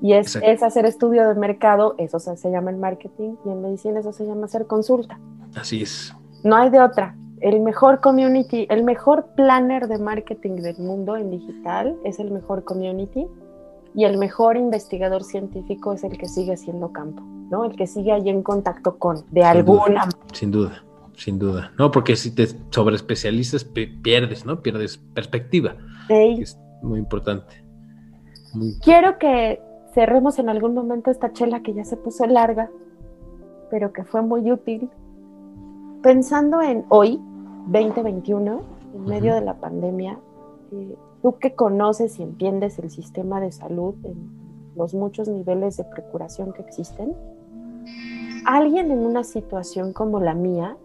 Y 0.00 0.14
es, 0.14 0.36
es, 0.36 0.62
hacer 0.62 0.86
estudio 0.86 1.28
de 1.28 1.34
mercado, 1.34 1.94
eso 1.98 2.20
se, 2.20 2.36
se, 2.36 2.50
llama 2.50 2.70
el 2.70 2.76
marketing, 2.76 3.34
y 3.44 3.50
en 3.50 3.62
medicina 3.62 4.00
eso 4.00 4.12
se 4.12 4.24
llama 4.24 4.46
hacer 4.46 4.66
consulta. 4.66 5.18
Así 5.56 5.82
es. 5.82 6.14
No 6.44 6.56
hay 6.56 6.70
de 6.70 6.80
otra. 6.80 7.16
El 7.40 7.60
mejor 7.60 8.00
community, 8.00 8.66
el 8.70 8.84
mejor 8.84 9.26
planner 9.36 9.88
de 9.88 9.98
marketing 9.98 10.56
del 10.56 10.78
mundo 10.78 11.16
en 11.16 11.30
digital 11.30 11.96
es 12.04 12.18
el 12.18 12.30
mejor 12.30 12.64
community 12.64 13.26
y 13.94 14.04
el 14.04 14.18
mejor 14.18 14.56
investigador 14.56 15.24
científico 15.24 15.92
es 15.92 16.04
el 16.04 16.18
que 16.18 16.28
sigue 16.28 16.56
siendo 16.56 16.92
campo, 16.92 17.22
¿no? 17.50 17.64
El 17.64 17.76
que 17.76 17.86
sigue 17.86 18.12
ahí 18.12 18.28
en 18.28 18.42
contacto 18.42 18.98
con, 18.98 19.24
de 19.30 19.44
alguna 19.44 20.08
Sin 20.32 20.50
duda, 20.50 20.82
sin 21.16 21.38
duda. 21.38 21.72
No, 21.78 21.90
porque 21.90 22.16
si 22.16 22.34
te 22.34 22.46
sobreespecializas, 22.70 23.64
pierdes, 23.64 24.44
¿no? 24.44 24.60
Pierdes 24.60 24.98
perspectiva. 24.98 25.76
Es 26.08 26.58
muy 26.82 26.98
importante. 26.98 27.64
Quiero 28.82 29.18
que 29.18 29.60
cerremos 29.94 30.38
en 30.38 30.48
algún 30.48 30.74
momento 30.74 31.10
esta 31.10 31.32
chela 31.32 31.60
que 31.60 31.74
ya 31.74 31.84
se 31.84 31.96
puso 31.96 32.26
larga, 32.26 32.70
pero 33.70 33.92
que 33.92 34.04
fue 34.04 34.22
muy 34.22 34.50
útil. 34.50 34.88
Pensando 36.02 36.62
en 36.62 36.84
hoy, 36.88 37.20
2021, 37.66 38.60
en 38.94 39.04
medio 39.04 39.34
de 39.34 39.40
la 39.40 39.54
pandemia, 39.54 40.18
eh, 40.72 40.96
tú 41.22 41.38
que 41.38 41.54
conoces 41.54 42.18
y 42.18 42.22
entiendes 42.22 42.78
el 42.78 42.90
sistema 42.90 43.40
de 43.40 43.52
salud 43.52 43.94
en 44.04 44.30
los 44.76 44.94
muchos 44.94 45.28
niveles 45.28 45.76
de 45.76 45.84
procuración 45.84 46.52
que 46.52 46.62
existen, 46.62 47.14
alguien 48.44 48.90
en 48.90 49.00
una 49.00 49.24
situación 49.24 49.92
como 49.92 50.20
la 50.20 50.34
mía, 50.34 50.76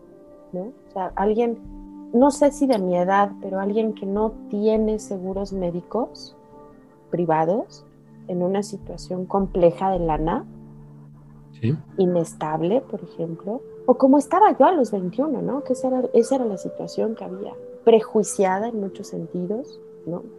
¿no? 0.52 0.62
O 0.62 0.92
sea, 0.94 1.12
alguien, 1.16 1.58
no 2.14 2.32
sé 2.32 2.52
si 2.52 2.68
de 2.68 2.80
mi 2.80 2.98
edad, 2.98 3.32
pero 3.42 3.60
alguien 3.60 3.94
que 3.94 4.06
no 4.06 4.32
tiene 4.50 5.00
seguros 5.00 5.54
médicos 5.54 6.36
privados, 7.12 7.86
en 8.28 8.42
una 8.42 8.64
situación 8.64 9.26
compleja 9.26 9.92
de 9.92 10.00
lana, 10.00 10.46
inestable, 11.98 12.82
por 12.82 13.02
ejemplo, 13.02 13.62
o 13.86 13.96
como 13.96 14.18
estaba 14.18 14.58
yo 14.58 14.66
a 14.66 14.74
los 14.74 14.92
21, 14.92 15.42
¿no? 15.42 15.64
Que 15.64 15.74
esa 15.74 15.88
era, 15.88 16.04
esa 16.14 16.36
era 16.36 16.46
la 16.46 16.58
situación 16.58 17.16
que 17.16 17.24
había, 17.24 17.54
prejuiciada 17.86 18.68
en 18.68 18.82
muchos 18.82 19.08
sentidos, 19.08 19.80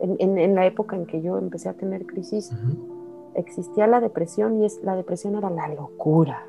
en, 0.00 0.54
la 0.54 0.66
época 0.66 0.96
en 0.96 1.06
que 1.06 1.22
yo 1.22 1.38
empecé 1.38 1.68
a 1.68 1.74
tener 1.74 2.06
crisis, 2.06 2.52
existía 3.34 3.86
la 3.86 4.00
depresión 4.00 4.60
y 4.60 4.66
es, 4.66 4.80
la 4.82 4.96
depresión 4.96 5.36
era 5.36 5.50
la 5.50 5.68
locura. 5.68 6.46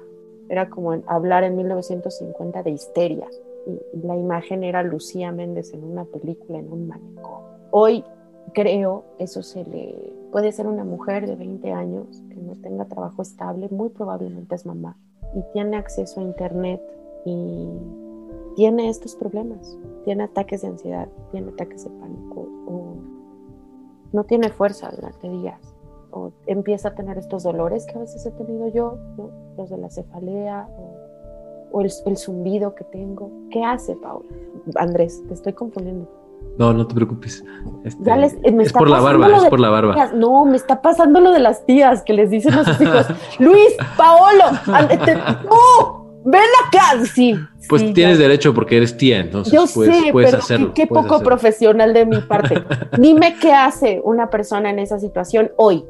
Era 0.49 0.69
como 0.69 0.93
hablar 1.07 1.43
en 1.43 1.55
1950 1.55 2.63
de 2.63 2.71
histeria. 2.71 3.27
Y, 3.65 4.05
la 4.05 4.15
imagen 4.15 4.63
era 4.63 4.83
Lucía 4.83 5.31
Méndez 5.31 5.73
en 5.73 5.83
una 5.83 6.05
película, 6.05 6.59
en 6.59 6.71
un 6.71 6.87
manicomio. 6.87 7.49
Hoy 7.71 8.03
creo 8.53 9.03
eso 9.17 9.41
se 9.41 9.65
le 9.65 10.13
puede 10.31 10.51
ser 10.51 10.67
una 10.67 10.83
mujer 10.83 11.27
de 11.27 11.35
20 11.35 11.71
años 11.71 12.21
que 12.29 12.35
no 12.35 12.53
tenga 12.61 12.85
trabajo 12.85 13.21
estable, 13.21 13.69
muy 13.69 13.89
probablemente 13.89 14.55
es 14.55 14.65
mamá 14.65 14.97
y 15.35 15.41
tiene 15.53 15.77
acceso 15.77 16.19
a 16.19 16.23
internet 16.23 16.81
y 17.25 17.67
tiene 18.55 18.89
estos 18.89 19.15
problemas, 19.15 19.77
tiene 20.05 20.23
ataques 20.23 20.61
de 20.61 20.69
ansiedad, 20.69 21.09
tiene 21.31 21.49
ataques 21.49 21.83
de 21.83 21.89
pánico 21.89 22.47
o 22.67 22.84
no 24.15 24.23
tiene 24.23 24.49
fuerza 24.49 24.89
durante 24.95 25.29
días 25.29 25.59
o 26.11 26.31
empieza 26.47 26.89
a 26.89 26.95
tener 26.95 27.17
estos 27.17 27.43
dolores 27.43 27.85
que 27.85 27.97
a 27.97 27.99
veces 27.99 28.25
he 28.25 28.31
tenido 28.31 28.69
yo, 28.69 28.97
los 29.57 29.69
de 29.69 29.77
la 29.77 29.89
cefalea 29.89 30.67
o, 31.71 31.81
el, 31.81 32.17
zumbido 32.17 32.73
que 32.73 32.85
tengo. 32.85 33.29
¿Qué 33.51 33.61
hace, 33.61 33.97
Paula? 33.97 34.29
Andrés, 34.75 35.21
te 35.27 35.33
estoy 35.33 35.51
confundiendo. 35.51 36.09
No, 36.57 36.71
no 36.71 36.87
te 36.87 36.95
preocupes. 36.95 37.43
Este, 37.83 38.09
eh, 38.09 38.55
es 38.61 38.71
por 38.71 38.89
la 38.89 39.01
barba, 39.01 39.27
es 39.35 39.45
por 39.45 39.59
la 39.59 39.69
barba. 39.69 40.11
No, 40.13 40.45
me 40.45 40.55
está 40.55 40.81
pasando 40.81 41.19
lo 41.19 41.31
de 41.31 41.39
las 41.39 41.65
tías 41.65 42.01
que 42.03 42.13
les 42.13 42.29
dicen 42.29 42.53
a 42.53 42.63
sus 42.63 42.79
hijos, 42.79 43.07
Luis, 43.39 43.75
Paolo, 43.97 44.43
¡no! 45.49 45.94
Ven 46.25 46.41
acá, 46.67 47.05
sí. 47.05 47.35
Pues 47.69 47.93
tienes 47.93 48.19
derecho 48.19 48.53
porque 48.53 48.77
eres 48.77 48.97
tía, 48.97 49.19
entonces 49.19 49.53
Yo 49.53 49.65
puedes, 49.73 49.95
sé, 49.95 50.11
puedes 50.11 50.31
pero 50.31 50.43
hacerlo. 50.43 50.73
Qué, 50.73 50.87
poco 50.87 51.21
profesional 51.21 51.93
de 51.93 52.05
mi 52.05 52.19
parte. 52.21 52.63
Dime 52.97 53.35
qué 53.39 53.53
hace 53.53 54.01
una 54.03 54.29
persona 54.29 54.69
en 54.69 54.79
esa 54.79 54.99
situación 54.99 55.51
hoy. 55.57 55.83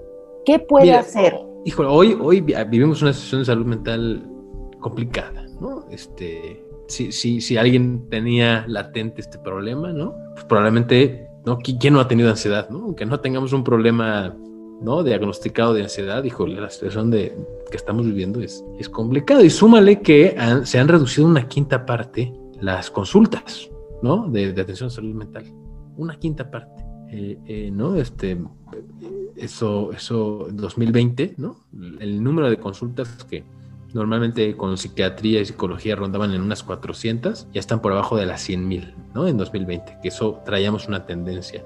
¿Qué 0.45 0.59
puede 0.59 0.93
hacer? 0.93 1.35
Híjole, 1.65 1.89
hoy, 1.89 2.17
hoy 2.21 2.41
vivimos 2.41 3.01
una 3.01 3.13
situación 3.13 3.41
de 3.41 3.45
salud 3.45 3.65
mental 3.65 4.23
complicada, 4.79 5.45
¿no? 5.59 5.85
Este, 5.89 6.63
si, 6.87 7.11
si, 7.11 7.41
si 7.41 7.57
alguien 7.57 8.07
tenía 8.09 8.65
latente 8.67 9.21
este 9.21 9.39
problema, 9.39 9.91
¿no? 9.91 10.13
Pues 10.33 10.45
probablemente, 10.45 11.27
¿no? 11.45 11.57
¿Quién 11.57 11.93
no 11.93 11.99
ha 11.99 12.07
tenido 12.07 12.29
ansiedad, 12.29 12.69
¿no? 12.69 12.83
Aunque 12.83 13.05
no 13.05 13.19
tengamos 13.19 13.51
un 13.53 13.63
problema 13.63 14.35
¿no? 14.81 15.03
Diagnosticado 15.03 15.73
de 15.73 15.83
ansiedad, 15.83 16.23
híjole, 16.23 16.59
la 16.59 16.69
situación 16.69 17.11
de, 17.11 17.35
que 17.69 17.77
estamos 17.77 18.05
viviendo 18.05 18.41
es, 18.41 18.63
es 18.79 18.89
complicado. 18.89 19.43
Y 19.43 19.49
súmale 19.49 20.01
que 20.01 20.35
se 20.63 20.79
han 20.79 20.87
reducido 20.87 21.27
una 21.27 21.47
quinta 21.47 21.85
parte 21.85 22.33
las 22.61 22.89
consultas, 22.89 23.69
¿no? 24.01 24.29
De, 24.29 24.49
atención 24.49 24.87
a 24.87 24.89
salud 24.89 25.13
mental. 25.13 25.45
Una 25.97 26.17
quinta 26.17 26.49
parte, 26.49 26.83
eh, 27.09 27.37
eh, 27.45 27.71
¿no? 27.71 27.95
Este, 27.95 28.37
eso, 29.35 29.91
eso, 29.93 30.47
2020, 30.51 31.35
¿no? 31.37 31.57
El 31.99 32.23
número 32.23 32.49
de 32.49 32.57
consultas 32.57 33.23
que 33.29 33.43
normalmente 33.93 34.57
con 34.57 34.77
psiquiatría 34.77 35.39
y 35.39 35.45
psicología 35.45 35.95
rondaban 35.95 36.33
en 36.33 36.41
unas 36.41 36.63
400, 36.63 37.47
ya 37.53 37.59
están 37.59 37.81
por 37.81 37.93
abajo 37.93 38.17
de 38.17 38.25
las 38.25 38.41
100 38.41 38.67
mil, 38.67 38.93
¿no? 39.13 39.27
En 39.27 39.37
2020, 39.37 39.99
que 40.01 40.09
eso 40.09 40.41
traíamos 40.45 40.87
una 40.87 41.05
tendencia 41.05 41.63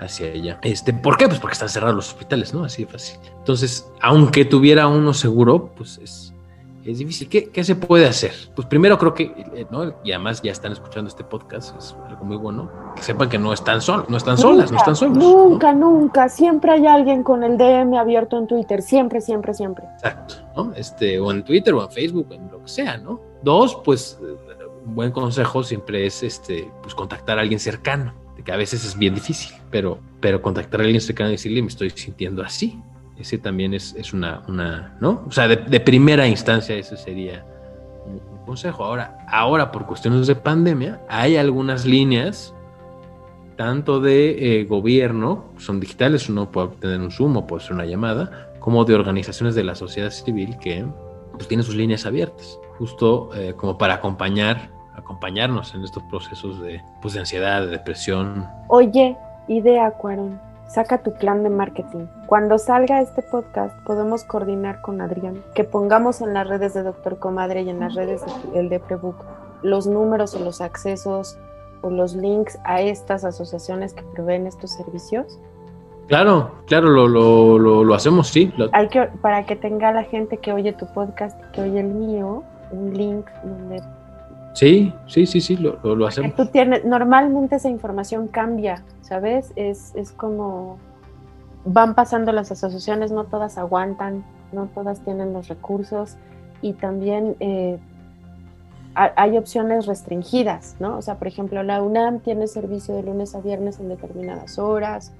hacia 0.00 0.28
ella. 0.28 0.58
Este, 0.62 0.92
¿Por 0.92 1.16
qué? 1.16 1.28
Pues 1.28 1.38
porque 1.38 1.52
están 1.52 1.68
cerrados 1.68 1.94
los 1.94 2.08
hospitales, 2.08 2.52
¿no? 2.54 2.64
Así 2.64 2.84
de 2.84 2.90
fácil. 2.90 3.18
Entonces, 3.38 3.90
aunque 4.00 4.44
tuviera 4.44 4.88
uno 4.88 5.12
seguro, 5.14 5.70
pues 5.76 5.98
es, 5.98 6.34
es 6.84 6.98
difícil. 6.98 7.28
¿Qué, 7.28 7.50
¿Qué, 7.50 7.62
se 7.62 7.76
puede 7.76 8.06
hacer? 8.06 8.32
Pues 8.54 8.66
primero 8.66 8.98
creo 8.98 9.14
que, 9.14 9.24
eh, 9.54 9.66
¿no? 9.70 9.94
Y 10.02 10.12
además 10.12 10.40
ya 10.42 10.52
están 10.52 10.72
escuchando 10.72 11.08
este 11.08 11.24
podcast, 11.24 11.76
es 11.78 11.94
algo 12.08 12.24
muy 12.24 12.36
bueno, 12.36 12.70
que 12.96 13.02
sepan 13.02 13.28
que 13.28 13.38
no 13.38 13.52
están 13.52 13.80
solos, 13.80 14.08
no 14.08 14.16
están 14.16 14.38
solas, 14.38 14.70
no 14.72 14.78
están 14.78 14.96
solos. 14.96 15.18
Nunca, 15.18 15.72
nunca, 15.72 16.28
siempre 16.28 16.72
hay 16.72 16.86
alguien 16.86 17.22
con 17.22 17.44
el 17.44 17.58
DM 17.58 17.94
abierto 17.94 18.38
en 18.38 18.46
Twitter, 18.46 18.82
siempre, 18.82 19.20
siempre, 19.20 19.54
siempre. 19.54 19.84
Exacto, 19.94 20.34
¿no? 20.56 20.72
Este, 20.74 21.20
o 21.20 21.30
en 21.30 21.44
Twitter 21.44 21.74
o 21.74 21.82
en 21.82 21.90
Facebook, 21.90 22.28
en 22.30 22.50
lo 22.50 22.62
que 22.62 22.68
sea, 22.68 22.96
¿no? 22.96 23.20
Dos, 23.42 23.80
pues 23.84 24.18
un 24.84 24.94
buen 24.94 25.12
consejo 25.12 25.62
siempre 25.62 26.06
es 26.06 26.22
este, 26.22 26.70
pues 26.82 26.94
contactar 26.94 27.38
a 27.38 27.42
alguien 27.42 27.60
cercano 27.60 28.19
que 28.42 28.52
a 28.52 28.56
veces 28.56 28.84
es 28.84 28.96
bien 28.96 29.14
difícil, 29.14 29.54
pero, 29.70 29.98
pero 30.20 30.42
contactar 30.42 30.80
a 30.80 30.84
alguien 30.84 31.00
cercano 31.00 31.30
y 31.30 31.32
decirle, 31.32 31.62
me 31.62 31.68
estoy 31.68 31.90
sintiendo 31.90 32.42
así. 32.42 32.78
Ese 33.18 33.38
también 33.38 33.74
es, 33.74 33.94
es 33.98 34.12
una, 34.12 34.42
una, 34.48 34.96
¿no? 35.00 35.24
O 35.26 35.30
sea, 35.30 35.46
de, 35.46 35.80
primera 35.80 36.26
instancia 36.26 36.74
ese 36.74 36.96
sería 36.96 37.44
un, 38.06 38.20
consejo. 38.46 38.84
Ahora, 38.84 39.18
ahora, 39.28 39.70
por 39.70 39.86
cuestiones 39.86 40.26
de 40.26 40.34
pandemia, 40.34 41.02
hay 41.08 41.36
algunas 41.36 41.84
líneas, 41.84 42.54
tanto 43.56 44.00
de 44.00 44.60
eh, 44.60 44.64
gobierno, 44.64 45.44
son 45.58 45.78
digitales, 45.78 46.28
uno 46.28 46.50
puede 46.50 46.68
tener 46.80 47.00
un 47.00 47.10
Zoom 47.10 47.36
o 47.36 47.46
puede 47.46 47.62
ser 47.62 47.74
una 47.74 47.84
llamada, 47.84 48.52
como 48.58 48.84
de 48.84 48.94
organizaciones 48.94 49.54
de 49.54 49.64
la 49.64 49.74
sociedad 49.74 50.10
civil 50.10 50.56
que 50.58 50.84
pues, 51.32 51.46
tienen 51.46 51.64
sus 51.64 51.74
líneas 51.74 52.06
abiertas, 52.06 52.58
justo 52.78 53.30
eh, 53.34 53.54
como 53.56 53.76
para 53.78 53.94
acompañar 53.94 54.70
acompañarnos 55.10 55.74
en 55.74 55.82
estos 55.82 56.04
procesos 56.04 56.60
de, 56.60 56.80
pues, 57.02 57.14
de 57.14 57.20
ansiedad, 57.20 57.62
de 57.62 57.66
depresión. 57.66 58.46
Oye, 58.68 59.16
idea, 59.48 59.90
Cuarón. 59.90 60.40
Saca 60.68 61.02
tu 61.02 61.12
plan 61.12 61.42
de 61.42 61.50
marketing. 61.50 62.06
Cuando 62.26 62.56
salga 62.56 63.00
este 63.00 63.22
podcast, 63.22 63.76
podemos 63.82 64.22
coordinar 64.22 64.80
con 64.82 65.00
Adrián 65.00 65.42
que 65.56 65.64
pongamos 65.64 66.20
en 66.20 66.32
las 66.32 66.46
redes 66.46 66.74
de 66.74 66.84
Doctor 66.84 67.18
Comadre 67.18 67.62
y 67.62 67.70
en 67.70 67.80
las 67.80 67.94
redes 67.96 68.22
del 68.54 68.68
de 68.68 68.78
Prebook 68.78 69.16
los 69.62 69.88
números 69.88 70.36
o 70.36 70.38
los 70.38 70.60
accesos 70.60 71.36
o 71.82 71.90
los 71.90 72.14
links 72.14 72.56
a 72.62 72.80
estas 72.82 73.24
asociaciones 73.24 73.94
que 73.94 74.02
proveen 74.14 74.46
estos 74.46 74.70
servicios. 74.70 75.40
Claro, 76.06 76.52
claro, 76.66 76.90
lo, 76.90 77.08
lo, 77.08 77.84
lo, 77.84 77.94
hacemos, 77.94 78.28
sí. 78.28 78.52
Hay 78.72 78.88
que, 78.88 79.08
para 79.20 79.44
que 79.44 79.56
tenga 79.56 79.90
la 79.90 80.04
gente 80.04 80.36
que 80.38 80.52
oye 80.52 80.72
tu 80.72 80.86
podcast 80.86 81.36
y 81.40 81.52
que 81.52 81.62
oye 81.62 81.80
el 81.80 81.88
mío, 81.88 82.44
un 82.70 82.94
link 82.94 83.26
donde 83.42 83.82
Sí, 84.52 84.92
sí, 85.06 85.26
sí, 85.26 85.40
sí, 85.40 85.56
lo, 85.56 85.78
lo, 85.82 86.06
hacemos. 86.06 86.34
Tú 86.34 86.46
tienes, 86.46 86.84
normalmente 86.84 87.56
esa 87.56 87.68
información 87.68 88.28
cambia, 88.28 88.82
¿sabes? 89.00 89.52
Es, 89.56 89.94
es 89.94 90.12
como 90.12 90.78
van 91.64 91.94
pasando 91.94 92.32
las 92.32 92.50
asociaciones, 92.50 93.12
no 93.12 93.24
todas 93.24 93.58
aguantan, 93.58 94.24
no 94.52 94.66
todas 94.66 95.00
tienen 95.00 95.32
los 95.32 95.48
recursos 95.48 96.16
y 96.62 96.72
también 96.72 97.36
eh, 97.40 97.78
hay 98.94 99.38
opciones 99.38 99.86
restringidas, 99.86 100.76
¿no? 100.80 100.98
O 100.98 101.02
sea, 101.02 101.16
por 101.16 101.28
ejemplo, 101.28 101.62
la 101.62 101.80
UNAM 101.80 102.20
tiene 102.20 102.48
servicio 102.48 102.94
de 102.94 103.04
lunes 103.04 103.34
a 103.36 103.40
viernes 103.40 103.78
en 103.78 103.88
determinadas 103.88 104.58
horas, 104.58 105.12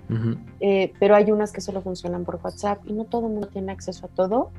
eh, 0.61 0.93
pero 0.99 1.15
hay 1.15 1.31
unas 1.31 1.53
que 1.53 1.61
solo 1.61 1.81
funcionan 1.81 2.25
por 2.25 2.41
WhatsApp 2.43 2.81
y 2.87 2.93
no 2.93 3.05
todo 3.05 3.29
el 3.29 3.33
mundo 3.35 3.47
tiene 3.47 3.71
acceso 3.71 4.07
a 4.07 4.09
todo 4.09 4.51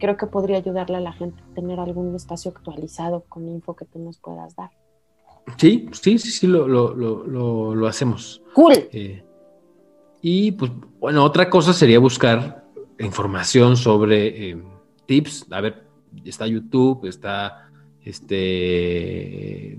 creo 0.00 0.16
que 0.16 0.26
podría 0.26 0.56
ayudarle 0.56 0.96
a 0.96 1.00
la 1.00 1.12
gente 1.12 1.40
a 1.40 1.54
tener 1.54 1.78
algún 1.78 2.14
espacio 2.16 2.50
actualizado 2.50 3.24
con 3.28 3.48
info 3.48 3.76
que 3.76 3.84
tú 3.84 4.00
nos 4.00 4.18
puedas 4.18 4.56
dar. 4.56 4.70
Sí, 5.56 5.88
sí, 5.92 6.18
sí, 6.18 6.30
sí, 6.30 6.46
lo, 6.46 6.66
lo, 6.66 6.94
lo, 6.94 7.74
lo 7.74 7.86
hacemos. 7.86 8.42
Cool. 8.54 8.74
Eh, 8.92 9.22
y 10.22 10.52
pues, 10.52 10.72
bueno, 10.98 11.24
otra 11.24 11.48
cosa 11.48 11.72
sería 11.72 11.98
buscar 11.98 12.64
información 12.98 13.76
sobre 13.76 14.50
eh, 14.50 14.62
tips. 15.06 15.46
A 15.50 15.60
ver, 15.60 15.84
está 16.24 16.46
YouTube, 16.46 17.06
está 17.06 17.70
este 18.02 19.78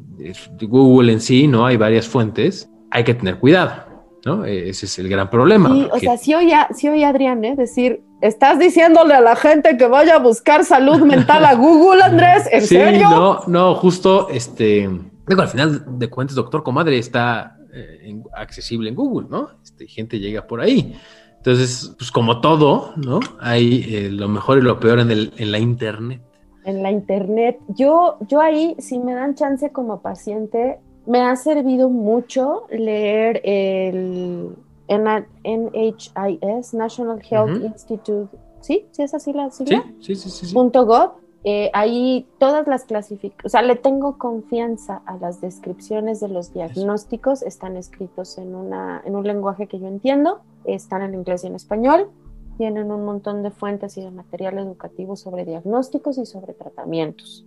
Google 0.62 1.14
en 1.14 1.22
sí, 1.22 1.48
¿no? 1.48 1.66
Hay 1.66 1.78
varias 1.78 2.08
fuentes. 2.08 2.70
Hay 2.90 3.04
que 3.04 3.14
tener 3.14 3.40
cuidado, 3.40 4.04
¿no? 4.26 4.46
Ese 4.46 4.86
es 4.86 5.00
el 5.00 5.08
gran 5.10 5.30
problema. 5.30 5.70
Sí, 5.70 5.88
o 5.92 6.00
sea, 6.00 6.18
sí 6.18 6.34
oye, 6.34 6.54
sí 6.76 6.90
oye 6.90 7.06
Adrián, 7.06 7.44
¿eh? 7.46 7.56
Decir, 7.56 8.04
¿Estás 8.22 8.60
diciéndole 8.60 9.16
a 9.16 9.22
la 9.22 9.36
gente 9.36 9.78
que 9.78 9.88
vaya 9.88 10.16
a 10.16 10.20
buscar 10.20 10.64
salud 10.64 11.02
mental 11.02 11.44
a 11.44 11.56
Google, 11.56 12.04
Andrés? 12.04 12.48
¿En 12.52 12.62
sí, 12.62 12.76
serio? 12.76 13.10
No, 13.10 13.40
no, 13.48 13.76
justo 13.76 14.30
este. 14.30 14.88
Digo, 15.28 15.42
al 15.42 15.48
final 15.48 15.98
de 15.98 16.10
cuentas, 16.10 16.36
doctor 16.36 16.62
comadre 16.62 17.00
está 17.00 17.58
eh, 17.74 18.22
accesible 18.36 18.90
en 18.90 18.96
Google, 18.96 19.28
¿no? 19.28 19.50
Este, 19.64 19.88
gente 19.88 20.20
llega 20.20 20.46
por 20.46 20.62
ahí. 20.62 20.96
Entonces, 21.38 21.96
pues 21.98 22.12
como 22.12 22.42
todo, 22.42 22.94
¿no? 22.96 23.20
Hay 23.40 23.86
eh, 23.90 24.10
lo 24.12 24.28
mejor 24.28 24.60
y 24.60 24.62
lo 24.62 24.80
peor 24.80 25.00
en, 25.00 25.10
el, 25.10 25.34
en 25.38 25.52
la 25.52 25.58
internet. 25.58 26.22
En 26.66 26.84
la 26.84 26.92
internet. 26.92 27.58
Yo, 27.70 28.18
yo 28.28 28.40
ahí, 28.40 28.76
si 28.78 29.00
me 29.00 29.16
dan 29.16 29.34
chance 29.34 29.72
como 29.72 30.02
paciente, 30.04 30.78
me 31.08 31.22
ha 31.22 31.36
servido 31.36 31.90
mucho 31.90 32.68
leer 32.70 33.42
el 33.44 34.50
NHIS, 34.98 36.74
National 36.74 37.22
Health 37.30 37.64
Institute, 37.64 38.30
¿sí? 38.60 38.86
¿Sí 38.92 39.04
es 39.04 39.14
así 39.14 39.34
la 39.34 39.50
sigla? 39.52 39.84
Sí, 40.00 40.16
sí, 40.16 40.30
sí. 40.30 40.46
sí, 40.48 40.54
Punto 40.54 40.86
.gov. 40.86 41.12
Eh, 41.44 41.72
ahí 41.74 42.28
todas 42.38 42.68
las 42.68 42.84
clasificaciones, 42.84 43.46
o 43.46 43.50
sea, 43.50 43.64
le 43.64 43.76
tengo 43.76 44.20
confianza 44.20 45.02
a 45.08 45.18
las 45.18 45.42
descripciones 45.42 46.20
de 46.20 46.28
los 46.28 46.54
diagnósticos, 46.54 47.42
están 47.42 47.78
escritos 47.78 48.38
en, 48.38 48.54
una, 48.54 49.02
en 49.06 49.16
un 49.16 49.26
lenguaje 49.26 49.66
que 49.66 49.80
yo 49.80 49.88
entiendo, 49.88 50.42
están 50.66 51.02
en 51.02 51.16
inglés 51.16 51.44
y 51.44 51.48
en 51.48 51.56
español, 51.56 52.12
tienen 52.58 52.92
un 52.92 53.06
montón 53.06 53.42
de 53.42 53.50
fuentes 53.50 53.98
y 53.98 54.02
de 54.02 54.12
material 54.12 54.60
educativo 54.60 55.16
sobre 55.16 55.46
diagnósticos 55.46 56.20
y 56.20 56.28
sobre 56.28 56.54
tratamientos 56.54 57.44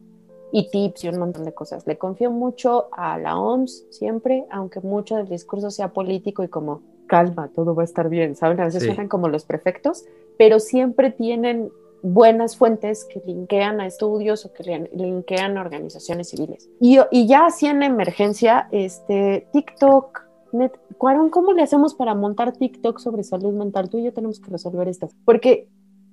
y 0.50 0.70
tips 0.70 1.04
y 1.04 1.08
un 1.08 1.20
montón 1.20 1.44
de 1.44 1.54
cosas. 1.54 1.86
Le 1.86 1.96
confío 1.96 2.32
mucho 2.32 2.88
a 2.90 3.16
la 3.18 3.38
OMS 3.38 3.86
siempre, 3.90 4.44
aunque 4.50 4.80
mucho 4.80 5.14
del 5.14 5.28
discurso 5.28 5.70
sea 5.70 5.92
político 5.92 6.42
y 6.42 6.48
como 6.48 6.82
calma, 7.06 7.50
todo 7.54 7.74
va 7.74 7.82
a 7.82 7.84
estar 7.84 8.08
bien, 8.08 8.36
¿saben? 8.36 8.60
A 8.60 8.64
veces 8.64 8.84
suenan 8.84 9.08
como 9.08 9.28
los 9.28 9.44
prefectos, 9.44 10.04
pero 10.38 10.58
siempre 10.58 11.10
tienen 11.10 11.70
buenas 12.02 12.56
fuentes 12.58 13.06
que 13.06 13.22
linkean 13.26 13.80
a 13.80 13.86
estudios 13.86 14.44
o 14.44 14.52
que 14.52 14.90
linkean 14.92 15.56
a 15.56 15.62
organizaciones 15.62 16.28
civiles. 16.28 16.68
Y, 16.78 16.98
y 17.10 17.26
ya 17.26 17.46
así 17.46 17.66
en 17.66 17.82
emergencia, 17.82 18.68
este, 18.72 19.48
TikTok, 19.52 20.22
Net, 20.52 20.72
¿cómo 20.98 21.52
le 21.52 21.62
hacemos 21.62 21.94
para 21.94 22.14
montar 22.14 22.52
TikTok 22.52 22.98
sobre 22.98 23.24
salud 23.24 23.54
mental? 23.54 23.88
Tú 23.88 23.98
y 23.98 24.04
yo 24.04 24.12
tenemos 24.12 24.38
que 24.38 24.50
resolver 24.50 24.86
esto, 24.86 25.08
porque 25.24 25.68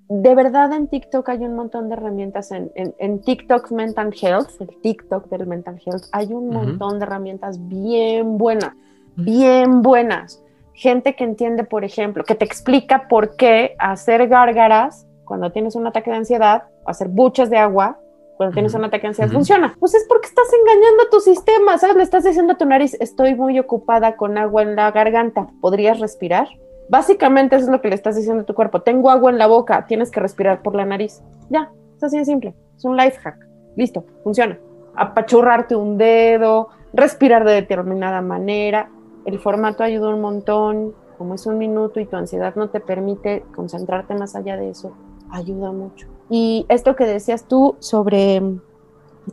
de 0.08 0.34
verdad 0.34 0.74
en 0.74 0.88
TikTok 0.88 1.30
hay 1.30 1.46
un 1.46 1.56
montón 1.56 1.90
de 1.90 1.96
herramientas, 1.96 2.52
en, 2.52 2.72
en, 2.76 3.22
TikTok 3.22 3.72
Mental 3.72 4.14
Health, 4.20 4.62
el 4.62 4.70
TikTok 4.82 5.30
del 5.30 5.46
Mental 5.46 5.80
Health, 5.86 6.06
hay 6.12 6.34
un 6.34 6.50
montón 6.50 7.00
de 7.00 7.06
herramientas 7.06 7.68
bien 7.68 8.38
buenas, 8.38 8.74
bien 9.16 9.82
buenas 9.82 10.42
gente 10.74 11.16
que 11.16 11.24
entiende, 11.24 11.64
por 11.64 11.84
ejemplo, 11.84 12.24
que 12.24 12.36
te 12.36 12.46
explica 12.46 13.08
por 13.08 13.36
qué 13.36 13.76
hacer 13.80 14.28
gárgaras 14.28 15.08
cuando 15.26 15.52
tienes 15.52 15.76
un 15.76 15.88
ataque 15.88 16.12
de 16.12 16.18
ansiedad, 16.18 16.64
o 16.84 16.90
hacer 16.90 17.08
buches 17.08 17.50
de 17.50 17.58
agua 17.58 17.98
cuando 18.38 18.54
tienes 18.56 18.74
un 18.74 18.84
ataque 18.84 19.04
de 19.04 19.10
ansiedad 19.10 19.32
funciona. 19.32 19.76
Pues 19.80 19.94
es 19.94 20.06
porque 20.10 20.28
estás 20.28 20.48
engañando 20.52 21.04
a 21.04 21.10
tu 21.12 21.20
sistema, 21.20 21.78
¿sabes? 21.78 21.96
Le 21.96 22.04
estás 22.04 22.24
diciendo 22.24 22.54
a 22.54 22.58
tu 22.58 22.66
nariz, 22.66 22.98
estoy 23.00 23.36
muy 23.36 23.60
ocupada 23.60 24.16
con 24.16 24.38
agua 24.38 24.64
en 24.64 24.76
la 24.76 24.90
garganta, 24.92 25.48
¿podrías 25.62 26.00
respirar? 26.00 26.48
Básicamente 26.90 27.56
eso 27.56 27.66
es 27.66 27.72
lo 27.72 27.82
que 27.82 27.90
le 27.90 27.96
estás 27.96 28.16
diciendo 28.16 28.42
a 28.42 28.46
tu 28.46 28.56
cuerpo, 28.56 28.82
tengo 28.82 29.12
agua 29.12 29.30
en 29.30 29.38
la 29.38 29.48
boca, 29.48 29.86
tienes 29.86 30.10
que 30.10 30.20
respirar 30.20 30.64
por 30.64 30.76
la 30.76 30.86
nariz. 30.86 31.22
Ya, 31.50 31.72
es 31.96 32.04
así 32.04 32.18
de 32.18 32.26
simple, 32.26 32.56
es 32.76 32.84
un 32.84 32.98
life 32.98 33.18
hack. 33.20 33.38
Listo, 33.76 34.06
funciona. 34.24 34.60
Apachurrarte 34.96 35.76
un 35.76 35.98
dedo, 35.98 36.70
respirar 36.94 37.46
de 37.46 37.54
determinada 37.54 38.22
manera, 38.22 38.90
el 39.26 39.40
formato 39.40 39.84
ayuda 39.84 40.14
un 40.14 40.22
montón, 40.22 40.94
como 41.18 41.36
es 41.36 41.46
un 41.46 41.58
minuto 41.58 42.00
y 42.00 42.06
tu 42.06 42.16
ansiedad 42.16 42.56
no 42.56 42.70
te 42.70 42.80
permite 42.80 43.44
concentrarte 43.56 44.16
más 44.16 44.36
allá 44.36 44.58
de 44.58 44.70
eso, 44.70 44.94
ayuda 45.30 45.72
mucho. 45.72 46.08
Y 46.30 46.66
esto 46.70 46.96
que 46.96 47.06
decías 47.06 47.46
tú 47.46 47.76
sobre 47.80 48.42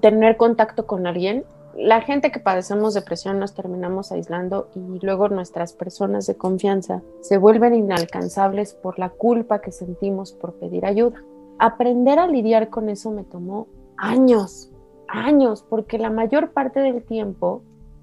tener 0.00 0.36
contacto 0.36 0.86
con 0.86 1.06
alguien. 1.06 1.44
La 1.76 2.00
gente 2.00 2.32
que 2.32 2.40
padecemos 2.40 2.94
depresión 2.94 3.38
nos 3.38 3.54
terminamos 3.54 4.10
aislando 4.10 4.68
y 4.74 4.98
luego 5.04 5.28
nuestras 5.28 5.72
personas 5.72 6.26
de 6.26 6.36
confianza 6.36 7.02
se 7.20 7.38
vuelven 7.38 7.74
inalcanzables 7.74 8.74
por 8.74 8.98
la 8.98 9.10
culpa 9.10 9.60
que 9.60 9.70
sentimos 9.70 10.32
por 10.32 10.54
pedir 10.54 10.84
ayuda. 10.84 11.22
Aprender 11.58 12.18
a 12.18 12.26
lidiar 12.26 12.68
con 12.68 12.88
eso 12.88 13.10
me 13.10 13.22
tomó 13.22 13.68
años, 13.96 14.72
años, 15.06 15.64
porque 15.68 15.98
la 15.98 16.10
mayor 16.10 16.50
parte 16.50 16.80
del 16.80 17.02
tiempo 17.04 17.62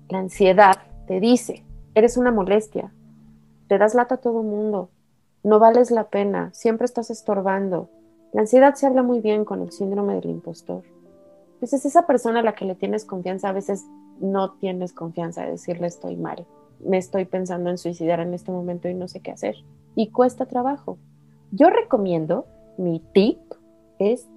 la 0.10 0.20
ansiedad 0.20 0.78
te 1.08 1.20
dice, 1.20 1.65
eres 1.96 2.18
una 2.18 2.32
molestia, 2.32 2.94
te 3.68 3.78
das 3.78 3.96
lata 3.96 4.16
a 4.16 4.20
todo 4.20 4.44
mundo, 4.44 4.90
no 5.44 5.60
vales 5.60 5.92
la 5.92 6.10
pena, 6.10 6.54
siempre 6.54 6.86
estás 6.86 7.10
estorbando. 7.10 7.90
La 8.34 8.42
ansiedad 8.42 8.76
se 8.76 8.86
habla 8.86 9.02
muy 9.02 9.22
bien 9.22 9.46
con 9.46 9.62
el 9.62 9.72
síndrome 9.72 10.16
del 10.16 10.30
impostor. 10.30 10.84
Entonces 11.54 11.86
esa 11.86 12.06
persona 12.06 12.42
a 12.42 12.44
la 12.44 12.54
que 12.54 12.66
le 12.66 12.76
tienes 12.76 13.06
confianza 13.06 13.50
a 13.50 13.54
veces 13.54 13.86
no 14.20 14.54
tienes 14.54 14.92
confianza 14.92 15.44
de 15.44 15.52
decirle 15.52 15.88
estoy 15.88 16.18
mal, 16.18 16.46
me 16.80 16.98
estoy 16.98 17.26
pensando 17.26 17.70
en 17.70 17.78
suicidar 17.78 18.20
en 18.20 18.34
este 18.34 18.52
momento 18.52 18.90
y 18.90 18.94
no 18.94 19.08
sé 19.08 19.22
qué 19.22 19.32
hacer. 19.32 19.56
Y 19.96 20.12
cuesta 20.12 20.46
trabajo. 20.46 20.98
Yo 21.52 21.70
recomiendo, 21.70 22.46
mi 22.78 23.00
tip 23.14 23.40
es, 24.00 24.28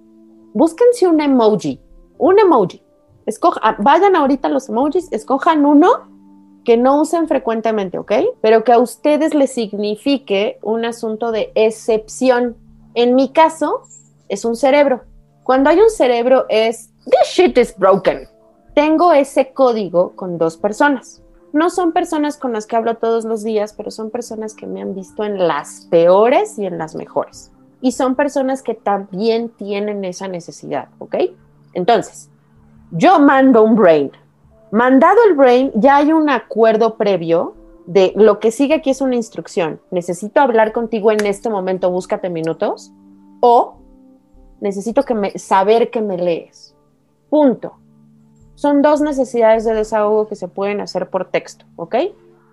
búsquense 0.53 1.07
un 1.07 1.19
emoji, 1.19 1.81
un 2.17 2.39
emoji. 2.39 2.81
Escoja, 3.25 3.59
ah, 3.61 3.77
vayan 3.79 4.15
ahorita 4.15 4.47
los 4.47 4.69
emojis, 4.69 5.11
escojan 5.11 5.65
uno 5.65 6.18
que 6.63 6.77
no 6.77 7.01
usen 7.01 7.27
frecuentemente, 7.27 7.97
¿ok? 7.97 8.11
Pero 8.41 8.63
que 8.63 8.73
a 8.73 8.79
ustedes 8.79 9.33
les 9.33 9.51
signifique 9.51 10.59
un 10.61 10.85
asunto 10.85 11.31
de 11.31 11.51
excepción. 11.55 12.57
En 12.93 13.15
mi 13.15 13.31
caso, 13.31 13.81
es 14.27 14.45
un 14.45 14.55
cerebro. 14.55 15.03
Cuando 15.43 15.69
hay 15.69 15.79
un 15.79 15.89
cerebro 15.89 16.45
es, 16.49 16.91
this 17.05 17.27
shit 17.31 17.57
is 17.57 17.75
broken. 17.77 18.27
Tengo 18.75 19.13
ese 19.13 19.51
código 19.51 20.15
con 20.15 20.37
dos 20.37 20.57
personas. 20.57 21.21
No 21.51 21.71
son 21.71 21.93
personas 21.93 22.37
con 22.37 22.53
las 22.53 22.67
que 22.67 22.75
hablo 22.75 22.95
todos 22.97 23.25
los 23.25 23.43
días, 23.43 23.73
pero 23.73 23.89
son 23.89 24.11
personas 24.11 24.53
que 24.53 24.67
me 24.67 24.81
han 24.81 24.93
visto 24.93 25.23
en 25.23 25.47
las 25.47 25.87
peores 25.89 26.59
y 26.59 26.65
en 26.65 26.77
las 26.77 26.93
mejores. 26.93 27.51
Y 27.81 27.93
son 27.93 28.15
personas 28.15 28.61
que 28.61 28.75
también 28.75 29.49
tienen 29.49 30.05
esa 30.05 30.27
necesidad, 30.27 30.89
¿ok? 30.99 31.15
Entonces, 31.73 32.29
yo 32.91 33.19
mando 33.19 33.63
un 33.63 33.75
brain, 33.75 34.11
Mandado 34.71 35.17
el 35.27 35.35
brain, 35.35 35.71
ya 35.75 35.97
hay 35.97 36.13
un 36.13 36.29
acuerdo 36.29 36.95
previo 36.95 37.55
de 37.87 38.13
lo 38.15 38.39
que 38.39 38.51
sigue 38.51 38.75
aquí 38.75 38.91
es 38.91 39.01
una 39.01 39.15
instrucción. 39.15 39.81
Necesito 39.89 40.41
hablar 40.41 40.73
contigo 40.73 41.11
en 41.11 41.25
este 41.25 41.49
momento, 41.49 41.89
búscate 41.89 42.29
minutos. 42.29 42.91
O 43.41 43.77
necesito 44.61 45.03
que 45.03 45.39
saber 45.39 45.89
que 45.89 46.01
me 46.01 46.17
lees. 46.17 46.75
Punto. 47.31 47.73
Son 48.53 48.83
dos 48.83 49.01
necesidades 49.01 49.65
de 49.65 49.73
desahogo 49.73 50.27
que 50.27 50.35
se 50.35 50.47
pueden 50.47 50.81
hacer 50.81 51.09
por 51.09 51.31
texto, 51.31 51.65
¿ok? 51.77 51.95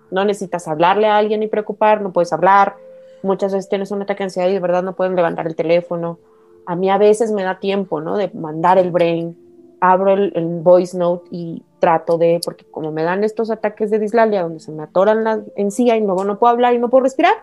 No 0.09 0.25
necesitas 0.25 0.67
hablarle 0.67 1.07
a 1.07 1.17
alguien 1.17 1.43
y 1.43 1.47
preocupar, 1.47 2.01
no 2.01 2.13
puedes 2.13 2.33
hablar. 2.33 2.75
Muchas 3.21 3.53
veces 3.53 3.69
tienes 3.69 3.91
un 3.91 4.01
ataque 4.01 4.19
de 4.19 4.23
ansiedad 4.25 4.49
y 4.49 4.53
de 4.53 4.59
verdad 4.59 4.81
no 4.81 4.95
pueden 4.95 5.15
levantar 5.15 5.45
el 5.45 5.55
teléfono. 5.55 6.17
A 6.65 6.75
mí 6.75 6.89
a 6.89 6.97
veces 6.97 7.31
me 7.31 7.43
da 7.43 7.59
tiempo, 7.59 8.01
¿no? 8.01 8.17
De 8.17 8.29
mandar 8.33 8.79
el 8.79 8.89
brain, 8.89 9.37
abro 9.79 10.13
el, 10.13 10.59
voice 10.61 10.97
note 10.97 11.27
y 11.31 11.63
trato 11.79 12.17
de, 12.17 12.39
porque 12.43 12.65
como 12.65 12.91
me 12.91 13.03
dan 13.03 13.23
estos 13.23 13.51
ataques 13.51 13.91
de 13.91 13.99
dislalia 13.99 14.43
donde 14.43 14.59
se 14.59 14.71
me 14.71 14.83
atoran 14.83 15.23
la 15.23 15.43
encía 15.55 15.95
y 15.97 16.01
luego 16.01 16.23
no 16.23 16.39
puedo 16.39 16.51
hablar 16.51 16.73
y 16.73 16.79
no 16.79 16.89
puedo 16.89 17.03
respirar, 17.03 17.35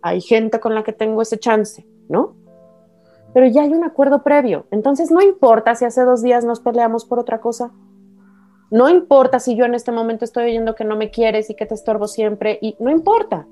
hay 0.00 0.20
gente 0.20 0.60
con 0.60 0.74
la 0.74 0.82
que 0.82 0.92
tengo 0.92 1.22
ese 1.22 1.38
chance, 1.38 1.86
¿no? 2.08 2.34
Pero 3.34 3.46
ya 3.46 3.62
hay 3.62 3.72
un 3.72 3.84
acuerdo 3.84 4.22
previo. 4.22 4.66
Entonces 4.70 5.10
no 5.10 5.22
importa 5.22 5.74
si 5.74 5.84
hace 5.84 6.02
dos 6.02 6.22
días 6.22 6.44
nos 6.44 6.60
peleamos 6.60 7.04
por 7.04 7.18
otra 7.18 7.40
cosa. 7.40 7.70
No 8.70 8.88
importa 8.88 9.38
si 9.38 9.56
yo 9.56 9.64
en 9.64 9.74
este 9.74 9.92
momento 9.92 10.24
estoy 10.24 10.44
oyendo 10.44 10.74
que 10.74 10.84
no 10.84 10.96
me 10.96 11.10
quieres 11.10 11.48
y 11.50 11.54
que 11.54 11.66
te 11.66 11.74
estorbo 11.74 12.08
siempre. 12.08 12.58
Y 12.60 12.76
no 12.78 12.90
importa. 12.90 13.46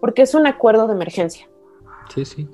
Porque 0.00 0.22
es 0.22 0.34
un 0.34 0.46
acuerdo 0.46 0.86
de 0.86 0.92
emergencia. 0.92 1.48
Sí, 2.14 2.24
sí. 2.24 2.48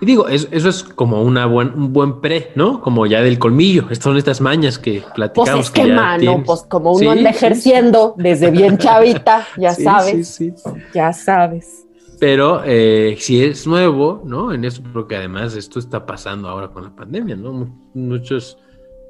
Y 0.00 0.06
digo, 0.06 0.28
eso, 0.28 0.48
es 0.50 0.82
como 0.82 1.22
una 1.22 1.44
buen, 1.44 1.74
un 1.74 1.92
buen 1.92 2.22
pre, 2.22 2.52
¿no? 2.54 2.80
Como 2.80 3.04
ya 3.06 3.20
del 3.20 3.38
colmillo. 3.38 3.82
Estas 3.90 4.04
son 4.04 4.16
estas 4.16 4.40
mañas 4.40 4.78
que 4.78 5.02
platicamos. 5.14 5.50
Pues 5.50 5.66
es 5.66 5.70
que, 5.70 5.92
mano, 5.92 6.42
pues 6.44 6.62
como 6.62 6.92
uno 6.94 7.10
anda 7.10 7.28
ejerciendo 7.28 8.14
desde 8.16 8.50
bien 8.50 8.78
chavita, 8.78 9.46
ya 9.58 9.74
sabes. 9.74 10.28
Sí, 10.28 10.54
ya 10.94 11.12
sabes. 11.12 11.86
Pero 12.18 12.62
eh, 12.64 13.16
si 13.18 13.44
es 13.44 13.66
nuevo, 13.66 14.22
¿no? 14.24 14.54
En 14.54 14.64
eso, 14.64 14.82
porque 14.90 15.16
además 15.16 15.54
esto 15.54 15.78
está 15.78 16.06
pasando 16.06 16.48
ahora 16.48 16.68
con 16.68 16.82
la 16.84 16.96
pandemia, 16.96 17.36
¿no? 17.36 17.74
Muchos 17.92 18.56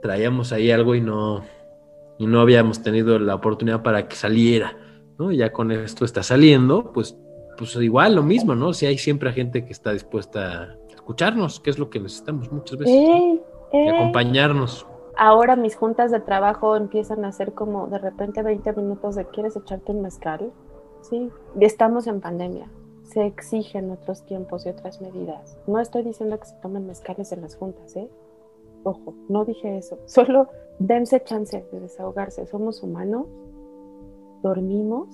traíamos 0.03 0.53
ahí 0.53 0.72
algo 0.72 0.97
y 0.97 1.01
no, 1.01 1.45
y 2.18 2.26
no 2.26 2.41
habíamos 2.41 2.82
tenido 2.82 3.18
la 3.20 3.36
oportunidad 3.36 3.82
para 3.82 4.09
que 4.09 4.16
saliera, 4.16 4.76
¿no? 5.18 5.30
Ya 5.30 5.53
con 5.53 5.70
esto 5.70 6.05
está 6.05 6.24
saliendo, 6.24 6.93
pues, 6.93 7.16
pues 7.57 7.76
igual 7.76 8.16
lo 8.16 8.24
mismo, 8.24 8.57
¿no? 8.57 8.72
Si 8.72 8.86
hay 8.86 8.99
siempre 8.99 9.32
gente 9.32 9.64
que 9.64 9.72
está 9.72 9.93
dispuesta 9.93 10.76
escucharnos, 11.01 11.61
que 11.61 11.70
es 11.70 11.78
lo 11.78 11.90
que 11.90 11.98
necesitamos 11.98 12.53
muchas 12.53 12.78
veces. 12.78 12.94
Y 13.72 13.88
acompañarnos. 13.88 14.86
Ahora 15.16 15.57
mis 15.57 15.76
juntas 15.76 16.11
de 16.11 16.20
trabajo 16.20 16.76
empiezan 16.76 17.24
a 17.24 17.32
ser 17.32 17.53
como 17.53 17.88
de 17.88 17.98
repente 17.98 18.42
20 18.42 18.72
minutos 18.74 19.16
de 19.16 19.26
¿quieres 19.26 19.57
echarte 19.57 19.92
un 19.92 20.03
mezcal? 20.03 20.53
Sí, 21.03 21.30
estamos 21.61 22.07
en 22.07 22.20
pandemia. 22.20 22.70
Se 23.03 23.26
exigen 23.26 23.90
otros 23.90 24.24
tiempos 24.24 24.66
y 24.66 24.68
otras 24.68 25.01
medidas. 25.01 25.59
No 25.66 25.80
estoy 25.80 26.05
diciendo 26.05 26.38
que 26.38 26.46
se 26.46 26.55
tomen 26.57 26.86
mezcales 26.86 27.32
en 27.32 27.42
las 27.42 27.57
juntas, 27.57 27.96
¿eh? 27.96 28.09
Ojo, 28.84 29.14
no 29.28 29.44
dije 29.44 29.76
eso. 29.76 29.98
Solo 30.07 30.48
dense 30.78 31.22
chance 31.24 31.66
de 31.72 31.80
desahogarse. 31.80 32.46
Somos 32.46 32.82
humanos, 32.82 33.26
dormimos. 34.42 35.09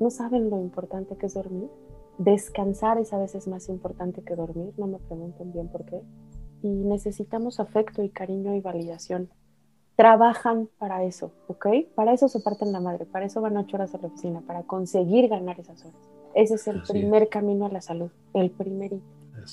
¿No 0.00 0.10
saben 0.10 0.50
lo 0.50 0.58
importante 0.58 1.16
que 1.16 1.26
es 1.26 1.34
dormir? 1.34 1.68
Descansar 2.20 2.98
es 2.98 3.14
a 3.14 3.18
veces 3.18 3.48
más 3.48 3.70
importante 3.70 4.20
que 4.20 4.36
dormir, 4.36 4.74
no 4.76 4.86
me 4.86 4.98
pregunten 4.98 5.54
bien 5.54 5.68
por 5.68 5.86
qué. 5.86 6.02
Y 6.60 6.68
necesitamos 6.68 7.60
afecto 7.60 8.02
y 8.02 8.10
cariño 8.10 8.54
y 8.54 8.60
validación. 8.60 9.30
Trabajan 9.96 10.68
para 10.76 11.02
eso, 11.04 11.32
¿ok? 11.46 11.66
Para 11.94 12.12
eso 12.12 12.28
se 12.28 12.40
parten 12.40 12.72
la 12.72 12.80
madre, 12.80 13.06
para 13.06 13.24
eso 13.24 13.40
van 13.40 13.56
ocho 13.56 13.78
horas 13.78 13.94
a 13.94 13.98
la 13.98 14.08
oficina, 14.08 14.42
para 14.46 14.64
conseguir 14.64 15.28
ganar 15.28 15.58
esas 15.58 15.82
horas. 15.82 15.96
Ese 16.34 16.56
es 16.56 16.68
el 16.68 16.82
primer 16.82 17.30
camino 17.30 17.64
a 17.64 17.70
la 17.70 17.80
salud, 17.80 18.10
el 18.34 18.50
primerito. 18.50 19.02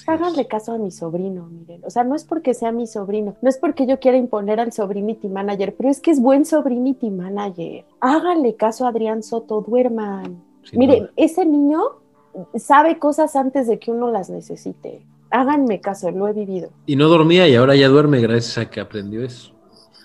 Háganle 0.05 0.45
caso 0.47 0.73
a 0.73 0.77
mi 0.77 0.91
sobrino, 0.91 1.45
miren. 1.45 1.85
O 1.85 1.89
sea, 1.89 2.03
no 2.03 2.15
es 2.15 2.25
porque 2.25 2.53
sea 2.53 2.73
mi 2.73 2.85
sobrino, 2.85 3.35
no 3.41 3.47
es 3.47 3.57
porque 3.57 3.85
yo 3.85 3.97
quiera 4.01 4.17
imponer 4.17 4.59
al 4.59 4.73
sobrinity 4.73 5.29
manager, 5.29 5.73
pero 5.73 5.87
es 5.87 6.01
que 6.01 6.11
es 6.11 6.19
buen 6.19 6.43
sobrinity 6.43 7.11
manager. 7.11 7.85
Háganle 8.01 8.55
caso 8.55 8.85
a 8.85 8.89
Adrián 8.89 9.23
Soto, 9.23 9.61
duerman. 9.61 10.43
miren, 10.73 11.09
ese 11.15 11.45
niño 11.45 11.79
sabe 12.55 12.99
cosas 12.99 13.35
antes 13.35 13.67
de 13.67 13.79
que 13.79 13.91
uno 13.91 14.11
las 14.11 14.29
necesite. 14.29 15.05
Háganme 15.29 15.81
caso, 15.81 16.09
lo 16.11 16.27
he 16.27 16.33
vivido. 16.33 16.69
Y 16.85 16.95
no 16.95 17.07
dormía 17.07 17.47
y 17.47 17.55
ahora 17.55 17.75
ya 17.75 17.89
duerme 17.89 18.21
gracias 18.21 18.57
a 18.57 18.69
que 18.69 18.79
aprendió 18.79 19.23
eso. 19.23 19.53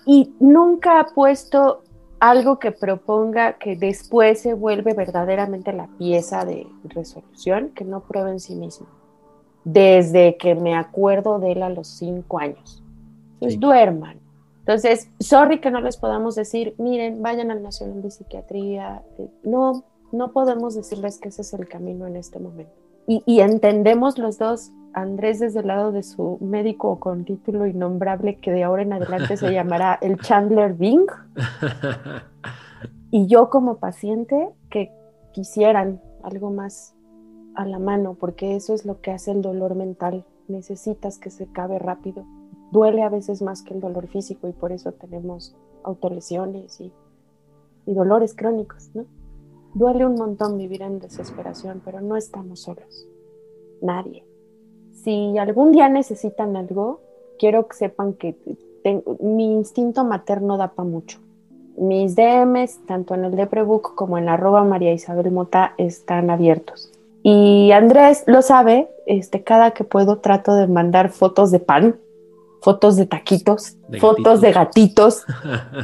Y 0.05 0.33
nunca 0.39 0.99
ha 0.99 1.05
puesto 1.07 1.83
algo 2.19 2.59
que 2.59 2.71
proponga 2.71 3.57
que 3.57 3.75
después 3.75 4.41
se 4.41 4.53
vuelve 4.53 4.93
verdaderamente 4.93 5.73
la 5.73 5.87
pieza 5.97 6.45
de 6.45 6.67
resolución 6.83 7.71
que 7.75 7.83
no 7.83 8.01
pruebe 8.01 8.31
en 8.31 8.39
sí 8.39 8.55
mismo. 8.55 8.87
Desde 9.65 10.37
que 10.37 10.55
me 10.55 10.75
acuerdo 10.75 11.39
de 11.39 11.53
él 11.53 11.63
a 11.63 11.69
los 11.69 11.87
cinco 11.87 12.39
años. 12.39 12.83
Entonces 13.35 13.59
duerman. 13.59 14.19
Entonces, 14.59 15.09
sorry 15.19 15.59
que 15.59 15.69
no 15.69 15.81
les 15.81 15.97
podamos 15.97 16.35
decir, 16.35 16.75
miren, 16.77 17.21
vayan 17.21 17.51
al 17.51 17.61
Nacional 17.61 18.01
de 18.01 18.11
Psiquiatría. 18.11 19.03
No, 19.43 19.83
no 20.13 20.31
podemos 20.31 20.75
decirles 20.75 21.17
que 21.17 21.29
ese 21.29 21.41
es 21.41 21.53
el 21.53 21.67
camino 21.67 22.07
en 22.07 22.15
este 22.15 22.39
momento. 22.39 22.71
Y, 23.05 23.41
entendemos 23.41 24.17
los 24.17 24.37
dos, 24.37 24.71
Andrés 24.93 25.39
desde 25.39 25.59
el 25.59 25.67
lado 25.67 25.91
de 25.91 26.03
su 26.03 26.37
médico 26.39 26.99
con 27.01 27.25
título 27.25 27.67
innombrable 27.67 28.37
que 28.37 28.51
de 28.51 28.63
ahora 28.63 28.83
en 28.83 28.93
adelante 28.93 29.35
se 29.35 29.51
llamará 29.53 29.97
el 30.01 30.19
Chandler 30.19 30.73
Bing. 30.73 31.07
Y 33.11 33.27
yo 33.27 33.49
como 33.49 33.77
paciente 33.77 34.49
que 34.69 34.91
quisieran 35.33 36.01
algo 36.23 36.49
más 36.51 36.95
a 37.55 37.65
la 37.65 37.77
mano, 37.77 38.15
porque 38.17 38.55
eso 38.55 38.73
es 38.73 38.85
lo 38.85 39.01
que 39.01 39.11
hace 39.11 39.31
el 39.31 39.41
dolor 39.41 39.75
mental. 39.75 40.25
Necesitas 40.47 41.17
que 41.17 41.29
se 41.29 41.47
cabe 41.47 41.79
rápido. 41.79 42.25
Duele 42.71 43.03
a 43.03 43.09
veces 43.09 43.41
más 43.41 43.63
que 43.63 43.73
el 43.73 43.81
dolor 43.81 44.07
físico 44.07 44.47
y 44.47 44.53
por 44.53 44.71
eso 44.71 44.93
tenemos 44.93 45.55
autolesiones 45.83 46.79
y, 46.79 46.93
y 47.85 47.93
dolores 47.93 48.33
crónicos, 48.33 48.91
¿no? 48.93 49.05
Duele 49.73 50.05
un 50.05 50.15
montón 50.15 50.57
vivir 50.57 50.83
en 50.83 50.99
desesperación, 50.99 51.81
pero 51.83 51.99
no 51.99 52.15
estamos 52.15 52.61
solos. 52.61 53.07
Nadie. 53.81 54.23
Si 55.03 55.37
algún 55.37 55.71
día 55.71 55.89
necesitan 55.89 56.55
algo, 56.55 57.01
quiero 57.39 57.67
que 57.67 57.75
sepan 57.75 58.13
que 58.13 58.35
mi 59.19 59.51
instinto 59.51 60.03
materno 60.03 60.57
da 60.57 60.69
para 60.69 60.87
mucho. 60.87 61.19
Mis 61.75 62.15
DMs, 62.15 62.85
tanto 62.85 63.15
en 63.15 63.25
el 63.25 63.35
Deprebook 63.35 63.95
como 63.95 64.17
en 64.19 64.29
arroba 64.29 64.63
María 64.63 64.93
Isabel 64.93 65.31
Mota, 65.31 65.73
están 65.77 66.29
abiertos. 66.29 66.91
Y 67.23 67.71
Andrés 67.71 68.23
lo 68.27 68.41
sabe, 68.41 68.89
este, 69.07 69.43
cada 69.43 69.71
que 69.71 69.83
puedo 69.83 70.19
trato 70.19 70.53
de 70.53 70.67
mandar 70.67 71.09
fotos 71.09 71.49
de 71.49 71.59
pan, 71.59 71.95
fotos 72.61 72.95
de 72.95 73.07
taquitos, 73.07 73.77
fotos 73.99 74.39
de 74.41 74.51
gatitos. 74.51 75.25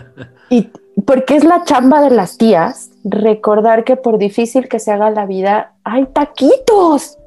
y 0.49 0.69
porque 1.05 1.37
es 1.37 1.43
la 1.43 1.63
chamba 1.63 2.01
de 2.01 2.11
las 2.11 2.37
tías 2.37 2.88
recordar 3.03 3.83
que 3.83 3.95
por 3.95 4.17
difícil 4.17 4.67
que 4.67 4.79
se 4.79 4.91
haga 4.91 5.09
la 5.09 5.25
vida, 5.25 5.75
hay 5.83 6.05
taquitos. 6.07 7.17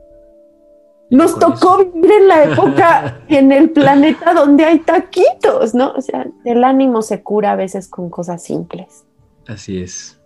Nos 1.11 1.39
tocó 1.39 1.79
vivir 1.79 2.11
en 2.11 2.29
la 2.29 2.45
época, 2.45 3.21
en 3.29 3.53
el 3.53 3.71
planeta 3.71 4.33
donde 4.33 4.65
hay 4.65 4.79
taquitos, 4.79 5.75
¿no? 5.75 5.93
O 5.93 6.01
sea, 6.01 6.27
el 6.45 6.65
ánimo 6.65 7.03
se 7.03 7.23
cura 7.23 7.53
a 7.53 7.57
veces 7.57 7.89
con 7.89 8.09
cosas 8.09 8.43
simples. 8.43 9.05
Así 9.47 9.83
es. 9.83 10.19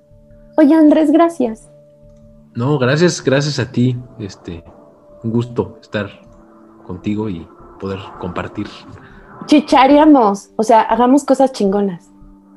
Oye, 0.57 0.75
Andrés, 0.75 1.11
gracias. 1.11 1.69
No, 2.55 2.79
gracias, 2.79 3.23
gracias 3.23 3.59
a 3.59 3.71
ti. 3.71 3.97
Este, 4.19 4.63
un 5.25 5.33
gusto 5.33 5.79
estar 5.83 6.09
contigo 6.87 7.29
y 7.29 7.47
poder 7.81 7.99
compartir. 8.21 8.67
Chicharíamos, 9.47 10.51
o 10.57 10.63
sea, 10.63 10.83
hagamos 10.83 11.25
cosas 11.25 11.53
chingonas. 11.53 12.11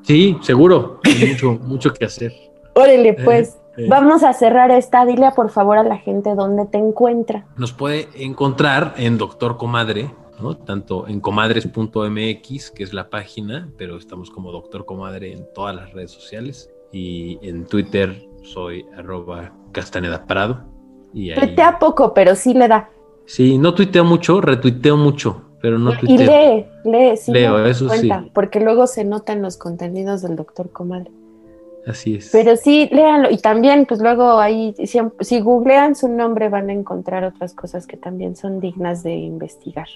Sí, 0.03 0.37
seguro. 0.41 0.99
Hay 1.03 1.31
mucho, 1.31 1.51
mucho 1.63 1.93
que 1.93 2.05
hacer. 2.05 2.48
Órale, 2.79 3.13
pues. 3.13 3.57
Vamos 3.87 4.23
a 4.23 4.33
cerrar 4.33 4.71
esta. 4.71 5.05
Dile 5.05 5.31
por 5.35 5.49
favor 5.49 5.77
a 5.77 5.83
la 5.83 5.97
gente 5.97 6.35
dónde 6.35 6.65
te 6.65 6.77
encuentra. 6.77 7.45
Nos 7.55 7.71
puede 7.71 8.09
encontrar 8.15 8.93
en 8.97 9.17
Doctor 9.17 9.55
Comadre, 9.55 10.11
¿no? 10.41 10.57
Tanto 10.57 11.07
en 11.07 11.21
comadres.mx, 11.21 12.71
que 12.71 12.83
es 12.83 12.93
la 12.93 13.09
página, 13.09 13.69
pero 13.77 13.97
estamos 13.97 14.31
como 14.31 14.51
Doctor 14.51 14.85
Comadre 14.85 15.31
en 15.31 15.47
todas 15.53 15.75
las 15.75 15.93
redes 15.93 16.11
sociales. 16.11 16.69
Y 16.91 17.39
en 17.41 17.65
Twitter 17.65 18.27
soy 18.43 18.85
arroba 18.97 19.53
Castaneda 19.71 20.25
Prado. 20.25 20.65
Y 21.13 21.31
ahí... 21.31 21.39
Tuitea 21.39 21.79
poco, 21.79 22.13
pero 22.13 22.35
sí 22.35 22.53
le 22.53 22.67
da. 22.67 22.89
Sí, 23.25 23.57
no 23.57 23.73
tuiteo 23.73 24.03
mucho, 24.03 24.41
retuiteo 24.41 24.97
mucho, 24.97 25.43
pero 25.61 25.77
no 25.77 25.91
tuiteo. 25.97 26.15
Y 26.15 26.17
lee, 26.17 26.65
lee, 26.83 27.15
sí. 27.15 27.31
Leo, 27.31 27.63
eso 27.65 27.87
sí. 27.89 28.09
Porque 28.33 28.59
luego 28.59 28.87
se 28.87 29.05
notan 29.05 29.41
los 29.41 29.55
contenidos 29.57 30.23
del 30.23 30.35
doctor 30.35 30.71
Comadre. 30.71 31.11
Así 31.89 32.15
es. 32.15 32.29
Pero 32.31 32.55
sí, 32.55 32.87
léanlo. 32.91 33.31
Y 33.31 33.37
también, 33.37 33.87
pues 33.87 33.99
luego 33.99 34.39
ahí, 34.39 34.75
si, 34.77 34.99
si, 35.21 35.39
googlean 35.39 35.95
su 35.95 36.07
nombre, 36.07 36.47
van 36.47 36.69
a 36.69 36.73
encontrar 36.73 37.23
otras 37.23 37.55
cosas 37.55 37.87
que 37.87 37.97
también 37.97 38.35
son 38.35 38.59
dignas 38.59 39.01
de 39.01 39.15
investigar. 39.15 39.87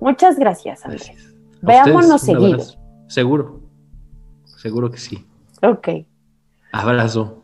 Muchas 0.00 0.38
gracias, 0.38 0.84
Andrés. 0.84 1.12
Veámonos 1.62 2.20
seguido. 2.20 2.58
Seguro. 3.06 3.60
Seguro 4.44 4.90
que 4.90 4.98
sí. 4.98 5.24
Ok. 5.62 5.88
Abrazo. 6.72 7.43